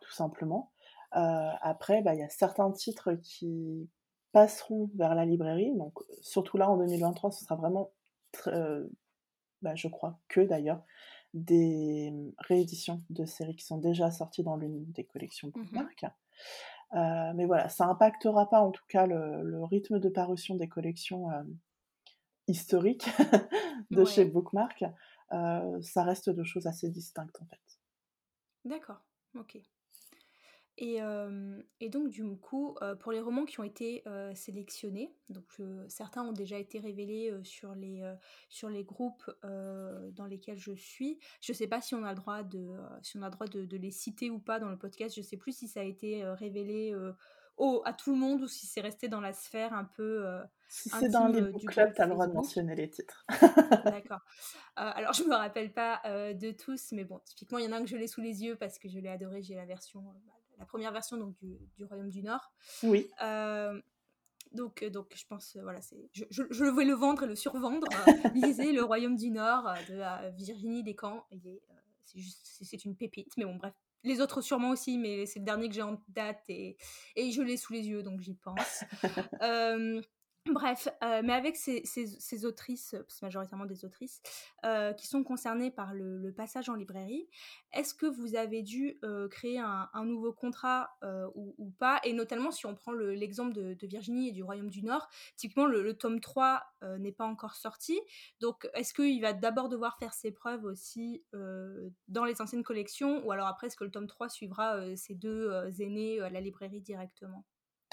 tout 0.00 0.12
simplement. 0.12 0.72
Après, 1.12 2.02
bah, 2.02 2.14
il 2.14 2.20
y 2.20 2.24
a 2.24 2.30
certains 2.30 2.70
titres 2.72 3.14
qui 3.14 3.90
passeront 4.32 4.90
vers 4.96 5.14
la 5.14 5.26
librairie, 5.26 5.74
donc 5.76 5.98
surtout 6.22 6.58
là 6.58 6.70
en 6.70 6.78
2023, 6.78 7.32
ce 7.32 7.44
sera 7.44 7.56
vraiment 7.56 7.92
tr 8.32 8.50
bah, 9.62 9.74
je 9.76 9.88
crois 9.88 10.20
que 10.28 10.40
d'ailleurs, 10.42 10.84
des, 11.34 12.10
mmh, 12.12 12.32
rééditions 12.38 13.02
de 13.10 13.26
séries 13.26 13.56
qui 13.56 13.64
sont 13.66 13.78
déjà 13.78 14.10
sorties 14.12 14.44
dans 14.44 14.56
l'une 14.56 14.84
des 14.92 15.04
collections 15.04 15.48
Mmh 15.54 15.64
Bookmark. 15.72 16.04
Heu, 16.94 17.34
mais 17.36 17.46
voilà, 17.46 17.68
ça 17.70 17.86
impactera 17.86 18.50
pas 18.50 18.60
en 18.62 18.70
tout 18.72 18.84
cas 18.88 19.06
le 19.06 19.42
le 19.44 19.64
rythme 19.64 20.00
de 20.00 20.08
parution 20.10 20.56
des 20.56 20.68
collections, 20.68 21.30
historiques 22.48 23.08
de 23.90 24.04
chez. 24.04 24.24
Bookmark. 24.24 24.84
Ça 25.30 26.02
reste 26.02 26.30
2 26.30 26.44
choses 26.44 26.66
assez 26.66 26.88
distinctes, 26.88 27.40
en 27.40 27.46
fait. 27.46 27.78
D'accord. 28.64 29.02
OK. 29.34 29.58
Et 30.78 30.98
et 31.80 31.88
donc 31.90 32.08
du 32.08 32.24
coup, 32.38 32.76
pour 33.00 33.12
les 33.12 33.20
romans 33.20 33.44
qui 33.44 33.60
ont 33.60 33.64
été, 33.64 34.02
sélectionnés, 34.34 35.14
donc 35.28 35.44
certains 35.88 36.22
ont 36.22 36.32
déjà 36.32 36.58
été 36.58 36.78
révélés, 36.80 37.32
sur 37.44 37.74
les, 37.74 38.02
sur 38.48 38.68
les 38.68 38.82
groupes, 38.82 39.30
dans 39.42 40.26
lesquels 40.28 40.58
je 40.58 40.72
suis. 40.72 41.18
Je 41.40 41.52
sais 41.52 41.66
pas 41.66 41.80
si 41.80 41.94
on 41.94 42.04
a 42.04 42.10
le 42.10 42.16
droit 42.16 42.42
de, 42.42 42.74
si 43.02 43.16
on 43.18 43.22
a 43.22 43.26
le 43.26 43.32
droit 43.32 43.46
de 43.46 43.64
de 43.64 43.76
les 43.76 43.90
citer 43.90 44.30
ou 44.30 44.38
pas 44.38 44.58
dans 44.58 44.70
le 44.70 44.78
podcast. 44.78 45.14
Je 45.14 45.22
sais 45.22 45.36
plus 45.36 45.52
si 45.56 45.68
ça 45.68 45.80
a 45.80 45.84
été, 45.84 46.24
révélé, 46.24 46.94
au 47.62 47.82
à 47.84 47.92
tout 47.92 48.10
le 48.10 48.18
monde 48.18 48.42
ou 48.42 48.48
si 48.48 48.66
c'est 48.66 48.80
resté 48.80 49.08
dans 49.08 49.20
la 49.20 49.32
sphère 49.32 49.72
un 49.72 49.84
peu, 49.84 50.26
heu, 50.26 50.42
Si 50.68 50.88
c'est 50.88 51.08
dans 51.08 51.28
groupe 51.30 51.62
tu 51.94 52.02
as 52.02 52.06
le 52.06 52.12
droit 52.12 52.26
de 52.26 52.32
mentionner 52.32 52.74
les 52.74 52.90
titres. 52.90 53.24
D'accord. 53.84 54.20
Heu, 54.78 54.90
alors 54.96 55.12
je 55.12 55.22
me 55.22 55.34
rappelle 55.34 55.72
pas, 55.72 56.00
heu, 56.06 56.34
de 56.34 56.50
tous, 56.50 56.92
mais 56.92 57.04
bon, 57.04 57.20
typiquement, 57.24 57.58
il 57.58 57.64
y 57.64 57.68
en 57.68 57.72
a 57.72 57.76
un 57.76 57.84
que 57.84 57.88
je 57.88 57.96
l'ai 57.96 58.08
sous 58.08 58.20
les 58.20 58.42
yeux 58.42 58.56
parce 58.56 58.78
que 58.78 58.88
je 58.88 58.98
l'ai 58.98 59.08
adoré. 59.08 59.42
J'ai 59.42 59.54
la 59.54 59.64
version, 59.64 60.00
bah, 60.00 60.32
la 60.58 60.66
première 60.66 60.92
version 60.92 61.16
donc 61.16 61.36
du 61.36 61.58
du 61.76 61.84
Royaume 61.84 62.10
du 62.10 62.22
Nord. 62.22 62.52
Oui. 62.82 63.08
Donc 64.52 64.84
donc 64.84 65.14
je 65.14 65.24
pense, 65.26 65.56
voilà, 65.62 65.80
c'est 65.80 66.10
je 66.12 66.24
je 66.30 66.42
je 66.50 66.64
vais 66.64 66.84
le 66.84 66.94
vendre 66.94 67.22
et 67.22 67.26
le 67.26 67.36
survendre, 67.36 67.86
lisez 68.34 68.72
Le 68.72 68.82
Royaume 68.82 69.16
du 69.16 69.30
Nord, 69.30 69.64
de, 69.88 70.30
Virginie 70.36 70.82
Despentes. 70.82 71.24
Il 71.30 71.46
est, 71.46 71.62
heu, 71.70 71.74
c'est 72.04 72.18
juste 72.18 72.40
c'est 72.42 72.64
c'est 72.64 72.84
une 72.84 72.96
pépite, 72.96 73.36
mais 73.36 73.44
bon 73.44 73.54
bref. 73.54 73.72
Les 74.04 74.20
autres 74.20 74.40
sûrement 74.40 74.70
aussi, 74.70 74.98
mais 74.98 75.26
c'est 75.26 75.38
le 75.38 75.44
dernier 75.44 75.68
que 75.68 75.74
j'ai 75.74 75.82
en 75.82 76.02
date 76.08 76.42
et 76.48 76.76
et 77.16 77.30
je 77.30 77.42
l'ai 77.42 77.56
sous 77.56 77.72
les 77.72 77.86
yeux, 77.88 78.02
donc 78.02 78.20
j'y 78.20 78.34
pense. 78.34 78.84
Hem, 79.40 80.02
bref, 80.46 80.88
heu, 81.02 81.22
mais 81.22 81.32
avec 81.32 81.56
ces 81.56 81.82
ces 81.84 82.06
ces 82.06 82.44
autrices, 82.44 82.96
que 83.08 83.22
majoritairement 83.22 83.64
des 83.66 83.84
autrices, 83.84 84.20
heu, 84.64 84.92
qui 84.96 85.06
sont 85.06 85.22
concernées 85.22 85.70
par 85.70 85.94
le 85.94 86.32
passage 86.32 86.68
en 86.68 86.74
librairie, 86.74 87.28
est-ce 87.72 87.94
que 87.94 88.06
vous 88.06 88.34
avez 88.34 88.62
dû, 88.62 88.98
heu, 89.04 89.28
créer 89.28 89.58
un 89.92 90.04
nouveau 90.04 90.32
contrat, 90.32 90.96
ou 91.34 91.70
pas? 91.78 92.00
Et 92.04 92.12
notamment 92.12 92.50
si 92.50 92.66
on 92.66 92.74
prend 92.74 92.92
le 92.92 93.14
l'exemple 93.14 93.52
de 93.54 93.86
Virginie 93.86 94.28
et 94.30 94.32
du 94.32 94.42
Royaume 94.42 94.70
du 94.70 94.82
Nord, 94.82 95.08
typiquement 95.36 95.66
le 95.66 95.82
le 95.82 95.94
tome 95.96 96.18
3, 96.20 96.62
heu, 96.82 96.96
n'est 96.98 97.12
pas 97.12 97.26
encore 97.26 97.54
sorti. 97.54 98.00
Donc 98.40 98.68
est-ce 98.74 98.94
qu'il 98.94 99.20
va 99.22 99.32
d'abord 99.32 99.68
devoir 99.68 99.96
faire 99.98 100.12
ses 100.14 100.32
preuves 100.32 100.64
aussi, 100.64 101.24
dans 102.08 102.24
les 102.24 102.40
anciennes 102.40 102.64
collections? 102.64 103.24
Ou 103.26 103.30
alors 103.32 103.46
après 103.46 103.68
est-ce 103.68 103.76
que 103.76 103.84
le 103.84 103.90
tome 103.90 104.06
3 104.08 104.28
suivra, 104.28 104.96
ses 104.96 105.14
2 105.14 105.50
heu, 105.50 105.70
aînés, 105.80 106.20
à 106.20 106.30
la 106.30 106.40
librairie 106.40 106.80
directement? 106.80 107.44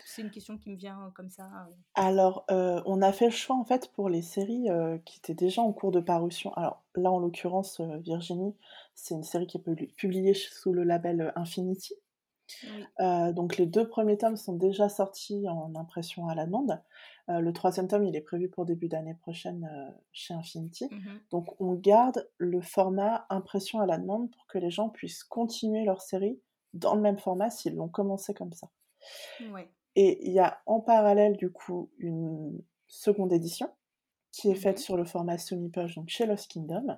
C'est 0.05 0.21
une 0.21 0.31
question 0.31 0.57
qui 0.57 0.69
me 0.69 0.75
vient, 0.75 1.07
heu, 1.07 1.11
comme 1.11 1.29
ça, 1.29 1.67
heu. 1.69 1.75
Alors, 1.95 2.45
heu, 2.51 2.81
on 2.85 3.01
a 3.01 3.11
fait 3.11 3.25
le 3.25 3.31
choix, 3.31 3.55
en 3.55 3.65
fait, 3.65 3.91
pour 3.93 4.09
les 4.09 4.21
séries, 4.21 4.67
qui 5.05 5.17
étaient 5.19 5.33
déjà 5.33 5.61
en 5.61 5.73
cours 5.73 5.91
de 5.91 5.99
parution. 5.99 6.53
Alors 6.53 6.83
là, 6.95 7.11
en 7.11 7.19
l'occurrence, 7.19 7.81
Virginie, 7.81 8.55
c'est 8.95 9.15
une 9.15 9.23
série 9.23 9.47
qui 9.47 9.57
est 9.57 9.61
publi 9.61 9.87
publiée 9.93 10.33
sous 10.33 10.71
le 10.73 10.83
label, 10.83 11.33
Infinity. 11.35 11.95
Oui. 12.63 12.85
Donc 12.99 13.57
les 13.57 13.65
2 13.65 13.87
premiers 13.87 14.17
tomes 14.17 14.37
sont 14.37 14.53
déjà 14.53 14.89
sortis 14.89 15.47
en 15.47 15.75
impression 15.75 16.27
à 16.27 16.35
la 16.35 16.45
demande. 16.45 16.81
Le 17.27 17.51
troisième 17.51 17.87
tome, 17.87 18.03
il 18.05 18.15
est 18.15 18.21
prévu 18.21 18.49
pour 18.49 18.65
début 18.65 18.87
d'année 18.87 19.15
prochaine, 19.15 19.69
chez 20.11 20.33
Infinity. 20.33 20.89
Mmh 20.91 21.19
Donc 21.31 21.59
on 21.59 21.73
garde 21.73 22.29
le 22.37 22.61
format 22.61 23.25
impression 23.29 23.79
à 23.79 23.85
la 23.85 23.97
demande 23.97 24.31
pour 24.31 24.47
que 24.47 24.57
les 24.57 24.71
gens 24.71 24.89
puissent 24.89 25.23
continuer 25.23 25.85
leur 25.85 26.01
série 26.01 26.39
dans 26.73 26.95
le 26.95 27.01
même 27.01 27.17
format 27.17 27.49
s'ils 27.49 27.75
l'ont 27.75 27.89
commencé 27.89 28.33
comme 28.33 28.53
ça. 28.53 28.69
Ouais. 29.39 29.69
Et 30.01 30.25
il 30.25 30.31
y 30.31 30.39
a 30.39 30.61
en 30.65 30.79
parallèle 30.79 31.35
du 31.35 31.51
coup 31.51 31.91
une 31.97 32.63
seconde 32.87 33.33
édition 33.33 33.69
qui 34.31 34.49
est 34.49 34.55
faite 34.55 34.77
Mmh 34.77 34.81
sur 34.81 34.95
le 34.95 35.03
format 35.03 35.37
semi-page, 35.37 35.95
donc 35.95 36.07
chez 36.07 36.25
Lost 36.25 36.49
Kingdom 36.49 36.97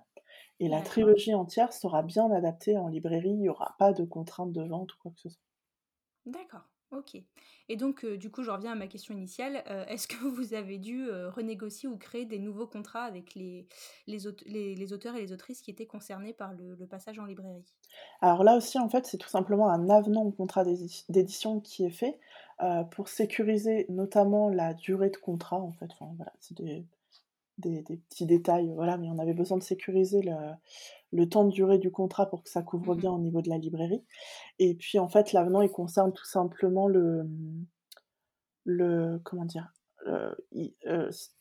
et 0.59 0.67
la 0.67 0.83
trilogie 0.83 1.33
entière 1.33 1.73
sera 1.73 2.03
bien 2.03 2.29
adaptée 2.29 2.77
en 2.77 2.87
librairie, 2.89 3.31
il 3.31 3.41
y 3.41 3.49
aura 3.49 3.75
pas 3.79 3.91
de 3.91 4.05
contraintes 4.05 4.51
de 4.51 4.61
vente 4.61 4.93
ou 4.93 4.97
quoi 5.01 5.11
que 5.13 5.19
ce 5.19 5.29
soit. 5.29 5.41
D'accord. 6.27 6.70
OK 6.91 7.15
et 7.69 7.77
donc 7.77 8.03
heu, 8.03 8.17
du 8.17 8.29
coup, 8.31 8.43
je 8.43 8.51
reviens 8.51 8.73
à 8.73 8.75
ma 8.75 8.87
question 8.87 9.13
initiale, 9.13 9.63
heu, 9.69 9.85
est-ce 9.87 10.07
que 10.07 10.15
vous 10.27 10.53
avez 10.53 10.77
dû, 10.77 11.05
heu, 11.07 11.29
renégocier 11.29 11.87
ou 11.87 11.97
créer 11.97 12.25
des 12.25 12.39
nouveaux 12.39 12.67
contrats 12.67 13.03
avec 13.03 13.33
les 13.35 13.67
les 14.07 14.27
aute 14.27 14.41
les 14.45 14.75
les 14.75 14.93
auteurs 14.93 15.15
et 15.15 15.21
les 15.21 15.31
autrices 15.31 15.61
qui 15.61 15.71
étaient 15.71 15.87
concernés 15.87 16.33
par 16.33 16.53
le 16.53 16.87
passage 16.87 17.17
en 17.19 17.25
librairie? 17.25 17.65
Alors 18.21 18.43
là 18.43 18.55
aussi, 18.55 18.79
en 18.79 18.89
fait, 18.89 19.05
c'est 19.05 19.17
tout 19.17 19.29
simplement 19.29 19.69
un 19.69 19.89
avenant 19.89 20.23
au 20.23 20.31
contrat 20.31 20.63
d'édi 20.63 21.05
d'édition 21.09 21.59
qui 21.59 21.85
est 21.85 21.89
fait, 21.89 22.19
pour 22.91 23.07
sécuriser 23.09 23.85
notamment 23.89 24.49
la 24.49 24.73
durée 24.73 25.09
de 25.09 25.17
contrat, 25.17 25.59
en 25.59 25.71
fait, 25.71 25.89
voilà, 25.99 26.33
c'est 26.39 26.55
des 26.57 26.85
des 27.61 27.83
des 27.83 27.97
petits 27.97 28.25
détails, 28.27 28.73
voilà, 28.75 28.97
mais 28.97 29.09
on 29.09 29.19
avait 29.19 29.33
besoin 29.35 29.57
de 29.57 29.63
sécuriser 29.63 30.21
le 30.23 30.33
le 31.11 31.29
temps 31.29 31.45
de 31.45 31.51
durée 31.51 31.77
du 31.79 31.91
contrat 31.91 32.29
pour 32.29 32.43
que 32.43 32.49
ça 32.49 32.63
couvre 32.63 32.95
Mmh 32.95 32.97
mh. 32.97 33.01
bien 33.01 33.11
au 33.11 33.19
niveau 33.19 33.41
de 33.41 33.49
la 33.49 33.57
librairie 33.59 34.05
et 34.59 34.75
puis, 34.75 34.99
en 34.99 35.09
fait, 35.09 35.33
l'avenant, 35.33 35.61
il 35.61 35.71
concerne 35.71 36.13
tout 36.13 36.25
simplement 36.25 36.87
le, 36.87 37.27
le 38.65 39.19
comment 39.23 39.45
dire? 39.45 39.71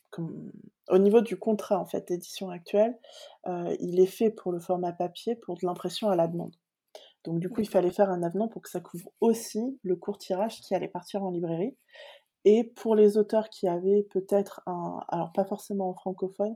Comme 0.09 0.51
au 0.89 0.97
niveau 0.97 1.21
du 1.21 1.37
contrat, 1.37 1.79
en 1.79 1.85
fait, 1.85 2.09
d'édition 2.09 2.49
actuel, 2.49 2.99
heu, 3.47 3.77
il 3.79 3.99
est 3.99 4.05
fait 4.05 4.29
pour 4.29 4.51
le 4.51 4.59
format 4.59 4.91
papier 4.91 5.35
pour 5.35 5.55
de 5.57 5.65
l'impression 5.65 6.09
à 6.09 6.15
la 6.17 6.27
demande. 6.27 6.55
Donc 7.25 7.39
du 7.39 7.49
coup, 7.49 7.61
il 7.61 7.69
fallait 7.69 7.91
faire 7.91 8.09
un 8.11 8.23
avenant 8.23 8.47
pour 8.49 8.61
que 8.63 8.69
ça 8.69 8.81
couvre 8.81 9.11
aussi 9.21 9.79
le 9.83 9.95
court 9.97 10.17
tirage 10.19 10.61
qui 10.61 10.75
allait 10.75 10.87
partir 10.89 11.23
en 11.23 11.31
librairie 11.31 11.77
et 12.45 12.63
pour 12.63 12.95
les 12.95 13.17
auteurs 13.17 13.49
qui 13.49 13.67
avaient 13.67 14.03
peut-être 14.11 14.61
un 14.67 14.99
alors 15.09 15.31
pas 15.33 15.45
forcément 15.45 15.89
en 15.89 15.93
francophone, 15.93 16.55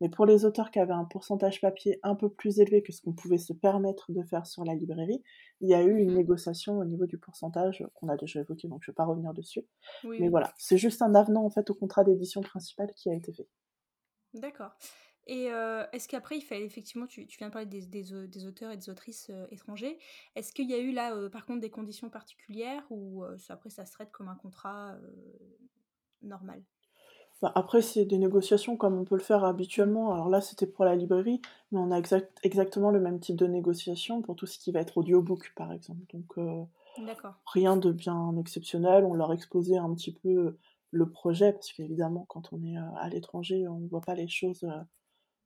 mais 0.00 0.08
pour 0.08 0.26
les 0.26 0.44
auteurs 0.44 0.70
qui 0.70 0.78
avaient 0.78 0.92
un 0.92 1.04
pourcentage 1.04 1.60
papier 1.60 1.98
un 2.02 2.14
peu 2.14 2.28
plus 2.30 2.60
élevé 2.60 2.82
que 2.82 2.92
ce 2.92 3.00
qu'on 3.02 3.12
pouvait 3.14 3.38
se 3.38 3.52
permettre 3.52 4.12
de 4.12 4.22
faire 4.24 4.46
sur 4.46 4.64
la 4.64 4.74
librairie, 4.74 5.22
il 5.60 5.70
y 5.70 5.74
a 5.74 5.82
eu 5.82 5.96
Mmh 5.96 6.00
une 6.00 6.12
mh. 6.12 6.14
négociation 6.14 6.78
au 6.78 6.84
niveau 6.84 7.06
du 7.06 7.18
pourcentage 7.18 7.84
qu'on 7.94 8.08
a 8.08 8.16
déjà 8.16 8.40
évoqué, 8.40 8.68
donc 8.68 8.80
je 8.82 8.90
vais 8.90 8.94
pas 8.94 9.06
revenir 9.06 9.32
dessus. 9.34 9.66
Oui, 10.02 10.18
Mais 10.18 10.28
oui. 10.28 10.30
voilà, 10.30 10.52
c'est 10.58 10.78
juste 10.78 11.02
un 11.02 11.14
avenant, 11.14 11.44
en 11.44 11.50
fait, 11.50 11.70
au 11.70 11.74
contrat 11.74 12.04
d'édition 12.04 12.42
principal 12.42 12.90
qui 12.94 13.10
a 13.10 13.14
été 13.14 13.32
fait. 13.32 13.48
D'accord 14.34 14.72
et 15.26 15.50
heu, 15.50 15.84
est-ce 15.92 16.08
qu'après 16.08 16.36
il 16.38 16.42
fallait 16.42 16.64
effectivement 16.64 17.06
tu 17.06 17.26
tu 17.26 17.38
viens 17.38 17.48
de 17.48 17.52
parler 17.52 17.66
des 17.66 17.86
des 17.86 18.12
au 18.14 18.26
des 18.26 18.46
auteurs 18.46 18.70
et 18.72 18.76
des 18.76 18.90
autrices, 18.90 19.30
heu, 19.30 19.46
étrangers. 19.50 19.98
Est-ce 20.36 20.52
qu'il 20.52 20.68
y 20.70 20.74
a 20.74 20.78
eu 20.78 20.92
là, 20.92 21.14
heu, 21.16 21.30
par 21.30 21.46
contre 21.46 21.60
des 21.60 21.70
conditions 21.70 22.10
particulières 22.10 22.84
ou 22.90 23.24
après 23.48 23.70
ça 23.70 23.84
se 23.86 23.92
traite 23.92 24.10
comme 24.12 24.28
un 24.28 24.36
contrat, 24.36 24.96
normal? 26.22 26.64
Bah, 27.40 27.50
après, 27.56 27.82
c'est 27.82 28.04
des 28.04 28.18
négociations 28.18 28.76
comme 28.76 28.94
on 28.98 29.04
peut 29.04 29.16
le 29.16 29.20
faire 29.22 29.44
habituellement. 29.44 30.12
Alors 30.12 30.28
là, 30.28 30.40
c'était 30.40 30.66
pour 30.66 30.84
la 30.84 30.94
librairie, 30.94 31.40
mais 31.72 31.78
on 31.80 31.90
a 31.90 31.98
exact 31.98 32.38
exactement 32.44 32.90
le 32.90 33.00
même 33.00 33.18
type 33.18 33.36
de 33.36 33.46
négociation 33.46 34.22
pour 34.22 34.36
tout 34.36 34.46
ce 34.46 34.58
qui 34.58 34.70
va 34.70 34.80
être 34.80 34.96
audiobook, 34.98 35.52
par 35.56 35.72
exemple. 35.72 36.02
Donc 36.12 36.36
rien 37.46 37.76
de 37.76 37.92
bien 37.92 38.36
exceptionnel. 38.36 39.04
On 39.04 39.14
leur 39.14 39.32
exposait 39.32 39.76
un 39.76 39.92
petit 39.94 40.12
peu 40.12 40.56
le 40.90 41.10
projet 41.10 41.52
parce 41.52 41.72
qu'évidemment, 41.72 42.24
quand 42.28 42.52
on 42.52 42.62
est, 42.64 42.76
à 42.76 43.08
l'étranger, 43.08 43.66
on 43.68 43.78
voit 43.86 44.00
pas 44.00 44.14
les 44.14 44.28
choses, 44.28 44.66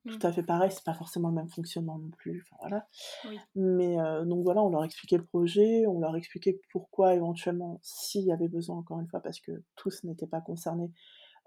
tout 0.09 0.19
Mmh. 0.19 0.27
à 0.27 0.33
fait 0.33 0.43
pareil. 0.43 0.71
C'est 0.73 0.85
pas 0.85 0.95
forcément 0.95 1.29
le 1.29 1.35
même 1.35 1.49
fonctionnement 1.49 1.99
non 1.99 2.11
plus, 2.11 2.43
enfin 2.47 2.57
voilà. 2.61 2.87
Oui. 3.25 3.47
Mais 3.55 3.99
heu, 3.99 4.25
donc 4.27 4.45
voilà, 4.45 4.63
on 4.63 4.71
leur 4.71 4.85
expliquait 4.85 5.17
le 5.19 5.25
projet, 5.25 5.87
on 5.87 6.01
leur 6.01 6.17
expliquait 6.17 6.61
pourquoi 6.71 7.15
éventuellement, 7.15 7.81
s'il 7.83 8.25
y 8.25 8.33
avait 8.33 8.49
besoin, 8.49 8.77
encore 8.79 9.01
une 9.01 9.09
fois, 9.09 9.21
parce 9.21 9.41
que 9.41 9.63
tous 9.77 10.05
n'étaient 10.05 10.27
pas 10.27 10.41
concernés, 10.41 10.93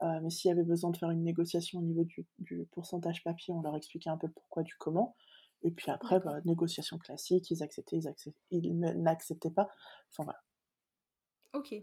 Heu, 0.04 0.22
mais 0.24 0.30
s'il 0.30 0.50
y 0.50 0.52
avait 0.52 0.64
besoin 0.64 0.92
de 0.92 0.98
faire 0.98 1.12
une 1.12 1.24
négociation 1.24 1.80
au 1.80 1.84
niveau 1.84 2.04
du 2.06 2.28
du 2.40 2.68
pourcentage 2.72 3.24
papier, 3.24 3.54
on 3.54 3.62
leur 3.62 3.76
expliquait 3.78 4.10
un 4.10 4.18
peu 4.18 4.28
le 4.28 4.34
pourquoi 4.34 4.64
du 4.64 4.76
comment 4.80 5.16
et 5.64 5.72
puis 5.72 5.92
après, 5.92 6.20
bah, 6.22 6.40
négociation 6.46 6.98
classique, 7.00 7.52
ils 7.52 7.64
acceptaient, 7.64 7.98
ils 7.98 8.08
accep 8.08 8.34
ils 8.52 8.78
n'acceptaient 8.80 9.52
pas, 9.52 9.70
enfin 10.12 10.24
voilà. 10.26 10.40
OK. 11.54 11.76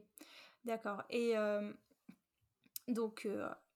D'accord 0.64 1.04
et 1.10 1.30
hem, 1.32 1.76
donc 2.88 3.26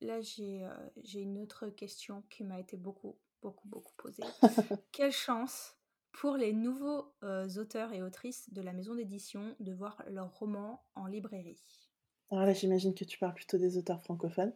là 0.01 0.21
j'ai, 0.21 0.65
heu, 0.65 0.71
j'ai 1.03 1.21
une 1.23 1.39
autre 1.39 1.69
question 1.69 2.23
qui 2.31 2.45
m'a 2.45 2.59
été 2.61 2.77
beaucoup, 2.77 3.19
beaucoup, 3.43 3.69
beaucoup 3.69 3.95
posée. 3.97 4.37
Quelle 4.93 5.13
chance 5.13 5.77
pour 6.13 6.37
les 6.37 6.53
nouveaux, 6.53 7.15
heu, 7.25 7.59
auteurs 7.59 7.93
et 7.93 8.03
autrices 8.03 8.53
de 8.53 8.63
la 8.63 8.73
maison 8.73 8.95
d'édition 8.95 9.57
de 9.61 9.73
voir 9.73 10.03
leurs 10.09 10.35
romans 10.39 10.85
en 10.95 11.07
librairie? 11.07 11.63
Alors 12.33 12.45
là, 12.45 12.53
j'imagine 12.55 12.93
que 12.93 13.05
tu 13.05 13.21
parles 13.21 13.35
plutôt 13.35 13.57
des 13.57 13.77
auteurs 13.79 14.03
francophones? 14.03 14.53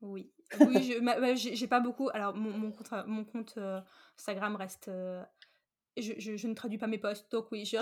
Oui, 0.00 0.32
oui, 0.54 0.94
j'ai 1.36 1.66
pas 1.68 1.80
beaucoup 1.80 2.08
alors 2.10 2.34
mon 2.34 2.56
mon 2.56 2.70
compte, 2.70 2.92
heu, 2.92 3.02
mon 3.06 3.24
compte, 3.24 3.54
heu, 3.58 3.80
Instagram 4.16 4.54
reste, 4.54 4.88
je 6.02 6.14
je 6.18 6.36
je 6.36 6.48
ne 6.48 6.54
traduis 6.54 6.78
pas 6.78 6.86
mes 6.86 6.98
posts, 6.98 7.30
donc 7.32 7.50
oui, 7.52 7.64
je 7.66 7.76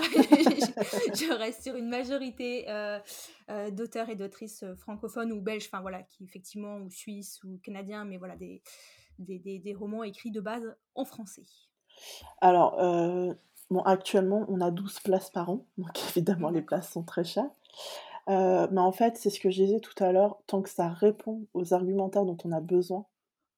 je 1.15 1.33
reste 1.33 1.63
sur 1.63 1.77
une 1.77 1.89
majorité, 1.89 2.67
heu 2.69 2.99
heu, 3.51 3.71
d'auteurs 3.73 4.09
et 4.11 4.17
d'autrices, 4.17 4.63
heu, 4.63 4.75
francophones 4.77 5.33
ou 5.33 5.41
belges, 5.43 5.67
enfin 5.67 5.81
voilà, 5.81 6.03
qui 6.03 6.25
effectivement 6.25 6.79
ou 6.79 6.91
suisses 6.91 7.43
ou 7.45 7.59
canadiens, 7.63 8.05
mais 8.05 8.17
voilà 8.19 8.37
des 8.37 8.63
des 9.19 9.39
des 9.39 9.59
des 9.59 9.75
romans 9.75 10.05
écrits 10.05 10.31
de 10.33 10.41
base 10.41 10.77
en 10.95 11.05
français. 11.05 11.45
Alors, 12.41 12.77
bon, 13.71 13.81
actuellement, 13.83 14.45
on 14.49 14.61
a 14.61 14.71
12 14.71 15.01
places 15.01 15.31
par 15.31 15.51
an, 15.51 15.65
donc 15.79 15.99
évidemment, 16.11 16.51
les 16.51 16.63
places 16.63 16.91
sont 16.91 17.03
très 17.03 17.25
chères. 17.25 17.51
Mais 18.29 18.81
en 18.81 18.93
fait, 18.93 19.17
c'est 19.17 19.31
ce 19.31 19.41
que 19.41 19.51
je 19.51 19.63
disais 19.65 19.81
tout 19.81 20.03
à 20.05 20.13
l'heure, 20.13 20.41
tant 20.47 20.63
que 20.63 20.71
ça 20.71 20.89
répond 20.91 21.47
aux 21.55 21.75
argumentaires 21.75 22.25
dont 22.25 22.39
on 22.45 22.53
a 22.53 22.61
besoin 22.61 23.07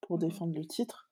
pour 0.02 0.18
Mmh 0.18 0.34
mh. 0.34 0.38
défendre 0.38 0.54
le 0.56 0.66
titre, 0.66 1.07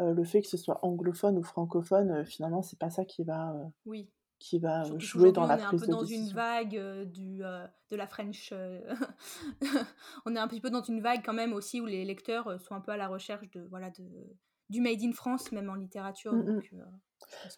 le 0.00 0.24
fait 0.24 0.42
que 0.42 0.48
ce 0.48 0.56
soit 0.56 0.84
anglophone 0.84 1.38
ou 1.38 1.42
francophone, 1.42 2.10
heu, 2.12 2.24
finalement, 2.24 2.62
c'est 2.62 2.78
pas 2.78 2.90
ça 2.90 3.04
qui 3.04 3.24
va, 3.24 3.52
heu, 3.54 3.66
Oui, 3.86 4.10
qui 4.38 4.58
va, 4.58 4.86
heu, 4.88 4.98
surtout 4.98 5.08
jouer 5.08 5.08
qu'aujourd'hui 5.08 5.32
dans 5.32 5.46
on 5.46 5.48
la 5.48 5.58
est 5.58 5.62
un 5.62 5.74
prise 5.74 5.80
peu 5.80 5.86
de 5.86 5.92
dans 5.92 6.04
une 6.04 6.28
décision. 6.28 6.34
vague, 6.34 6.76
du, 7.10 7.38
de 7.38 7.96
la 7.96 8.06
French, 8.06 8.52
on 10.26 10.36
est 10.36 10.38
un 10.38 10.48
petit 10.48 10.60
peu 10.60 10.70
dans 10.70 10.82
une 10.82 11.00
vague 11.00 11.22
quand 11.24 11.32
même 11.32 11.52
aussi 11.52 11.80
où 11.80 11.86
les 11.86 12.04
lecteurs, 12.04 12.60
sont 12.60 12.74
un 12.74 12.80
peu 12.80 12.92
à 12.92 12.96
la 12.96 13.08
recherche 13.08 13.50
de 13.50 13.62
voilà 13.70 13.90
de 13.90 14.04
du 14.68 14.80
made 14.80 15.02
in 15.02 15.12
France, 15.12 15.50
même 15.52 15.68
en 15.68 15.74
littérature 15.74 16.36
donc 16.36 16.72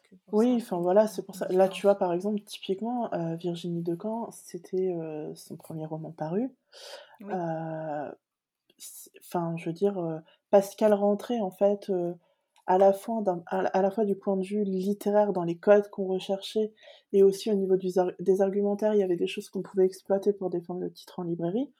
que 0.08 0.14
pour 0.16 0.34
Oui, 0.34 0.54
enfin 0.56 0.78
voilà, 0.78 1.06
c'est 1.06 1.24
pour 1.24 1.34
ça. 1.34 1.46
Là, 1.48 1.68
tu 1.68 1.82
vois, 1.82 1.96
par 1.96 2.12
exemple, 2.12 2.40
typiquement, 2.42 3.12
heu, 3.14 3.36
Virginie 3.36 3.82
Decamp, 3.82 4.30
c'était, 4.30 4.94
son 5.34 5.56
premier 5.56 5.84
roman 5.86 6.10
paru. 6.10 6.50
Oui, 7.20 7.34
enfin, 9.20 9.56
je 9.56 9.66
veux 9.66 9.72
dire, 9.72 10.22
qu'elle 10.76 10.94
rentrait 10.94 11.40
en 11.40 11.50
fait, 11.50 11.90
à 12.66 12.78
la 12.78 12.92
fois 12.92 13.22
à 13.46 13.82
la 13.82 13.90
fois 13.90 14.04
du 14.04 14.16
point 14.16 14.36
de 14.36 14.44
vue 14.44 14.64
littéraire 14.64 15.32
dans 15.32 15.44
les 15.44 15.58
codes 15.58 15.88
qu'on 15.90 16.06
recherchait 16.06 16.72
et 17.12 17.22
aussi 17.22 17.50
au 17.50 17.54
niveau 17.54 17.76
du 17.76 17.88
des 18.20 18.40
argumentaires, 18.42 18.94
il 18.94 19.00
y 19.00 19.02
avait 19.02 19.16
des 19.16 19.26
choses 19.26 19.48
qu'on 19.50 19.62
pouvait 19.62 19.86
exploiter 19.86 20.32
pour 20.32 20.50
défendre 20.50 20.80
le 20.80 20.92
titre 20.92 21.20
en 21.20 21.24
librairie. 21.24 21.72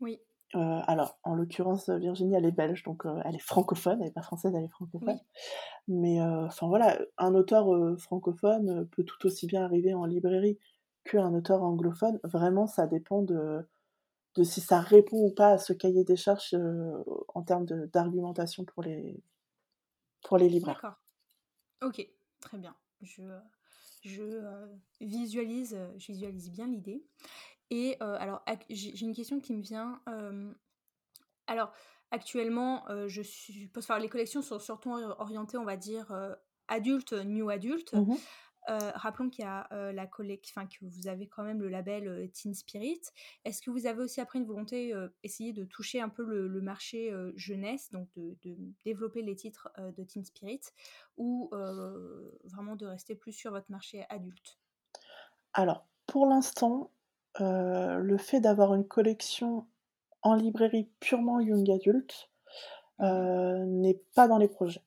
oui, 0.00 0.20
Heu, 0.54 0.60
alors, 0.86 1.18
en 1.24 1.34
l'occurrence, 1.34 1.88
Virginie, 1.90 2.34
elle 2.36 2.44
est 2.44 2.52
belge, 2.52 2.82
donc 2.84 3.06
heu, 3.06 3.14
elle 3.24 3.34
est 3.34 3.38
francophone, 3.40 4.00
elle 4.02 4.08
est 4.08 4.12
pas 4.12 4.22
française, 4.22 4.52
elle 4.56 4.64
est 4.64 4.68
francophone. 4.68 5.18
oui, 5.18 5.24
Mais 5.88 6.20
heu, 6.20 6.44
enfin 6.46 6.68
voilà, 6.68 6.98
un 7.18 7.34
auteur, 7.34 7.68
francophone, 8.00 8.88
peut 8.92 9.04
tout 9.04 9.26
aussi 9.26 9.46
bien 9.46 9.64
arriver 9.64 9.94
en 9.94 10.06
librairie 10.06 10.58
qu'un 11.04 11.34
auteur 11.34 11.62
anglophone. 11.62 12.20
Vraiment, 12.24 12.66
ça 12.66 12.86
dépend 12.86 13.22
de 13.22 13.66
de 14.36 14.44
si 14.44 14.60
ça 14.62 14.80
répond 14.80 15.18
ou 15.26 15.30
pas 15.32 15.50
à 15.52 15.58
ce 15.58 15.72
cahier 15.74 16.04
des 16.04 16.16
charges, 16.16 16.56
en 17.34 17.42
termes 17.42 17.66
d'argumentation 17.66 18.64
pour 18.64 18.82
les 18.82 19.22
pour 20.24 20.38
les 20.38 20.48
libraires. 20.48 20.82
d'accord. 20.82 20.96
OK, 21.82 22.06
très 22.40 22.58
bien. 22.58 22.76
Je, 23.02 23.22
heu, 23.22 23.40
je, 24.04 24.22
heu, 24.22 24.70
visualise, 25.00 25.74
heu, 25.74 25.94
je 25.98 26.12
visualise 26.12 26.50
bien 26.52 26.68
l'idée 26.68 27.06
et 27.70 27.96
heu, 28.02 28.14
alors 28.16 28.44
j'ai 28.70 29.00
une 29.06 29.14
question 29.14 29.40
qui 29.40 29.54
me 29.54 29.62
vient, 29.62 30.02
Alors, 31.46 31.72
actuellement, 32.10 32.84
je 33.08 33.22
suppose 33.22 33.84
enfin, 33.84 33.98
les 33.98 34.08
collections 34.08 34.42
sont 34.42 34.58
surtout 34.58 34.90
ori 34.90 35.04
orientées, 35.18 35.58
on 35.58 35.64
va 35.64 35.76
dire, 35.76 36.12
adultes, 36.68 37.12
new 37.12 37.50
adulte. 37.50 37.94
Mmh 37.94 38.08
mh. 38.08 38.24
Heu, 38.68 38.78
rappelons 38.94 39.30
qu'il 39.30 39.44
y 39.44 39.48
a, 39.48 39.68
heu, 39.72 39.92
la 39.92 40.06
collec 40.06 40.46
enfin, 40.50 40.66
que 40.66 40.76
vous 40.82 41.06
avez 41.08 41.28
quand 41.28 41.42
même 41.44 41.60
le 41.60 41.68
label, 41.68 42.08
heu, 42.08 42.28
Teen 42.30 42.54
Spirit. 42.54 43.00
Est-ce 43.44 43.62
que 43.62 43.70
vous 43.70 43.86
avez 43.86 44.02
aussi 44.02 44.20
après 44.20 44.38
une 44.38 44.46
volonté, 44.46 44.94
heu, 44.94 45.14
essayer 45.22 45.52
de 45.52 45.64
toucher 45.64 46.00
un 46.00 46.08
peu 46.08 46.24
le 46.24 46.48
le 46.48 46.60
marché, 46.62 47.12
jeunesse, 47.36 47.90
donc 47.90 48.08
de 48.14 48.36
de 48.42 48.56
développer 48.84 49.22
les 49.22 49.36
titres, 49.36 49.68
de 49.78 50.04
Teen 50.04 50.24
Spirit 50.24 50.60
ou, 51.16 51.50
vraiment 52.44 52.76
de 52.76 52.86
rester 52.86 53.14
plus 53.16 53.32
sur 53.32 53.50
votre 53.52 53.70
marché 53.70 54.04
adulte? 54.08 54.58
Alors, 55.52 55.86
pour 56.06 56.26
l'instant, 56.26 56.90
le 57.40 58.16
fait 58.18 58.40
d'avoir 58.40 58.74
une 58.74 58.86
collection 58.86 59.66
en 60.22 60.34
librairie 60.34 60.90
purement 61.00 61.40
young 61.40 61.70
adult, 61.70 62.30
Mmh 63.02 63.34
n'est 63.66 64.02
pas 64.14 64.28
dans 64.28 64.38
les 64.38 64.48
projets. 64.48 64.84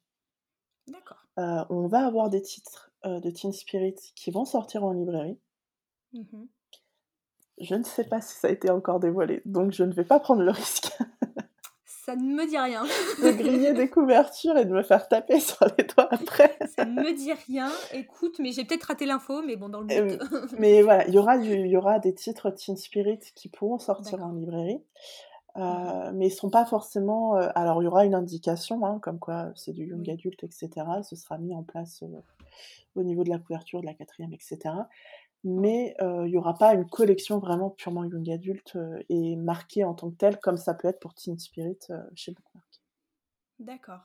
D'accord. 0.88 1.28
On 1.70 1.88
va 1.88 2.06
avoir 2.06 2.30
des 2.30 2.42
titres, 2.42 2.87
heu, 3.06 3.20
de 3.20 3.30
Teen 3.30 3.54
Spirit 3.54 3.96
qui 4.16 4.32
vont 4.32 4.46
sortir 4.46 4.84
en 4.84 4.92
librairie. 4.92 5.38
Mmh 6.14 6.46
Je 7.60 7.76
ne 7.76 7.84
sais 7.84 8.06
pas 8.06 8.22
si 8.22 8.36
ça 8.36 8.48
a 8.48 8.52
été 8.52 8.70
encore 8.70 9.00
dévoilé, 9.00 9.42
donc 9.46 9.72
je 9.72 9.84
ne 9.84 9.94
vais 9.94 10.06
pas 10.06 10.20
prendre 10.20 10.42
le 10.42 10.52
risque. 10.52 10.92
Ça 11.86 12.16
ne 12.16 12.34
me 12.36 12.48
dit 12.48 12.58
rien. 12.58 12.84
de 13.22 13.32
griller 13.32 13.74
des 13.74 13.90
couvertures 13.90 14.58
et 14.58 14.64
de 14.64 14.72
me 14.72 14.82
faire 14.82 15.10
taper 15.10 15.42
sur 15.42 15.66
les 15.78 15.84
doigts 15.84 16.08
après. 16.10 16.58
Ça 16.78 16.86
ne 16.86 17.02
me 17.02 17.14
dit 17.14 17.34
rien. 17.34 17.70
Écoute, 17.92 18.40
mais 18.40 18.54
j'ai 18.54 18.64
peut-être 18.64 18.86
raté 18.86 19.06
l'info, 19.06 19.42
mais 19.42 19.58
bon, 19.58 19.68
dans 19.68 19.82
le 19.82 19.88
but. 19.88 20.22
mais 20.58 20.82
voilà, 20.84 21.06
il 21.06 21.14
y 21.14 21.18
aura 21.18 21.36
il 21.36 21.68
y 21.68 21.76
aura 21.76 22.00
des 22.00 22.14
titres 22.14 22.50
Teen 22.52 22.78
Spirit 22.78 23.20
qui 23.36 23.50
pourront 23.50 23.78
sortir 23.78 24.24
en 24.24 24.32
librairie. 24.32 24.78
Mmh 24.78 25.62
euh, 25.62 26.12
mais 26.14 26.28
ils 26.28 26.32
sont 26.32 26.50
pas 26.50 26.66
forcément. 26.66 27.36
Euh, 27.36 27.50
alors, 27.56 27.82
il 27.82 27.86
y 27.86 27.88
aura 27.88 28.06
une 28.06 28.14
indication, 28.14 28.86
hein, 28.86 29.00
comme 29.02 29.18
quoi 29.20 29.50
c'est 29.56 29.74
du 29.74 29.86
young 29.86 30.08
adulte, 30.10 30.44
etc. 30.44 30.70
Ce 31.02 31.16
sera 31.16 31.38
mis 31.40 31.56
en 31.56 31.64
place 31.64 32.04
euh, 32.04 32.22
au 32.96 33.04
niveau 33.04 33.24
de 33.24 33.30
la 33.30 33.40
couverture 33.40 33.82
de 33.82 33.86
la 33.86 33.94
quatrième, 33.94 34.34
etc. 34.34 34.60
Mais 35.44 35.96
il 36.02 36.30
n'y 36.32 36.38
aura 36.38 36.58
pas 36.58 36.74
une 36.74 36.90
collection 36.90 37.40
vraiment 37.40 37.70
purement 37.70 38.04
young 38.04 38.30
adulte 38.30 38.78
et 39.10 39.36
marquée 39.36 39.84
en 39.84 39.94
tant 39.94 40.10
que 40.10 40.16
telle, 40.16 40.40
comme 40.40 40.58
ça 40.58 40.74
peut 40.74 40.88
être 40.88 41.00
pour 41.00 41.14
Teen 41.14 41.38
Spirit 41.38 41.80
chez 42.16 42.32
Bookmark. 42.32 42.82
D'accord. 43.60 44.02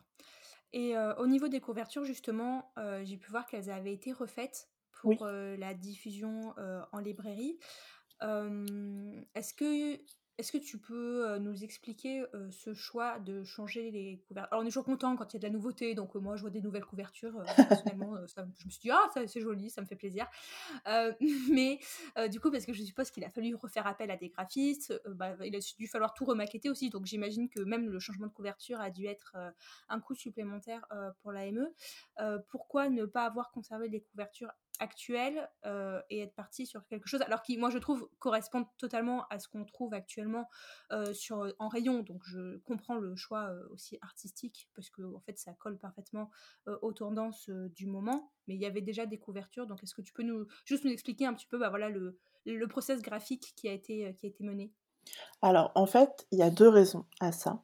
Et 0.72 0.96
au 1.18 1.26
niveau 1.26 1.48
des 1.48 1.60
couvertures, 1.60 2.04
justement, 2.04 2.72
j'ai 3.04 3.16
pu 3.16 3.30
voir 3.30 3.46
qu'elles 3.46 3.70
avaient 3.70 3.92
été 3.92 4.12
refaites 4.12 4.68
pour 5.00 5.26
la 5.26 5.74
diffusion 5.74 6.54
en 6.92 6.98
librairie. 6.98 7.58
Est-ce 8.20 9.54
que 9.54 9.98
est-ce 10.42 10.50
que 10.50 10.58
tu 10.58 10.76
peux 10.76 11.38
nous 11.38 11.62
expliquer 11.62 12.24
ce 12.50 12.74
choix 12.74 13.20
de 13.20 13.44
changer 13.44 13.92
les 13.92 14.18
couvertures 14.26 14.52
Alors, 14.52 14.64
on 14.64 14.66
est 14.66 14.70
toujours 14.70 14.84
content 14.84 15.14
quand 15.14 15.32
il 15.32 15.36
y 15.36 15.36
a 15.36 15.38
de 15.38 15.44
la 15.44 15.52
nouveauté, 15.52 15.94
donc 15.94 16.16
moi, 16.16 16.34
je 16.34 16.40
vois 16.40 16.50
des 16.50 16.60
nouvelles 16.60 16.84
couvertures. 16.84 17.40
personnellement, 17.68 18.16
je 18.26 18.64
me 18.66 18.70
suis 18.70 18.80
dit, 18.80 18.90
ah, 18.90 19.08
c'est 19.14 19.40
joli, 19.40 19.70
ça 19.70 19.80
me 19.82 19.86
fait 19.86 19.94
plaisir. 19.94 20.26
mais 21.48 21.78
du 22.28 22.40
coup, 22.40 22.50
parce 22.50 22.66
que 22.66 22.72
je 22.72 22.82
suppose 22.82 23.12
qu'il 23.12 23.24
a 23.24 23.30
fallu 23.30 23.54
refaire 23.54 23.86
appel 23.86 24.10
à 24.10 24.16
des 24.16 24.30
graphistes, 24.30 25.00
bah, 25.06 25.36
il 25.44 25.54
a 25.54 25.60
dû 25.78 25.86
falloir 25.86 26.12
tout 26.12 26.24
remaqueter 26.24 26.68
aussi, 26.68 26.90
donc 26.90 27.06
j'imagine 27.06 27.48
que 27.48 27.60
même 27.60 27.88
le 27.88 28.00
changement 28.00 28.26
de 28.26 28.32
couverture 28.32 28.80
a 28.80 28.90
dû 28.90 29.06
être 29.06 29.36
un 29.88 30.00
coût 30.00 30.16
supplémentaire 30.16 30.84
pour 31.20 31.30
l'AME. 31.30 31.68
pourquoi 32.48 32.88
ne 32.88 33.04
pas 33.04 33.26
avoir 33.26 33.52
conservé 33.52 33.88
les 33.88 34.00
couvertures 34.00 34.50
actuelle 34.78 35.48
euh, 35.64 36.00
et 36.10 36.20
être 36.20 36.34
parti 36.34 36.66
sur 36.66 36.86
quelque 36.86 37.08
chose 37.08 37.22
alors 37.22 37.42
qui 37.42 37.56
moi 37.56 37.70
je 37.70 37.78
trouve 37.78 38.08
correspond 38.18 38.66
totalement 38.78 39.26
à 39.28 39.38
ce 39.38 39.48
qu'on 39.48 39.64
trouve 39.64 39.94
actuellement 39.94 40.48
euh, 40.90 41.12
sur 41.12 41.52
en 41.58 41.68
rayon. 41.68 42.00
Donc 42.02 42.22
je 42.24 42.58
comprends 42.58 42.96
le 42.96 43.14
choix 43.16 43.50
euh, 43.50 43.66
aussi 43.70 43.98
artistique 44.02 44.68
parce 44.74 44.90
que 44.90 45.02
en 45.02 45.20
fait 45.20 45.38
ça 45.38 45.52
colle 45.54 45.78
parfaitement 45.78 46.30
aux 46.80 46.92
tendances 46.92 47.48
du 47.48 47.86
moment. 47.86 48.32
Mais 48.48 48.54
il 48.54 48.60
y 48.60 48.66
avait 48.66 48.80
déjà 48.80 49.06
des 49.06 49.18
couvertures 49.18 49.66
donc 49.66 49.82
est-ce 49.82 49.94
que 49.94 50.02
tu 50.02 50.12
peux 50.12 50.22
nous 50.22 50.46
juste 50.64 50.84
nous 50.84 50.92
expliquer 50.92 51.26
un 51.26 51.34
petit 51.34 51.46
peu 51.46 51.58
bah 51.58 51.70
voilà 51.70 51.88
le, 51.88 52.18
le 52.46 52.66
process 52.66 53.00
graphique 53.02 53.52
qui 53.56 53.68
a 53.68 53.72
été 53.72 54.14
qui 54.14 54.26
a 54.26 54.28
été 54.28 54.44
mené? 54.44 54.72
Alors 55.42 55.72
en 55.74 55.86
fait 55.86 56.26
il 56.32 56.38
y 56.38 56.42
a 56.42 56.50
deux 56.50 56.68
raisons 56.68 57.06
à 57.20 57.32
ça. 57.32 57.62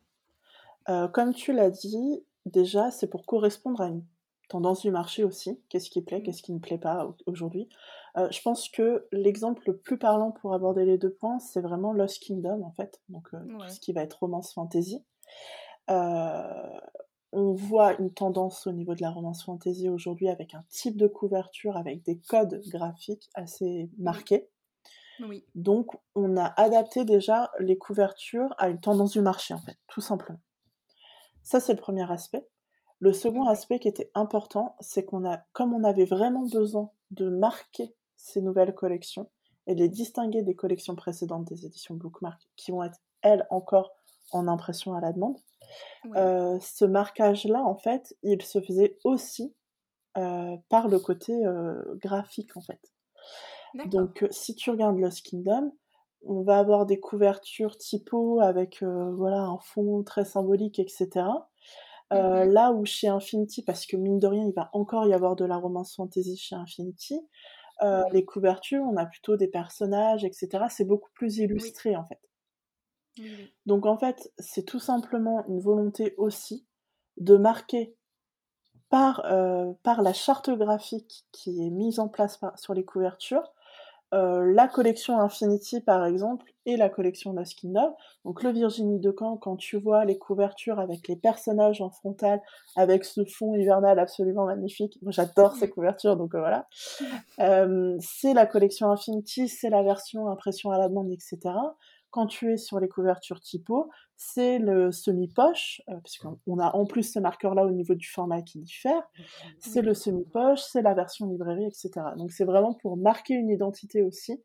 Comme 1.13 1.35
tu 1.35 1.53
l'as 1.53 1.71
dit 1.71 2.25
déjà 2.47 2.91
c'est 2.91 3.09
pour 3.09 3.27
correspondre 3.27 3.81
à 3.81 3.89
une 3.89 4.05
tendance 4.49 4.83
du 4.83 4.91
marché 4.91 5.25
aussi, 5.25 5.61
qu'est-ce 5.69 5.91
qui 5.91 6.03
plaît, 6.03 6.19
mmh. 6.19 6.23
qu'est-ce 6.23 6.43
qui 6.43 6.53
ne 6.53 6.59
plaît 6.59 6.79
pas 6.79 7.15
aujourd'hui. 7.27 7.69
Euh, 8.17 8.29
je 8.31 8.41
pense 8.43 8.69
que 8.69 9.07
l'exemple 9.13 9.63
le 9.67 9.77
plus 9.77 9.99
parlant 9.99 10.33
pour 10.33 10.55
aborder 10.55 10.85
les 10.85 10.99
deux 10.99 11.13
points, 11.13 11.39
c'est 11.39 11.61
vraiment 11.61 11.93
Lost 11.93 12.23
Kingdom 12.23 12.63
en 12.63 12.73
fait, 12.73 13.01
donc 13.09 13.29
euh, 13.35 13.39
tout 13.47 13.69
ce 13.69 13.81
qui 13.81 13.93
va 13.93 14.03
être 14.03 14.15
romance 14.15 14.53
fantasy. 14.53 15.05
Euh, 15.91 16.81
on 17.33 17.53
voit 17.53 17.99
une 18.01 18.11
tendance 18.11 18.67
au 18.67 18.73
niveau 18.73 18.95
de 18.95 19.03
la 19.03 19.11
romance 19.11 19.45
fantasy 19.45 19.89
aujourd'hui 19.89 20.29
avec 20.29 20.55
un 20.55 20.65
type 20.71 20.97
de 20.97 21.07
couverture, 21.07 21.77
avec 21.77 22.03
des 22.03 22.19
codes 22.19 22.63
graphiques 22.69 23.29
assez 23.35 23.91
marqués. 23.99 24.49
Oui. 25.21 25.45
Donc 25.55 25.93
on 26.15 26.37
a 26.37 26.47
adapté 26.61 27.05
déjà 27.05 27.51
les 27.59 27.77
couvertures 27.77 28.55
à 28.57 28.69
une 28.69 28.81
tendance 28.81 29.13
du 29.13 29.21
marché 29.21 29.53
en 29.53 29.59
fait, 29.59 29.77
tout 29.89 30.01
simplement. 30.01 30.41
Ça 31.43 31.61
c'est 31.61 31.75
le 31.75 31.81
premier 31.81 32.11
aspect. 32.11 32.47
Le 33.01 33.13
second 33.13 33.47
aspect 33.47 33.79
qui 33.79 33.89
était 33.89 34.11
important, 34.15 34.77
c'est 34.81 35.05
qu'on 35.05 35.25
a, 35.25 35.39
comme 35.53 35.73
on 35.73 35.85
avait 35.85 36.05
vraiment 36.05 36.47
besoin 36.47 36.91
de 37.11 37.29
marquer 37.29 37.95
ces 38.17 38.43
nouvelles 38.43 38.75
collections 38.75 39.31
et 39.67 39.75
de 39.75 39.81
les 39.81 39.89
distinguer 39.89 40.43
des 40.43 40.57
collections 40.57 40.97
précédentes 40.97 41.45
des 41.45 41.67
éditions 41.67 41.95
Bookmark, 41.95 42.41
qui 42.57 42.73
vont 42.73 42.83
être, 42.83 42.99
elles, 43.23 43.47
encore 43.51 43.93
en 44.33 44.49
impression 44.49 44.95
à 44.95 45.01
la 45.01 45.13
demande, 45.13 45.39
euh, 46.17 46.59
ce 46.61 46.85
marquage-là, 46.85 47.63
en 47.63 47.77
fait, 47.77 48.17
il 48.23 48.43
se 48.43 48.61
faisait 48.61 48.99
aussi 49.05 49.55
euh, 50.17 50.57
par 50.69 50.89
le 50.89 50.99
côté 50.99 51.33
euh, 51.47 51.83
graphique, 51.97 52.57
en 52.57 52.61
fait. 52.61 52.81
Donc, 53.87 54.27
si 54.31 54.55
tu 54.55 54.71
regardes 54.71 54.99
Lost 54.99 55.23
Kingdom, 55.27 55.73
on 56.25 56.43
va 56.43 56.59
avoir 56.59 56.87
des 56.87 56.99
couvertures 56.99 57.77
typo 57.77 58.41
avec 58.41 58.83
voilà 58.83 59.43
un 59.43 59.59
fond 59.59 60.03
très 60.03 60.25
symbolique, 60.25 60.79
etc. 60.79 61.27
Euh, 62.13 62.47
là 62.47 62.73
où 62.73 62.87
chez 62.87 63.09
Infinity, 63.09 63.63
parce 63.63 63.85
que 63.85 63.97
mine 63.97 64.19
de 64.19 64.27
rien, 64.27 64.45
il 64.47 64.55
va 64.55 64.71
encore 64.73 65.07
y 65.07 65.13
avoir 65.13 65.37
de 65.37 65.45
la 65.45 65.57
romance 65.57 65.95
fantasy 65.95 66.37
chez 66.39 66.55
Infinity, 66.55 67.21
euh, 67.83 68.03
les 68.13 68.25
couvertures, 68.25 68.83
on 68.83 68.97
a 68.97 69.07
plutôt 69.07 69.37
des 69.37 69.49
personnages, 69.49 70.25
etc. 70.25 70.65
C'est 70.71 70.87
beaucoup 70.87 71.11
plus 71.15 71.39
illustré 71.39 71.97
en 71.97 72.05
fait. 72.05 72.21
Donc 73.67 73.85
en 73.85 73.99
fait, 73.99 74.33
c'est 74.39 74.65
tout 74.65 74.79
simplement 74.79 75.45
une 75.49 75.61
volonté 75.61 76.15
aussi 76.17 76.67
de 77.19 77.37
marquer 77.37 77.95
par, 78.89 79.23
euh, 79.27 79.73
par 79.83 80.03
la 80.03 80.13
charte 80.13 80.51
graphique 80.51 81.27
qui 81.33 81.67
est 81.67 81.71
mise 81.71 82.01
en 82.01 82.09
place 82.09 82.41
sur 82.57 82.75
les 82.75 82.85
couvertures, 82.85 83.53
euh, 84.15 84.53
la 84.55 84.69
collection 84.69 85.21
Infinity 85.21 85.81
par 85.81 86.07
exemple 86.07 86.47
et 86.65 86.77
la 86.77 86.89
collection 86.89 87.33
Lost 87.33 87.59
Kingdom. 87.59 87.95
Donc 88.25 88.43
le 88.43 88.51
Virginie 88.51 89.01
de 89.01 89.15
Caen, 89.17 89.37
quand 89.37 89.57
tu 89.57 89.79
vois 89.79 90.05
les 90.05 90.17
couvertures 90.17 90.79
avec 90.79 91.09
les 91.09 91.17
personnages 91.17 91.83
en 91.83 91.91
frontal, 91.91 92.41
avec 92.77 93.05
ce 93.05 93.25
fond 93.25 93.55
hivernal 93.55 93.99
absolument 93.99 94.47
magnifique, 94.47 94.99
j'adore 95.09 95.57
ces 95.57 95.69
couvertures, 95.69 96.17
donc 96.17 96.35
euh, 96.35 96.39
voilà. 96.39 96.67
Euh, 97.41 97.97
c'est 98.01 98.35
la 98.35 98.47
collection 98.47 98.91
Infinity, 98.91 99.49
c'est 99.49 99.71
la 99.71 99.83
version 99.85 100.29
impression 100.29 100.73
à 100.73 100.79
la 100.79 100.89
demande, 100.89 101.09
etc. 101.13 101.39
Quand 102.11 102.27
tu 102.27 102.53
es 102.53 102.57
sur 102.57 102.81
les 102.81 102.89
couvertures 102.89 103.41
typo, 103.41 103.91
c'est 104.17 104.59
le 104.59 104.91
semi-poche, 104.91 105.83
euh, 105.89 105.97
puisqu'on 106.03 106.59
a 106.59 106.75
en 106.75 106.87
plus 106.87 107.13
ce 107.13 107.19
marqueur-là 107.19 107.65
au 107.65 107.71
niveau 107.71 107.95
du 107.95 108.09
format 108.09 108.43
qui 108.43 108.59
diffère. 108.59 109.03
C'est 109.59 109.83
le 109.83 109.95
semi-poche, 109.95 110.61
c'est 110.61 110.83
la 110.83 110.95
version 110.95 111.27
librairie, 111.27 111.67
etc. 111.67 111.91
Donc 112.17 112.33
c'est 112.33 112.45
vraiment 112.45 112.75
pour 112.75 112.97
marquer 112.97 113.35
une 113.35 113.51
identité 113.51 114.03
aussi, 114.03 114.43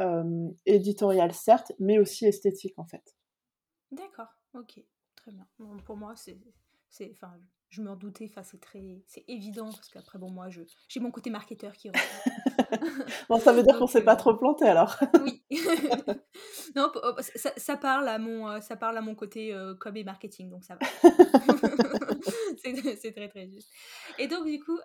euh, 0.00 0.48
éditoriale 0.64 1.32
certes, 1.32 1.72
mais 1.78 1.98
aussi 1.98 2.24
esthétique 2.24 2.78
en 2.78 2.84
fait. 2.84 3.16
D'accord, 3.90 4.28
ok, 4.54 4.82
très 5.14 5.32
bien. 5.32 5.46
pour 5.84 5.96
moi, 5.96 6.14
c'est, 6.16 6.38
enfin, 7.12 7.34
je 7.72 7.80
me 7.80 7.90
redoutais, 7.90 8.28
enfin 8.30 8.42
c'est 8.42 8.60
très, 8.60 9.02
c'est 9.06 9.24
évident 9.28 9.72
parce 9.72 9.88
qu'après 9.88 10.18
bon 10.18 10.30
moi 10.30 10.50
je, 10.50 10.60
j'ai 10.88 11.00
mon 11.00 11.10
côté 11.10 11.30
marketeur 11.30 11.72
qui. 11.72 11.90
bon, 13.30 13.40
ça 13.40 13.52
veut 13.54 13.62
dire 13.62 13.78
qu'on 13.78 13.86
s'est 13.86 14.04
pas 14.04 14.12
euh, 14.12 14.18
trop 14.18 14.34
planté 14.34 14.66
alors. 14.66 14.98
oui. 15.22 15.42
non, 16.76 16.92
ça, 17.20 17.50
ça, 17.56 17.76
parle 17.78 18.08
à 18.08 18.18
mon, 18.18 18.46
euh, 18.46 18.60
ça 18.60 18.76
parle 18.76 18.98
à 18.98 19.00
mon 19.00 19.14
côté 19.14 19.54
euh, 19.54 19.74
com 19.74 19.96
et 19.96 20.04
marketing, 20.04 20.50
donc 20.50 20.64
ça 20.64 20.76
va. 20.76 20.86
c'est, 22.62 23.12
très 23.12 23.28
très 23.30 23.48
juste. 23.48 23.70
Et 24.18 24.28
donc 24.28 24.44
du 24.44 24.60
coup, 24.62 24.78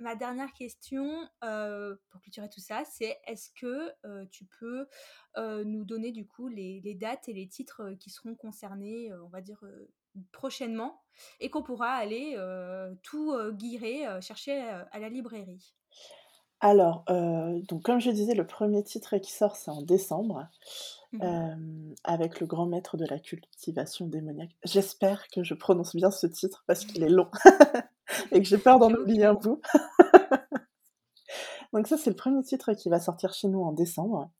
ma 0.00 0.14
dernière 0.14 0.52
question 0.54 1.28
pour 1.42 2.22
clôturer 2.22 2.48
tout 2.48 2.60
ça, 2.60 2.84
c'est 2.90 3.18
est-ce 3.26 3.50
que 3.60 3.92
tu 4.30 4.46
peux 4.58 4.86
nous 5.36 5.84
donner 5.84 6.10
du 6.10 6.26
coup 6.26 6.48
les, 6.48 6.80
les, 6.82 6.94
dates 6.94 7.28
et 7.28 7.34
les 7.34 7.48
titres 7.48 7.92
qui 8.00 8.08
seront 8.08 8.34
concernés, 8.34 9.12
on 9.22 9.28
va 9.28 9.42
dire 9.42 9.62
prochainement 10.32 11.00
et 11.40 11.50
qu'on 11.50 11.62
pourra 11.62 11.92
aller 11.92 12.36
tout 13.02 13.34
guirer, 13.52 14.04
chercher 14.20 14.60
à 14.90 14.98
la 14.98 15.08
librairie 15.08 15.74
Alors, 16.60 17.04
donc 17.68 17.82
comme 17.82 18.00
je 18.00 18.10
disais, 18.10 18.34
le 18.34 18.46
premier 18.46 18.82
titre 18.82 19.16
qui 19.18 19.32
sort, 19.32 19.56
c'est 19.56 19.70
en 19.70 19.82
décembre, 19.82 20.48
mmh 21.12 21.94
avec 22.04 22.40
le 22.40 22.46
grand 22.46 22.66
maître 22.66 22.96
de 22.96 23.04
la 23.04 23.18
cultivation 23.18 24.06
démoniaque. 24.06 24.56
J'espère 24.64 25.28
que 25.28 25.42
je 25.42 25.54
prononce 25.54 25.96
bien 25.96 26.10
ce 26.10 26.26
titre 26.26 26.64
parce 26.66 26.84
qu'il 26.84 27.02
est 27.02 27.08
long 27.08 27.30
et 28.32 28.40
que 28.40 28.46
j'ai 28.46 28.58
peur 28.58 28.78
d'en 28.78 28.92
oublier 28.92 29.24
un 29.24 29.34
bout. 29.34 29.60
donc 31.72 31.86
ça, 31.86 31.96
c'est 31.96 32.10
le 32.10 32.16
premier 32.16 32.42
titre 32.42 32.72
qui 32.74 32.88
va 32.88 33.00
sortir 33.00 33.32
chez 33.32 33.48
nous 33.48 33.62
en 33.62 33.72
décembre. 33.72 34.30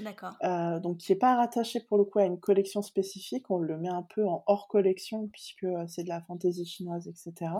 D'accord. 0.00 0.34
Euh, 0.42 0.80
donc 0.80 0.98
qui 0.98 1.12
n'est 1.12 1.18
pas 1.18 1.36
rattaché 1.36 1.80
pour 1.80 1.98
le 1.98 2.04
coup 2.04 2.18
à 2.18 2.24
une 2.24 2.38
collection 2.38 2.82
spécifique, 2.82 3.50
on 3.50 3.58
le 3.58 3.76
met 3.78 3.88
un 3.88 4.02
peu 4.02 4.26
en 4.26 4.42
hors 4.46 4.68
collection 4.68 5.28
puisque 5.28 5.64
euh, 5.64 5.84
c'est 5.88 6.04
de 6.04 6.08
la 6.08 6.20
fantaisie 6.22 6.66
chinoise, 6.66 7.08
etc. 7.08 7.52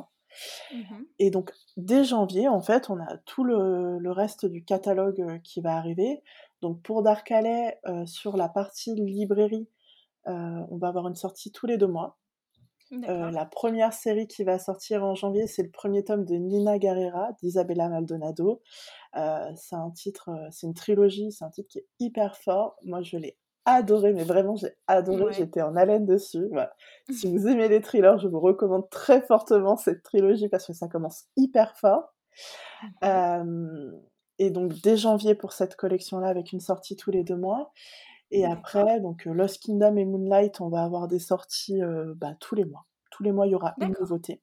Mmh 0.73 1.03
Et 1.19 1.31
donc 1.31 1.53
dès 1.77 2.05
janvier, 2.05 2.49
en 2.49 2.61
fait, 2.61 2.89
on 2.89 3.01
a 3.01 3.17
tout 3.27 3.43
le, 3.45 4.11
reste 4.11 4.47
du 4.47 4.65
catalogue 4.65 5.21
euh, 5.21 5.39
qui 5.39 5.61
va 5.61 5.77
arriver. 5.77 6.23
Donc 6.63 6.83
pour 6.83 7.03
Dark 7.03 7.27
Calais, 7.27 7.81
sur 8.05 8.37
la 8.37 8.49
partie 8.49 8.95
librairie, 8.95 9.67
on 10.27 10.77
va 10.77 10.89
avoir 10.89 11.09
une 11.09 11.15
sortie 11.15 11.53
tous 11.53 11.67
les 11.67 11.79
deux 11.79 11.87
mois. 11.87 12.19
La 12.91 13.47
première 13.47 13.93
série 13.93 14.27
qui 14.27 14.45
va 14.45 14.59
sortir 14.59 15.05
en 15.05 15.15
janvier, 15.15 15.47
c'est 15.47 15.63
le 15.63 15.71
premier 15.71 16.05
tome 16.05 16.25
de 16.25 16.35
Nina 16.35 16.79
Guerrera, 16.79 17.31
d'Isabella 17.41 17.89
Maldonado. 17.89 18.63
c'est 19.15 19.77
un 19.77 19.91
titre, 19.91 20.31
c'est 20.51 20.67
une 20.67 20.75
trilogie, 20.75 21.33
c'est 21.33 21.45
un 21.45 21.51
titre 21.51 21.69
qui 21.69 21.79
est 21.79 21.87
hyper 21.99 22.37
fort. 22.37 22.77
Moi, 22.83 23.03
je 23.03 23.17
l'ai 23.17 23.37
adoré, 23.65 24.13
mais 24.13 24.25
vraiment 24.25 24.57
j'ai 24.57 24.75
adoré, 24.87 25.33
j'étais 25.33 25.63
en 25.63 25.77
haleine 25.77 26.07
dessus. 26.07 26.49
Voilà. 26.51 26.73
Si 27.13 27.31
vous 27.31 27.47
aimez 27.47 27.69
les 27.69 27.81
thrillers, 27.81 28.19
je 28.19 28.29
vous 28.29 28.41
recommande 28.41 28.89
très 28.91 29.21
fortement 29.21 29.77
cette 29.77 30.03
trilogie 30.03 30.49
parce 30.49 30.67
que 30.67 30.73
ça 30.73 30.89
commence 30.89 31.25
hyper 31.37 31.77
fort. 31.77 32.15
Et 34.39 34.51
donc 34.51 34.73
dès 34.83 34.97
janvier 34.97 35.35
pour 35.35 35.53
cette 35.53 35.77
collection-là 35.77 36.29
avec 36.29 36.53
une 36.53 36.61
sortie 36.61 36.97
tous 36.97 37.11
les 37.11 37.25
deux 37.25 37.37
mois. 37.37 37.73
Et 38.31 38.45
après, 38.45 39.01
donc 39.01 39.25
Lost 39.25 39.63
Kingdom 39.63 39.97
et 39.97 40.05
Moonlight, 40.05 40.61
on 40.61 40.69
va 40.69 40.83
avoir 40.85 41.09
des 41.09 41.19
sorties 41.19 41.81
bah, 42.17 42.35
tous 42.39 42.55
les 42.55 42.65
mois. 42.65 42.87
Tous 43.11 43.23
les 43.23 43.33
mois, 43.33 43.47
il 43.47 43.51
y 43.51 43.55
aura 43.55 43.75
une 43.81 43.95
nouveauté. 44.01 44.41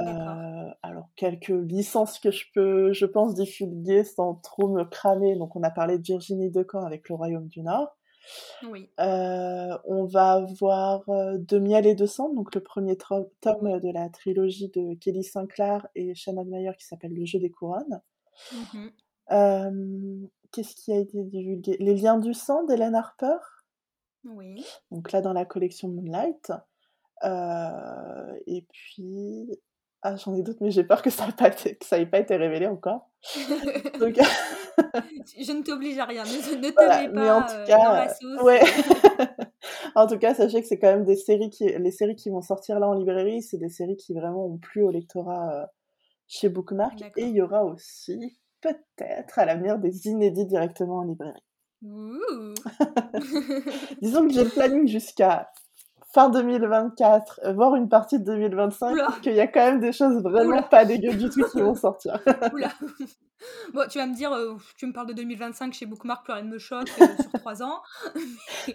Euh, 0.00 0.70
alors, 0.82 1.08
quelques 1.16 1.48
licences 1.48 2.18
que 2.18 2.30
je 2.30 2.44
peux, 2.54 2.92
je 2.92 3.06
pense, 3.06 3.34
diffuser 3.34 4.04
sans 4.04 4.34
trop 4.36 4.68
me 4.68 4.84
cramer. 4.84 5.36
Donc, 5.36 5.56
on 5.56 5.62
a 5.62 5.70
parlé 5.70 5.98
de 5.98 6.04
Virginie 6.04 6.50
Decamp 6.50 6.84
avec 6.84 7.08
Le 7.08 7.16
Royaume 7.16 7.48
du 7.48 7.62
Nord. 7.62 7.96
Oui. 8.68 8.90
Euh, 9.00 9.78
on 9.84 10.04
va 10.04 10.32
avoir 10.32 11.08
euh, 11.08 11.38
De 11.38 11.58
miel 11.58 11.86
et 11.86 11.94
de 11.94 12.04
sang, 12.04 12.32
donc 12.34 12.54
le 12.54 12.60
premier 12.60 12.96
tome 12.96 13.80
de 13.80 13.90
la 13.90 14.10
trilogie 14.10 14.68
de 14.68 14.94
Kelly 14.96 15.24
Sinclair 15.24 15.86
et 15.94 16.14
Shannon 16.14 16.44
Meyer 16.44 16.72
qui 16.78 16.84
s'appelle 16.84 17.14
Le 17.14 17.24
jeu 17.24 17.38
des 17.38 17.50
couronnes. 17.50 18.02
Mmh 18.52 18.88
qu'est-ce 20.52 20.74
qui 20.74 20.92
a 20.92 20.96
été 20.96 21.22
divulgué? 21.24 21.76
Les 21.80 21.94
liens 21.94 22.18
du 22.18 22.34
sang 22.34 22.64
d'Hélène 22.64 22.94
Harper? 22.94 23.38
Oui. 24.24 24.64
Donc 24.90 25.12
là, 25.12 25.20
dans 25.20 25.32
la 25.32 25.44
collection 25.44 25.88
Moonlight. 25.88 26.52
et 28.46 28.66
puis, 28.72 29.60
ah, 30.02 30.14
j'en 30.16 30.34
ai 30.34 30.42
d'autres, 30.42 30.60
mais 30.60 30.70
j'ai 30.70 30.84
peur 30.84 31.02
que 31.02 31.10
ça 31.10 31.26
n'ait 31.26 32.06
pas, 32.06 32.18
été 32.20 32.36
révélé 32.36 32.66
encore. 32.66 33.10
Donc... 33.98 34.16
je 34.16 35.52
ne 35.52 35.62
t'oblige 35.62 35.98
à 35.98 36.04
rien, 36.04 36.22
ne, 36.22 36.56
ne 36.56 36.68
te 36.70 36.74
pas 36.74 37.08
mais 37.08 37.28
en 37.28 37.42
tout 37.42 37.52
euh, 37.52 37.66
cas, 37.66 37.78
dans 37.78 37.92
la 37.92 38.08
sauce. 38.08 38.42
Ouais. 38.42 38.60
en 39.96 40.06
tout 40.06 40.18
cas, 40.18 40.34
sachez 40.34 40.62
que 40.62 40.68
c'est 40.68 40.78
quand 40.78 40.92
même 40.92 41.04
des 41.04 41.16
séries 41.16 41.50
qui, 41.50 41.64
les 41.64 41.90
séries 41.90 42.14
qui 42.14 42.30
vont 42.30 42.42
sortir 42.42 42.78
là 42.78 42.88
en 42.88 42.94
librairie, 42.94 43.42
c'est 43.42 43.58
des 43.58 43.70
séries 43.70 43.96
qui 43.96 44.14
vraiment 44.14 44.46
ont 44.46 44.58
plu 44.58 44.82
au 44.82 44.90
lectorat 44.90 45.52
euh, 45.52 45.66
chez 46.28 46.48
Bookmark. 46.48 47.02
Et 47.16 47.24
il 47.24 47.34
y 47.34 47.42
aura 47.42 47.64
aussi 47.64 48.38
peut-être 48.60 49.38
à 49.38 49.44
l'avenir 49.44 49.78
des 49.78 50.06
inédits 50.06 50.46
directement 50.46 50.98
en 50.98 51.04
librairie. 51.04 51.42
Disons 54.02 54.26
que 54.26 54.32
j'ai 54.32 54.44
le 54.44 54.50
planning 54.50 54.88
jusqu'à 54.88 55.50
fin 56.12 56.30
2024, 56.30 57.40
euh, 57.44 57.52
voire 57.52 57.76
une 57.76 57.88
partie 57.88 58.18
de 58.18 58.24
2025, 58.24 59.20
qu'il 59.20 59.34
y 59.34 59.40
a 59.40 59.46
quand 59.46 59.60
même 59.60 59.80
des 59.80 59.92
choses 59.92 60.22
vraiment 60.22 60.62
pas 60.62 60.84
dégueu 60.84 61.14
du 61.14 61.28
tout 61.28 61.44
qui 61.50 61.60
vont 61.60 61.74
sortir. 61.74 62.20
Oula. 62.52 62.72
Bon, 63.72 63.86
tu 63.88 63.98
vas 63.98 64.06
me 64.06 64.14
dire, 64.14 64.32
euh, 64.32 64.56
tu 64.76 64.86
me 64.86 64.92
parles 64.92 65.08
de 65.08 65.12
2025 65.12 65.72
chez 65.72 65.86
Bookmark, 65.86 66.24
plus 66.24 66.32
rien 66.32 66.42
ne 66.42 66.50
me 66.50 66.58
choque 66.58 66.90
euh, 67.00 67.06
sur 67.20 67.40
trois 67.40 67.62
ans. 67.62 67.80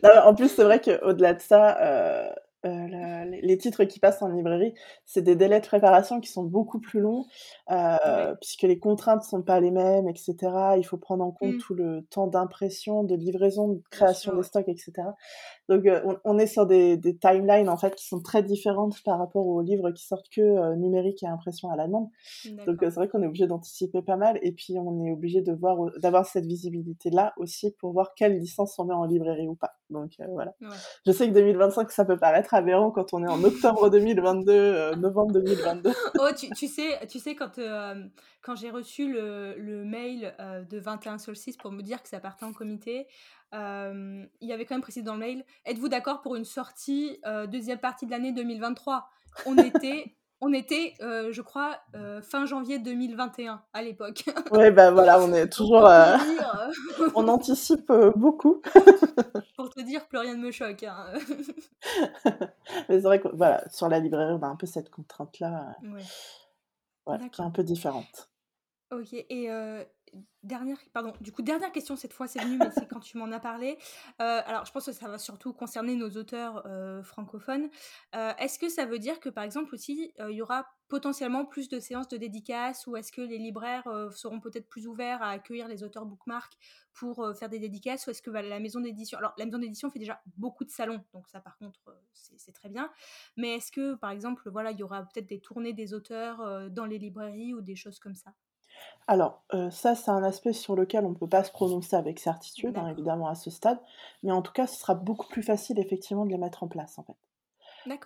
en 0.03 0.36
plus, 0.36 0.49
c'est 0.49 0.63
vrai 0.63 0.79
qu'au-delà 0.79 1.34
de 1.34 1.41
ça, 1.41 1.77
euh, 1.81 2.29
les 2.64 3.57
titres 3.57 3.84
qui 3.84 3.99
passent 3.99 4.22
en 4.22 4.30
librairie, 4.30 4.74
c'est 5.05 5.22
des 5.22 5.36
délais 5.36 5.59
de 5.59 5.66
préparation 5.66 6.20
qui 6.20 6.30
sont 6.30 6.43
beaucoup 6.43 6.80
plus 6.80 6.99
longs, 6.99 7.26
euh, 7.72 8.36
puisque 8.41 8.64
les 8.64 8.80
contraintes 8.80 9.24
sont 9.24 9.41
pas 9.41 9.59
les 9.59 9.72
mêmes, 9.72 10.07
etc. 10.07 10.36
Il 10.78 10.86
faut 10.86 10.97
prendre 10.97 11.24
en 11.24 11.32
compte 11.32 11.55
mmh. 11.55 11.59
tout 11.59 11.74
le 11.74 12.05
temps 12.09 12.28
d'impression, 12.28 13.03
de 13.03 13.16
livraison, 13.16 13.68
de 13.70 13.82
création 13.89 14.36
des 14.36 14.43
stocks, 14.43 14.68
etc. 14.68 14.93
Donc 15.70 15.86
euh, 15.86 16.01
on, 16.26 16.38
est 16.38 16.47
sur 16.47 16.66
des, 16.66 16.97
des, 16.97 17.16
timelines 17.18 17.70
en 17.70 17.78
fait 17.78 17.95
qui 17.95 18.05
sont 18.05 18.22
très 18.22 18.43
différentes 18.43 19.01
par 19.03 19.18
rapport 19.18 19.45
aux 19.45 19.61
livres 19.61 19.91
qui 19.91 20.05
sortent 20.05 20.30
que 20.30 20.41
euh, 20.41 20.76
numérique 20.76 21.24
et 21.24 21.28
impression 21.28 21.70
à 21.70 21.76
la 21.76 21.88
demande. 21.88 22.09
Donc 22.66 22.78
c'est 22.82 22.95
vrai 22.95 23.07
qu'on 23.07 23.22
est 23.24 23.28
obligé 23.28 23.47
d'anticiper 23.47 24.01
pas 24.01 24.18
mal, 24.18 24.39
et 24.41 24.51
puis 24.51 24.78
on 24.78 25.05
est 25.05 25.11
obligé 25.11 25.41
de 25.41 25.53
voir 25.53 25.78
d'avoir 25.99 26.26
cette 26.26 26.45
visibilité 26.45 27.09
là 27.09 27.34
aussi 27.38 27.72
pour 27.80 27.93
voir 27.93 28.14
quelle 28.16 28.38
licence 28.38 28.78
on 28.80 28.86
met 28.86 28.93
en 28.93 29.05
librairie 29.05 29.47
ou 29.47 29.55
pas. 29.55 29.78
Donc 29.89 30.11
voilà. 30.30 30.53
Je 31.05 31.11
sais 31.11 31.28
que 31.28 31.34
2025 31.34 31.91
ça 31.91 32.05
peut 32.05 32.18
paraître 32.18 32.53
aberrant 32.53 32.91
quand 32.91 33.14
on 33.14 33.24
est 33.24 33.30
en 33.30 33.43
octobre 33.43 33.89
2022, 33.89 34.51
euh, 34.51 34.95
novembre 34.95 35.34
2022. 35.34 35.91
oh, 36.20 36.30
tu, 36.38 36.49
tu, 36.51 36.68
sais, 36.68 36.99
tu 37.07 37.20
sais 37.20 37.36
quand, 37.36 37.57
euh, 37.57 37.95
quand 38.41 38.55
j'ai 38.55 38.70
reçu 38.70 39.11
le, 39.11 39.55
le 39.57 39.84
mail 39.86 40.34
euh, 40.39 40.64
de 40.64 40.80
21 40.80 41.18
Solstice 41.18 41.57
pour 41.57 41.72
me 41.72 41.82
dire 41.82 42.01
que 42.01 42.09
ça 42.09 42.20
partait 42.20 42.45
en 42.45 42.53
comité, 42.53 43.07
il 43.53 44.47
y 44.47 44.51
avait 44.51 44.65
quand 44.65 44.75
même 44.75 44.81
précisé 44.81 45.03
dans 45.03 45.13
le 45.13 45.19
mail 45.19 45.45
Êtes-vous 45.65 45.89
d'accord 45.89 46.21
pour 46.21 46.35
une 46.35 46.45
sortie 46.45 47.19
deuxième 47.47 47.79
partie 47.79 48.05
de 48.05 48.11
l'année 48.11 48.31
2023 48.31 49.09
On 49.45 49.57
était 49.57 50.15
on 50.45 50.51
était, 50.51 50.93
je 50.99 51.41
crois, 51.41 51.79
fin 52.21 52.45
janvier 52.45 52.77
2021 52.77 53.63
à 53.71 53.81
l'époque. 53.81 54.25
Oui, 54.51 54.71
ben 54.71 54.91
voilà, 54.91 55.21
on 55.21 55.31
est 55.31 55.47
toujours. 55.47 55.89
on 57.15 57.27
anticipe 57.29 57.91
beaucoup. 58.15 58.61
Pour 59.55 59.69
te 59.69 59.81
dire, 59.81 60.05
plus 60.07 60.17
rien 60.17 60.35
ne 60.35 60.43
me 60.43 60.51
choque. 60.51 60.83
Hein. 60.83 61.13
Mais 62.89 62.99
c'est 62.99 63.01
vrai 63.01 63.21
que 63.21 63.29
voilà, 63.33 63.63
sur 63.69 63.87
la 63.87 63.99
librairie, 63.99 64.33
on 64.33 64.43
a 64.43 64.47
un 64.47 64.55
peu 64.55 64.65
cette 64.65 64.89
contrainte-là. 64.89 65.77
Ouais. 67.05 67.29
qui 67.31 67.41
est 67.41 67.45
un 67.45 67.51
peu 67.51 67.63
différente. 67.63 68.29
Ok, 68.91 69.13
et 69.13 69.49
dernière, 70.43 70.78
pardon, 70.91 71.14
du 71.22 71.32
coup, 71.32 71.41
dernière 71.41 71.72
question 71.72 71.95
cette 71.95 72.14
fois, 72.14 72.28
c'est 72.28 72.41
venu, 72.41 72.57
mais 72.57 72.70
c'est 72.72 72.88
quand 72.88 72.99
tu 72.99 73.18
m'en 73.18 73.32
as 73.32 73.39
parlé. 73.39 73.78
Euh, 74.22 74.41
alors, 74.45 74.66
je 74.66 74.72
pense 74.72 74.86
que 74.86 74.91
ça 74.91 75.07
va 75.07 75.18
surtout 75.18 75.53
concerner 75.53 75.95
nos 75.95 76.09
auteurs 76.11 76.66
euh, 76.66 77.01
francophones. 77.03 77.70
Euh, 78.16 78.34
est-ce 78.38 78.59
que 78.59 78.70
ça 78.70 78.86
veut 78.86 78.99
dire 78.99 79.20
que, 79.20 79.30
par 79.30 79.43
exemple, 79.43 79.74
aussi, 79.74 80.14
il 80.20 80.36
y 80.36 80.41
aura 80.41 80.68
potentiellement 80.89 81.45
plus 81.45 81.70
de 81.70 81.80
séances 81.80 82.07
de 82.07 82.18
dédicaces 82.18 82.86
ou 82.86 82.95
est-ce 82.95 83.11
que 83.11 83.22
les 83.22 83.39
libraires 83.39 83.88
seront 84.11 84.39
peut-être 84.39 84.68
plus 84.68 84.86
ouverts 84.86 85.24
à 85.24 85.30
accueillir 85.30 85.68
les 85.68 85.84
auteurs 85.84 86.05
bookmark 86.05 86.53
pour 86.93 87.36
faire 87.36 87.49
des 87.49 87.57
dédicaces 87.57 88.05
ou 88.05 88.11
est-ce 88.11 88.22
que 88.22 88.30
la 88.30 88.59
maison 88.59 88.80
d'édition. 88.80 89.18
Alors, 89.18 89.34
la 89.38 89.45
maison 89.45 89.57
d'édition 89.57 89.89
fait 89.89 89.97
déjà 89.97 90.22
beaucoup 90.38 90.66
de 90.66 90.70
salons, 90.70 91.03
donc 91.14 91.28
ça, 91.30 91.39
par 91.39 91.57
contre, 91.57 91.80
c'est 92.14 92.51
très 92.51 92.70
bien. 92.70 92.91
Mais 93.38 93.55
est-ce 93.55 93.72
que, 93.72 93.95
par 93.95 94.11
exemple, 94.11 94.47
voilà, 94.51 94.72
il 94.72 94.78
y 94.78 94.84
aura 94.84 95.01
peut-être 95.03 95.28
des 95.28 95.39
tournées 95.39 95.74
des 95.74 95.93
auteurs 95.95 96.70
dans 96.70 96.86
les 96.86 96.99
librairies 96.99 97.55
ou 97.55 97.61
des 97.61 97.76
choses 97.76 97.97
comme 97.97 98.16
ça? 98.16 98.34
Alors, 99.07 99.43
euh, 99.53 99.69
ça, 99.69 99.95
c'est 99.95 100.11
un 100.11 100.23
aspect 100.23 100.53
sur 100.53 100.75
lequel 100.75 101.05
on 101.05 101.09
ne 101.09 101.15
peut 101.15 101.27
pas 101.27 101.43
se 101.43 101.51
prononcer 101.51 101.95
avec 101.95 102.19
certitude, 102.19 102.77
hein, 102.77 102.87
évidemment, 102.87 103.27
à 103.27 103.35
ce 103.35 103.49
stade. 103.49 103.79
Mais 104.23 104.31
en 104.31 104.41
tout 104.41 104.53
cas, 104.53 104.67
ce 104.67 104.79
sera 104.79 104.95
beaucoup 104.95 105.27
plus 105.27 105.43
facile, 105.43 105.79
effectivement, 105.79 106.25
de 106.25 106.31
les 106.31 106.37
mettre 106.37 106.63
en 106.63 106.67
place, 106.67 106.97
en 106.97 107.03
fait. 107.03 107.17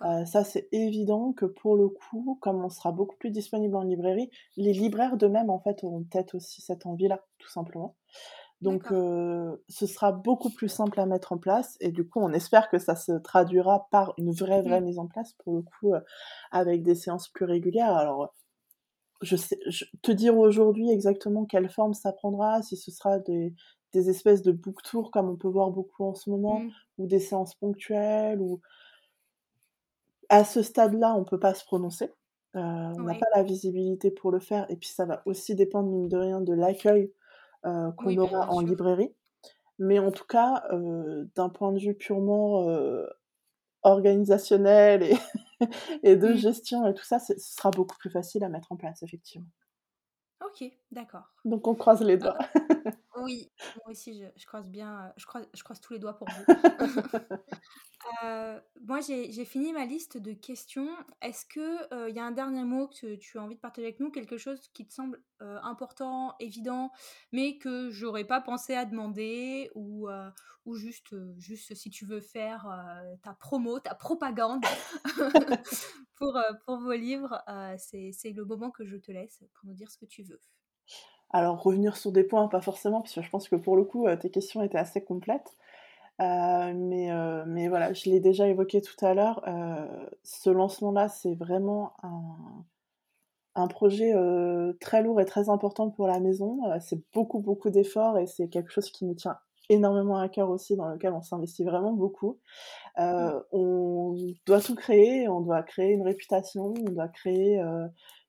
Euh, 0.04 0.24
ça, 0.24 0.42
c'est 0.42 0.68
évident 0.72 1.32
que 1.32 1.44
pour 1.44 1.76
le 1.76 1.88
coup, 1.88 2.36
comme 2.40 2.64
on 2.64 2.68
sera 2.68 2.90
beaucoup 2.90 3.14
plus 3.16 3.30
disponible 3.30 3.76
en 3.76 3.82
librairie, 3.82 4.28
les 4.56 4.72
libraires 4.72 5.16
d'eux-mêmes, 5.16 5.50
en 5.50 5.60
fait, 5.60 5.84
auront 5.84 6.02
peut-être 6.02 6.34
aussi 6.34 6.62
cette 6.62 6.84
envie-là, 6.84 7.24
tout 7.38 7.48
simplement. 7.48 7.94
Donc, 8.60 8.90
euh, 8.90 9.56
ce 9.68 9.86
sera 9.86 10.10
beaucoup 10.10 10.50
plus 10.50 10.68
simple 10.68 10.98
à 10.98 11.06
mettre 11.06 11.32
en 11.32 11.38
place. 11.38 11.76
Et 11.80 11.92
du 11.92 12.04
coup, 12.08 12.18
on 12.18 12.32
espère 12.32 12.70
que 12.70 12.78
ça 12.80 12.96
se 12.96 13.12
traduira 13.12 13.86
par 13.92 14.14
une 14.18 14.32
vraie, 14.32 14.62
vraie 14.62 14.80
mmh. 14.80 14.84
mise 14.84 14.98
en 14.98 15.06
place, 15.06 15.32
pour 15.44 15.54
le 15.54 15.62
coup, 15.62 15.92
avec 16.50 16.82
des 16.82 16.96
séances 16.96 17.28
plus 17.28 17.44
régulières. 17.44 17.94
Alors, 17.94 18.34
je 19.20 19.36
sais, 19.36 19.58
te 20.02 20.12
dire 20.12 20.36
aujourd'hui 20.38 20.90
exactement 20.90 21.44
quelle 21.44 21.68
forme 21.68 21.94
ça 21.94 22.12
prendra, 22.12 22.62
si 22.62 22.76
ce 22.76 22.90
sera 22.90 23.18
des, 23.18 23.54
des 23.92 24.10
espèces 24.10 24.42
de 24.42 24.52
book 24.52 24.82
tours 24.82 25.10
comme 25.10 25.28
on 25.28 25.36
peut 25.36 25.48
voir 25.48 25.70
beaucoup 25.70 26.04
en 26.04 26.14
ce 26.14 26.30
moment, 26.30 26.60
mmh. 26.60 26.70
ou 26.98 27.06
des 27.06 27.20
séances 27.20 27.54
ponctuelles, 27.54 28.40
ou 28.40 28.60
à 30.28 30.44
ce 30.44 30.62
stade-là, 30.62 31.14
on 31.14 31.24
peut 31.24 31.40
pas 31.40 31.54
se 31.54 31.64
prononcer. 31.64 32.12
Euh, 32.56 32.60
on 32.60 33.02
n'a 33.02 33.14
pas 33.14 33.26
la 33.34 33.42
visibilité 33.42 34.10
pour 34.10 34.30
le 34.30 34.40
faire, 34.40 34.66
et 34.70 34.76
puis 34.76 34.88
ça 34.88 35.04
va 35.04 35.22
aussi 35.26 35.54
dépendre 35.54 35.88
mine 35.90 36.08
de 36.08 36.16
rien 36.16 36.40
de 36.40 36.52
l'accueil 36.52 37.12
euh, 37.66 37.90
qu'on 37.92 38.16
aura 38.16 38.50
en 38.50 38.60
librairie. 38.60 39.12
Mais 39.78 39.98
en 39.98 40.10
tout 40.10 40.26
cas, 40.26 40.64
euh, 40.72 41.26
d'un 41.36 41.48
point 41.48 41.72
de 41.72 41.78
vue 41.78 41.94
purement 41.94 42.66
organisationnel 43.82 45.02
et, 45.02 45.16
et 46.02 46.16
de 46.16 46.28
mmh. 46.28 46.36
gestion 46.36 46.86
et 46.86 46.94
tout 46.94 47.04
ça, 47.04 47.18
ce 47.18 47.34
sera 47.38 47.70
beaucoup 47.70 47.96
plus 47.98 48.10
facile 48.10 48.44
à 48.44 48.48
mettre 48.48 48.72
en 48.72 48.76
place, 48.76 49.02
effectivement. 49.02 49.48
Ok, 50.44 50.64
d'accord. 50.90 51.32
Donc 51.44 51.66
on 51.66 51.74
croise 51.74 52.02
les 52.02 52.16
doigts. 52.16 52.38
oui, 53.22 53.50
moi 53.76 53.90
aussi 53.90 54.22
je, 54.36 54.46
croise 54.46 54.68
bien, 54.68 55.12
je 55.16 55.26
croise, 55.26 55.46
je 55.54 55.62
croise 55.62 55.80
tous 55.80 55.92
les 55.92 55.98
doigts 55.98 56.16
pour 56.16 56.28
vous. 56.28 56.54
Euh, 58.24 58.60
moi 58.86 59.00
j'ai 59.00 59.44
fini 59.44 59.72
ma 59.72 59.84
liste 59.84 60.18
de 60.18 60.32
questions. 60.32 60.88
Est-ce 61.20 61.44
que 61.44 61.84
il 61.92 61.94
euh, 61.94 62.10
y 62.10 62.18
a 62.18 62.24
un 62.24 62.30
dernier 62.30 62.64
mot 62.64 62.88
que 62.88 63.16
tu 63.16 63.38
as 63.38 63.42
envie 63.42 63.56
de 63.56 63.60
partager 63.60 63.86
avec 63.86 64.00
nous, 64.00 64.10
quelque 64.10 64.38
chose 64.38 64.68
qui 64.72 64.86
te 64.86 64.92
semble 64.92 65.22
euh, 65.42 65.58
important, 65.62 66.34
évident, 66.38 66.90
mais 67.32 67.58
que 67.58 67.90
j'aurais 67.90 68.24
pas 68.24 68.40
pensé 68.40 68.74
à 68.74 68.84
demander 68.84 69.70
ou 69.74 70.08
ou 70.64 70.74
juste 70.74 71.14
juste 71.38 71.74
si 71.74 71.90
tu 71.90 72.06
veux 72.06 72.20
faire 72.20 72.66
ta 73.22 73.34
promo, 73.34 73.80
ta 73.80 73.94
propagande 73.94 74.64
pour 76.14 76.38
pour 76.64 76.78
vos 76.78 76.94
livres, 76.94 77.42
c'est 77.78 78.32
le 78.32 78.44
moment 78.44 78.70
que 78.70 78.86
je 78.86 78.96
te 78.96 79.10
laisse 79.10 79.42
pour 79.54 79.68
nous 79.68 79.74
dire 79.74 79.90
ce 79.90 79.98
que 79.98 80.06
tu 80.06 80.22
veux. 80.22 80.40
Alors 81.30 81.62
revenir 81.62 81.96
sur 81.96 82.12
des 82.12 82.24
points, 82.24 82.48
pas 82.48 82.60
forcément, 82.60 83.00
parce 83.00 83.14
que 83.14 83.22
je 83.22 83.30
pense 83.30 83.48
que 83.48 83.56
pour 83.56 83.76
le 83.76 83.84
coup, 83.84 84.06
tes 84.16 84.30
questions 84.30 84.62
étaient 84.62 84.78
assez 84.78 85.02
complètes. 85.02 85.56
Euh, 86.20 86.72
mais, 86.74 87.12
euh, 87.12 87.44
mais 87.46 87.68
voilà, 87.68 87.92
je 87.92 88.10
l'ai 88.10 88.20
déjà 88.20 88.48
évoqué 88.48 88.80
tout 88.80 89.04
à 89.04 89.14
l'heure. 89.14 89.42
Euh, 89.46 89.86
ce 90.24 90.50
lancement-là, 90.50 91.08
c'est 91.08 91.34
vraiment 91.34 91.92
un, 92.02 92.64
un 93.54 93.66
projet 93.68 94.12
très 94.80 95.02
lourd 95.02 95.20
et 95.20 95.24
très 95.24 95.48
important 95.48 95.90
pour 95.90 96.06
la 96.06 96.20
maison. 96.20 96.60
c'est 96.80 97.00
beaucoup, 97.12 97.40
beaucoup 97.40 97.70
d'efforts 97.70 98.18
et 98.18 98.26
c'est 98.26 98.48
quelque 98.48 98.70
chose 98.70 98.90
qui 98.90 99.04
nous 99.04 99.14
tient 99.14 99.38
énormément 99.70 100.16
à 100.16 100.28
cœur 100.28 100.48
aussi, 100.48 100.76
dans 100.76 100.88
lequel 100.88 101.12
on 101.12 101.20
s'investit 101.22 101.64
vraiment 101.64 101.92
beaucoup. 101.92 102.38
On 102.96 104.14
doit 104.46 104.60
tout 104.60 104.74
créer, 104.74 105.28
on 105.28 105.40
doit 105.40 105.62
créer 105.62 105.92
une 105.92 106.02
réputation, 106.02 106.74
on 106.86 106.90
doit 106.90 107.08
créer, 107.08 107.60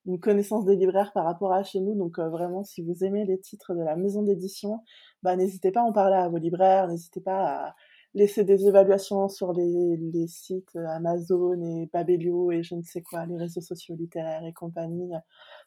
une 0.05 0.19
connaissance 0.19 0.65
des 0.65 0.75
libraires 0.75 1.11
par 1.13 1.25
rapport 1.25 1.53
à 1.53 1.63
chez 1.63 1.79
nous. 1.79 1.95
Donc 1.95 2.19
vraiment, 2.19 2.63
si 2.63 2.81
vous 2.81 3.03
aimez 3.03 3.25
les 3.25 3.39
titres 3.39 3.73
de 3.73 3.81
la 3.81 3.95
maison 3.95 4.23
d'édition, 4.23 4.81
bah, 5.23 5.35
n'hésitez 5.35 5.71
pas 5.71 5.81
à 5.81 5.83
en 5.83 5.93
parler 5.93 6.17
à 6.17 6.29
vos 6.29 6.37
libraires, 6.37 6.87
n'hésitez 6.87 7.21
pas 7.21 7.67
à 7.67 7.75
laisser 8.15 8.43
des 8.43 8.65
évaluations 8.65 9.29
sur 9.29 9.53
les, 9.53 9.97
les, 9.97 10.27
sites 10.27 10.75
Amazon 10.75 11.61
et 11.61 11.89
Babelio 11.93 12.51
et 12.51 12.63
je 12.63 12.73
ne 12.73 12.81
sais 12.81 13.03
quoi, 13.03 13.25
les 13.27 13.37
réseaux 13.37 13.61
sociaux 13.61 13.95
littéraires 13.95 14.43
et 14.45 14.53
compagnie. 14.53 15.11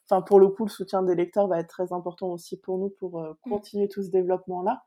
Enfin, 0.09 0.21
pour 0.21 0.39
le 0.39 0.49
coup, 0.49 0.65
le 0.65 0.69
soutien 0.69 1.03
des 1.03 1.15
lecteurs 1.15 1.47
va 1.47 1.59
être 1.59 1.69
très 1.69 1.93
important 1.93 2.29
aussi 2.31 2.57
pour 2.57 2.77
nous 2.77 2.89
pour 2.89 3.21
mmh. 3.21 3.35
continuer 3.49 3.87
tout 3.87 4.03
ce 4.03 4.09
développement-là. 4.09 4.83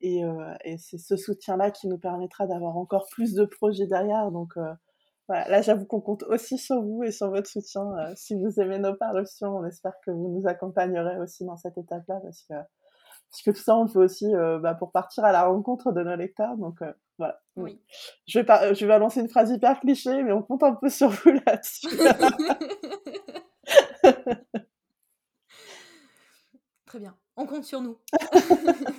Et, 0.00 0.24
euh, 0.24 0.54
et 0.64 0.78
c'est 0.78 0.98
ce 0.98 1.16
soutien-là 1.16 1.70
qui 1.70 1.88
nous 1.88 1.98
permettra 1.98 2.46
d'avoir 2.46 2.76
encore 2.76 3.06
plus 3.10 3.34
de 3.34 3.44
projets 3.44 3.86
derrière. 3.86 4.30
Donc 4.30 4.56
euh, 4.56 4.72
voilà, 5.28 5.48
là 5.48 5.62
j'avoue 5.62 5.84
qu'on 5.84 6.00
compte 6.00 6.24
aussi 6.24 6.58
sur 6.58 6.82
vous 6.82 7.04
et 7.04 7.12
sur 7.12 7.30
votre 7.30 7.48
soutien. 7.48 7.82
Euh, 7.98 8.12
si 8.16 8.34
vous 8.34 8.60
aimez 8.60 8.78
nos 8.78 8.94
parutions, 8.94 9.58
on 9.58 9.66
espère 9.66 9.94
que 10.04 10.10
vous 10.10 10.28
nous 10.28 10.48
accompagnerez 10.48 11.18
aussi 11.18 11.44
dans 11.44 11.56
cette 11.56 11.78
étape-là 11.78 12.18
parce 12.22 12.42
que 12.42 12.54
parce 13.30 13.42
que 13.42 13.50
tout 13.50 13.62
ça, 13.62 13.76
on 13.76 13.82
le 13.82 13.90
fait 13.90 13.98
aussi 13.98 14.32
bah, 14.62 14.74
pour 14.74 14.90
partir 14.90 15.22
à 15.22 15.32
la 15.32 15.44
rencontre 15.44 15.92
de 15.92 16.02
nos 16.02 16.16
lecteurs. 16.16 16.56
Donc 16.56 16.80
voilà. 17.18 17.38
Oui. 17.56 17.78
Je 18.26 18.38
vais 18.38 18.44
pas, 18.44 18.72
je 18.72 18.86
vais 18.86 18.98
lancer 18.98 19.20
une 19.20 19.28
phrase 19.28 19.50
hyper 19.50 19.80
cliché, 19.80 20.22
mais 20.22 20.32
on 20.32 20.42
compte 20.42 20.62
un 20.62 20.72
peu 20.74 20.88
sur 20.88 21.10
vous 21.10 21.32
là-dessus. 21.46 21.88
Très 26.86 27.00
bien. 27.00 27.14
On 27.36 27.44
compte 27.46 27.64
sur 27.64 27.82
nous. 27.82 27.98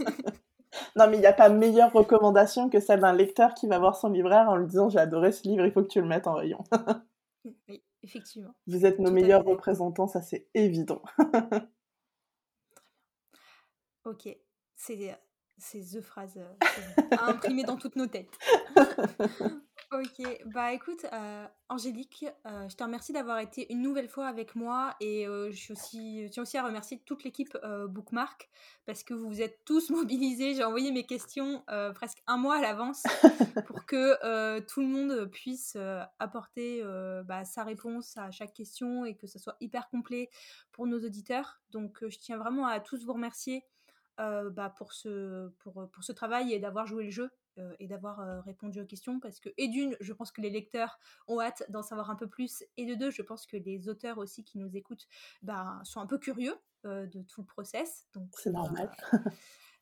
Non, 0.95 1.09
mais 1.09 1.17
il 1.17 1.19
n'y 1.19 1.25
a 1.25 1.33
pas 1.33 1.49
meilleure 1.49 1.91
recommandation 1.91 2.69
que 2.69 2.79
celle 2.79 3.01
d'un 3.01 3.13
lecteur 3.13 3.53
qui 3.53 3.67
va 3.67 3.79
voir 3.79 3.95
son 3.95 4.09
libraire 4.09 4.49
en 4.49 4.55
lui 4.55 4.67
disant 4.67 4.89
J'ai 4.89 4.99
adoré 4.99 5.31
ce 5.31 5.47
livre, 5.47 5.65
il 5.65 5.71
faut 5.71 5.83
que 5.83 5.87
tu 5.87 6.01
le 6.01 6.07
mettes 6.07 6.27
en 6.27 6.33
rayon. 6.33 6.63
oui, 7.67 7.83
effectivement. 8.03 8.53
Vous 8.67 8.85
êtes 8.85 8.99
nos 8.99 9.11
meilleurs 9.11 9.45
représentants, 9.45 10.07
ça 10.07 10.21
c'est 10.21 10.47
évident. 10.53 11.01
ok, 14.05 14.37
c'est 14.75 15.19
c'est 15.57 15.81
The 15.81 16.01
phrase 16.01 16.37
euh, 16.37 17.01
à 17.11 17.29
imprimer 17.29 17.63
dans 17.63 17.75
toutes 17.75 17.97
nos 17.97 18.07
têtes. 18.07 18.37
Ok, 19.91 20.21
bah 20.45 20.71
écoute, 20.71 21.03
euh, 21.13 21.47
Angélique, 21.67 22.23
euh, 22.45 22.69
je 22.69 22.75
te 22.75 22.83
remercie 22.83 23.11
d'avoir 23.11 23.39
été 23.39 23.73
une 23.73 23.81
nouvelle 23.81 24.07
fois 24.07 24.27
avec 24.27 24.53
moi 24.53 24.95
et 24.99 25.25
euh, 25.25 25.49
je, 25.49 25.57
suis 25.57 25.71
aussi, 25.71 26.27
je 26.27 26.27
tiens 26.27 26.43
aussi 26.43 26.59
à 26.59 26.63
remercier 26.63 27.01
toute 27.05 27.23
l'équipe 27.23 27.57
Bookmark 27.87 28.51
parce 28.85 29.01
que 29.01 29.15
vous 29.15 29.27
vous 29.27 29.41
êtes 29.41 29.65
tous 29.65 29.89
mobilisés. 29.89 30.53
J'ai 30.53 30.63
envoyé 30.63 30.91
mes 30.91 31.07
questions 31.07 31.63
presque 31.95 32.21
un 32.27 32.37
mois 32.37 32.57
à 32.57 32.61
l'avance 32.61 33.01
pour 33.65 33.87
que 33.87 34.59
tout 34.59 34.81
le 34.81 34.87
monde 34.87 35.25
puisse 35.31 35.75
apporter 36.19 36.83
bah, 37.25 37.43
sa 37.43 37.63
réponse 37.63 38.15
à 38.15 38.29
chaque 38.29 38.53
question 38.53 39.05
et 39.05 39.15
que 39.15 39.25
ce 39.25 39.39
soit 39.39 39.57
hyper 39.59 39.89
complet 39.89 40.29
pour 40.71 40.85
nos 40.85 41.03
auditeurs. 41.03 41.61
Donc 41.71 42.07
je 42.07 42.19
tiens 42.19 42.37
vraiment 42.37 42.67
à 42.67 42.79
tous 42.79 43.05
vous 43.05 43.13
remercier 43.13 43.63
bah, 44.19 44.71
pour, 44.77 44.93
ce, 44.93 45.49
pour, 45.57 45.89
pour 45.89 46.03
ce 46.03 46.11
travail 46.11 46.53
et 46.53 46.59
d'avoir 46.59 46.85
joué 46.85 47.05
le 47.05 47.11
jeu 47.11 47.31
euh, 47.57 47.73
et 47.79 47.87
d'avoir 47.87 48.19
euh, 48.19 48.41
répondu 48.41 48.79
aux 48.79 48.85
questions 48.85 49.19
parce 49.19 49.39
que, 49.39 49.49
et 49.57 49.67
d'une, 49.67 49.95
je 49.99 50.13
pense 50.13 50.31
que 50.31 50.41
les 50.41 50.49
lecteurs 50.49 50.99
ont 51.27 51.41
hâte 51.41 51.63
d'en 51.69 51.81
savoir 51.81 52.09
un 52.09 52.15
peu 52.15 52.27
plus, 52.27 52.63
et 52.77 52.85
de 52.85 52.95
deux, 52.95 53.11
je 53.11 53.21
pense 53.21 53.45
que 53.45 53.57
les 53.57 53.89
auteurs 53.89 54.17
aussi 54.17 54.43
qui 54.43 54.57
nous 54.59 54.77
écoutent 54.77 55.07
bah, 55.41 55.79
sont 55.83 55.99
un 55.99 56.05
peu 56.05 56.17
curieux 56.17 56.55
euh, 56.85 57.05
de 57.07 57.21
tout 57.23 57.41
le 57.41 57.47
process. 57.47 58.07
Donc, 58.13 58.29
c'est 58.33 58.51
normal. 58.51 58.89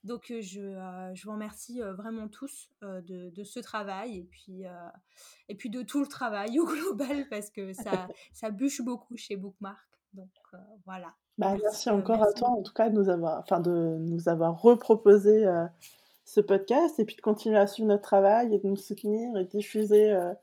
donc, 0.03 0.27
je, 0.29 1.11
je 1.13 1.25
vous 1.25 1.31
remercie 1.31 1.81
vraiment 1.81 2.27
tous 2.29 2.69
de, 2.81 3.29
de, 3.29 3.43
ce 3.43 3.59
travail 3.59 4.17
et 4.17 4.23
puis, 4.23 4.63
et 5.49 5.55
puis 5.55 5.69
de 5.69 5.81
tout 5.83 5.99
le 5.99 6.07
travail 6.07 6.59
au 6.59 6.65
global 6.65 7.27
parce 7.29 7.49
que 7.49 7.73
ça, 7.73 8.07
ça 8.33 8.49
bûche 8.49 8.81
beaucoup 8.81 9.17
chez 9.17 9.35
Bookmark. 9.35 9.87
Donc, 10.13 10.31
voilà. 10.85 11.13
Bah, 11.37 11.55
merci, 11.61 11.89
encore 11.89 12.23
à 12.23 12.31
toi, 12.33 12.49
en 12.49 12.63
tout 12.63 12.73
cas, 12.73 12.89
de 12.89 12.95
nous 12.95 13.09
avoir, 13.09 13.39
enfin, 13.39 13.59
de 13.59 13.97
nous 13.99 14.29
avoir 14.29 14.59
reproposé 14.59 15.45
ce 16.27 16.41
podcast 16.41 16.99
et 16.99 17.05
puis 17.05 17.15
de 17.15 17.21
continuer 17.21 17.57
à 17.57 17.67
suivre 17.67 17.87
notre 17.87 18.03
travail 18.03 18.53
et 18.53 18.59
de 18.59 18.67
nous 18.67 18.75
soutenir 18.75 19.37
et 19.37 19.45
diffuser 19.45 20.11
euh, 20.11 20.33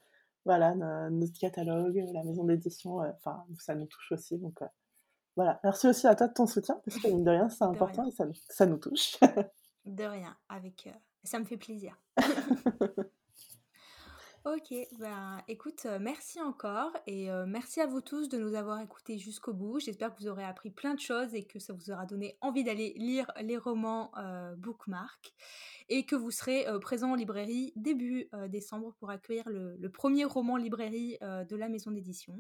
voilà, 0.47 0.74
notre 0.74 1.39
catalogue, 1.39 2.03
la 2.14 2.24
maison 2.24 2.45
d'édition. 2.45 3.03
Euh, 3.03 3.11
enfin, 3.16 3.45
ça 3.59 3.74
nous 3.74 3.85
touche 3.85 4.12
aussi. 4.12 4.39
Donc 4.39 4.62
euh, 4.62 4.66
voilà, 5.37 5.61
merci 5.62 5.87
aussi 5.87 6.07
à 6.07 6.14
toi 6.14 6.28
de 6.28 6.32
ton 6.32 6.47
soutien 6.47 6.80
parce 6.87 6.99
que 6.99 7.09
mine 7.09 7.22
de 7.22 7.30
rien, 7.30 7.51
c'est 7.51 7.64
important 7.64 8.07
et 8.07 8.12
ça, 8.12 8.24
ça, 8.49 8.64
nous 8.64 8.78
touche. 8.78 9.18
de 9.85 10.05
rien, 10.05 10.35
avec 10.49 10.89
ça 11.22 11.39
me 11.39 11.45
fait 11.45 11.59
plaisir. 11.59 12.01
Ok, 14.47 14.74
ben 14.99 15.40
écoute, 15.49 15.86
euh, 15.86 15.99
merci 15.99 16.38
encore 16.38 16.92
et 17.07 17.30
euh, 17.30 17.47
merci 17.47 17.80
à 17.80 17.86
vous 17.86 18.03
tous 18.03 18.28
de 18.28 18.36
nous 18.36 18.55
avoir 18.55 18.78
écoutés 18.78 19.16
jusqu'au 19.16 19.55
bout. 19.55 19.80
J'espère 19.80 20.14
que 20.14 20.20
vous 20.20 20.28
aurez 20.28 20.45
appris 20.45 20.68
plein 20.68 20.92
de 20.92 21.01
choses 21.01 21.34
et 21.34 21.45
que 21.45 21.59
ça 21.59 21.72
vous 21.72 21.90
aura 21.90 22.05
donné 22.05 22.36
envie 22.42 22.62
d'aller 22.62 22.92
lire 22.99 23.32
les 23.40 23.57
romans 23.57 24.11
euh, 24.18 24.55
Bookmark 24.57 25.32
et 25.88 26.05
que 26.05 26.14
vous 26.14 26.30
serez 26.30 26.66
présent 26.82 27.12
en 27.12 27.14
librairie 27.14 27.72
début 27.74 28.28
décembre 28.49 28.95
pour 28.99 29.11
accueillir 29.11 29.45
le 29.47 29.88
premier 29.88 30.24
roman 30.24 30.57
librairie 30.57 31.18
de 31.20 31.57
la 31.57 31.68
maison 31.68 31.90
d'édition. 31.90 32.34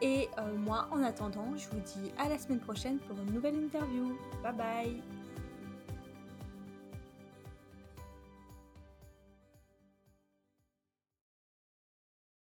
Et 0.00 0.28
moi, 0.56 0.88
en 0.90 1.02
attendant, 1.04 1.56
je 1.56 1.68
vous 1.68 1.80
dis 1.80 2.10
à 2.18 2.28
la 2.28 2.36
semaine 2.36 2.58
prochaine 2.58 2.98
pour 2.98 3.16
une 3.16 3.32
nouvelle 3.32 3.54
interview. 3.54 4.16
Bye 4.42 4.56
bye 4.56 5.27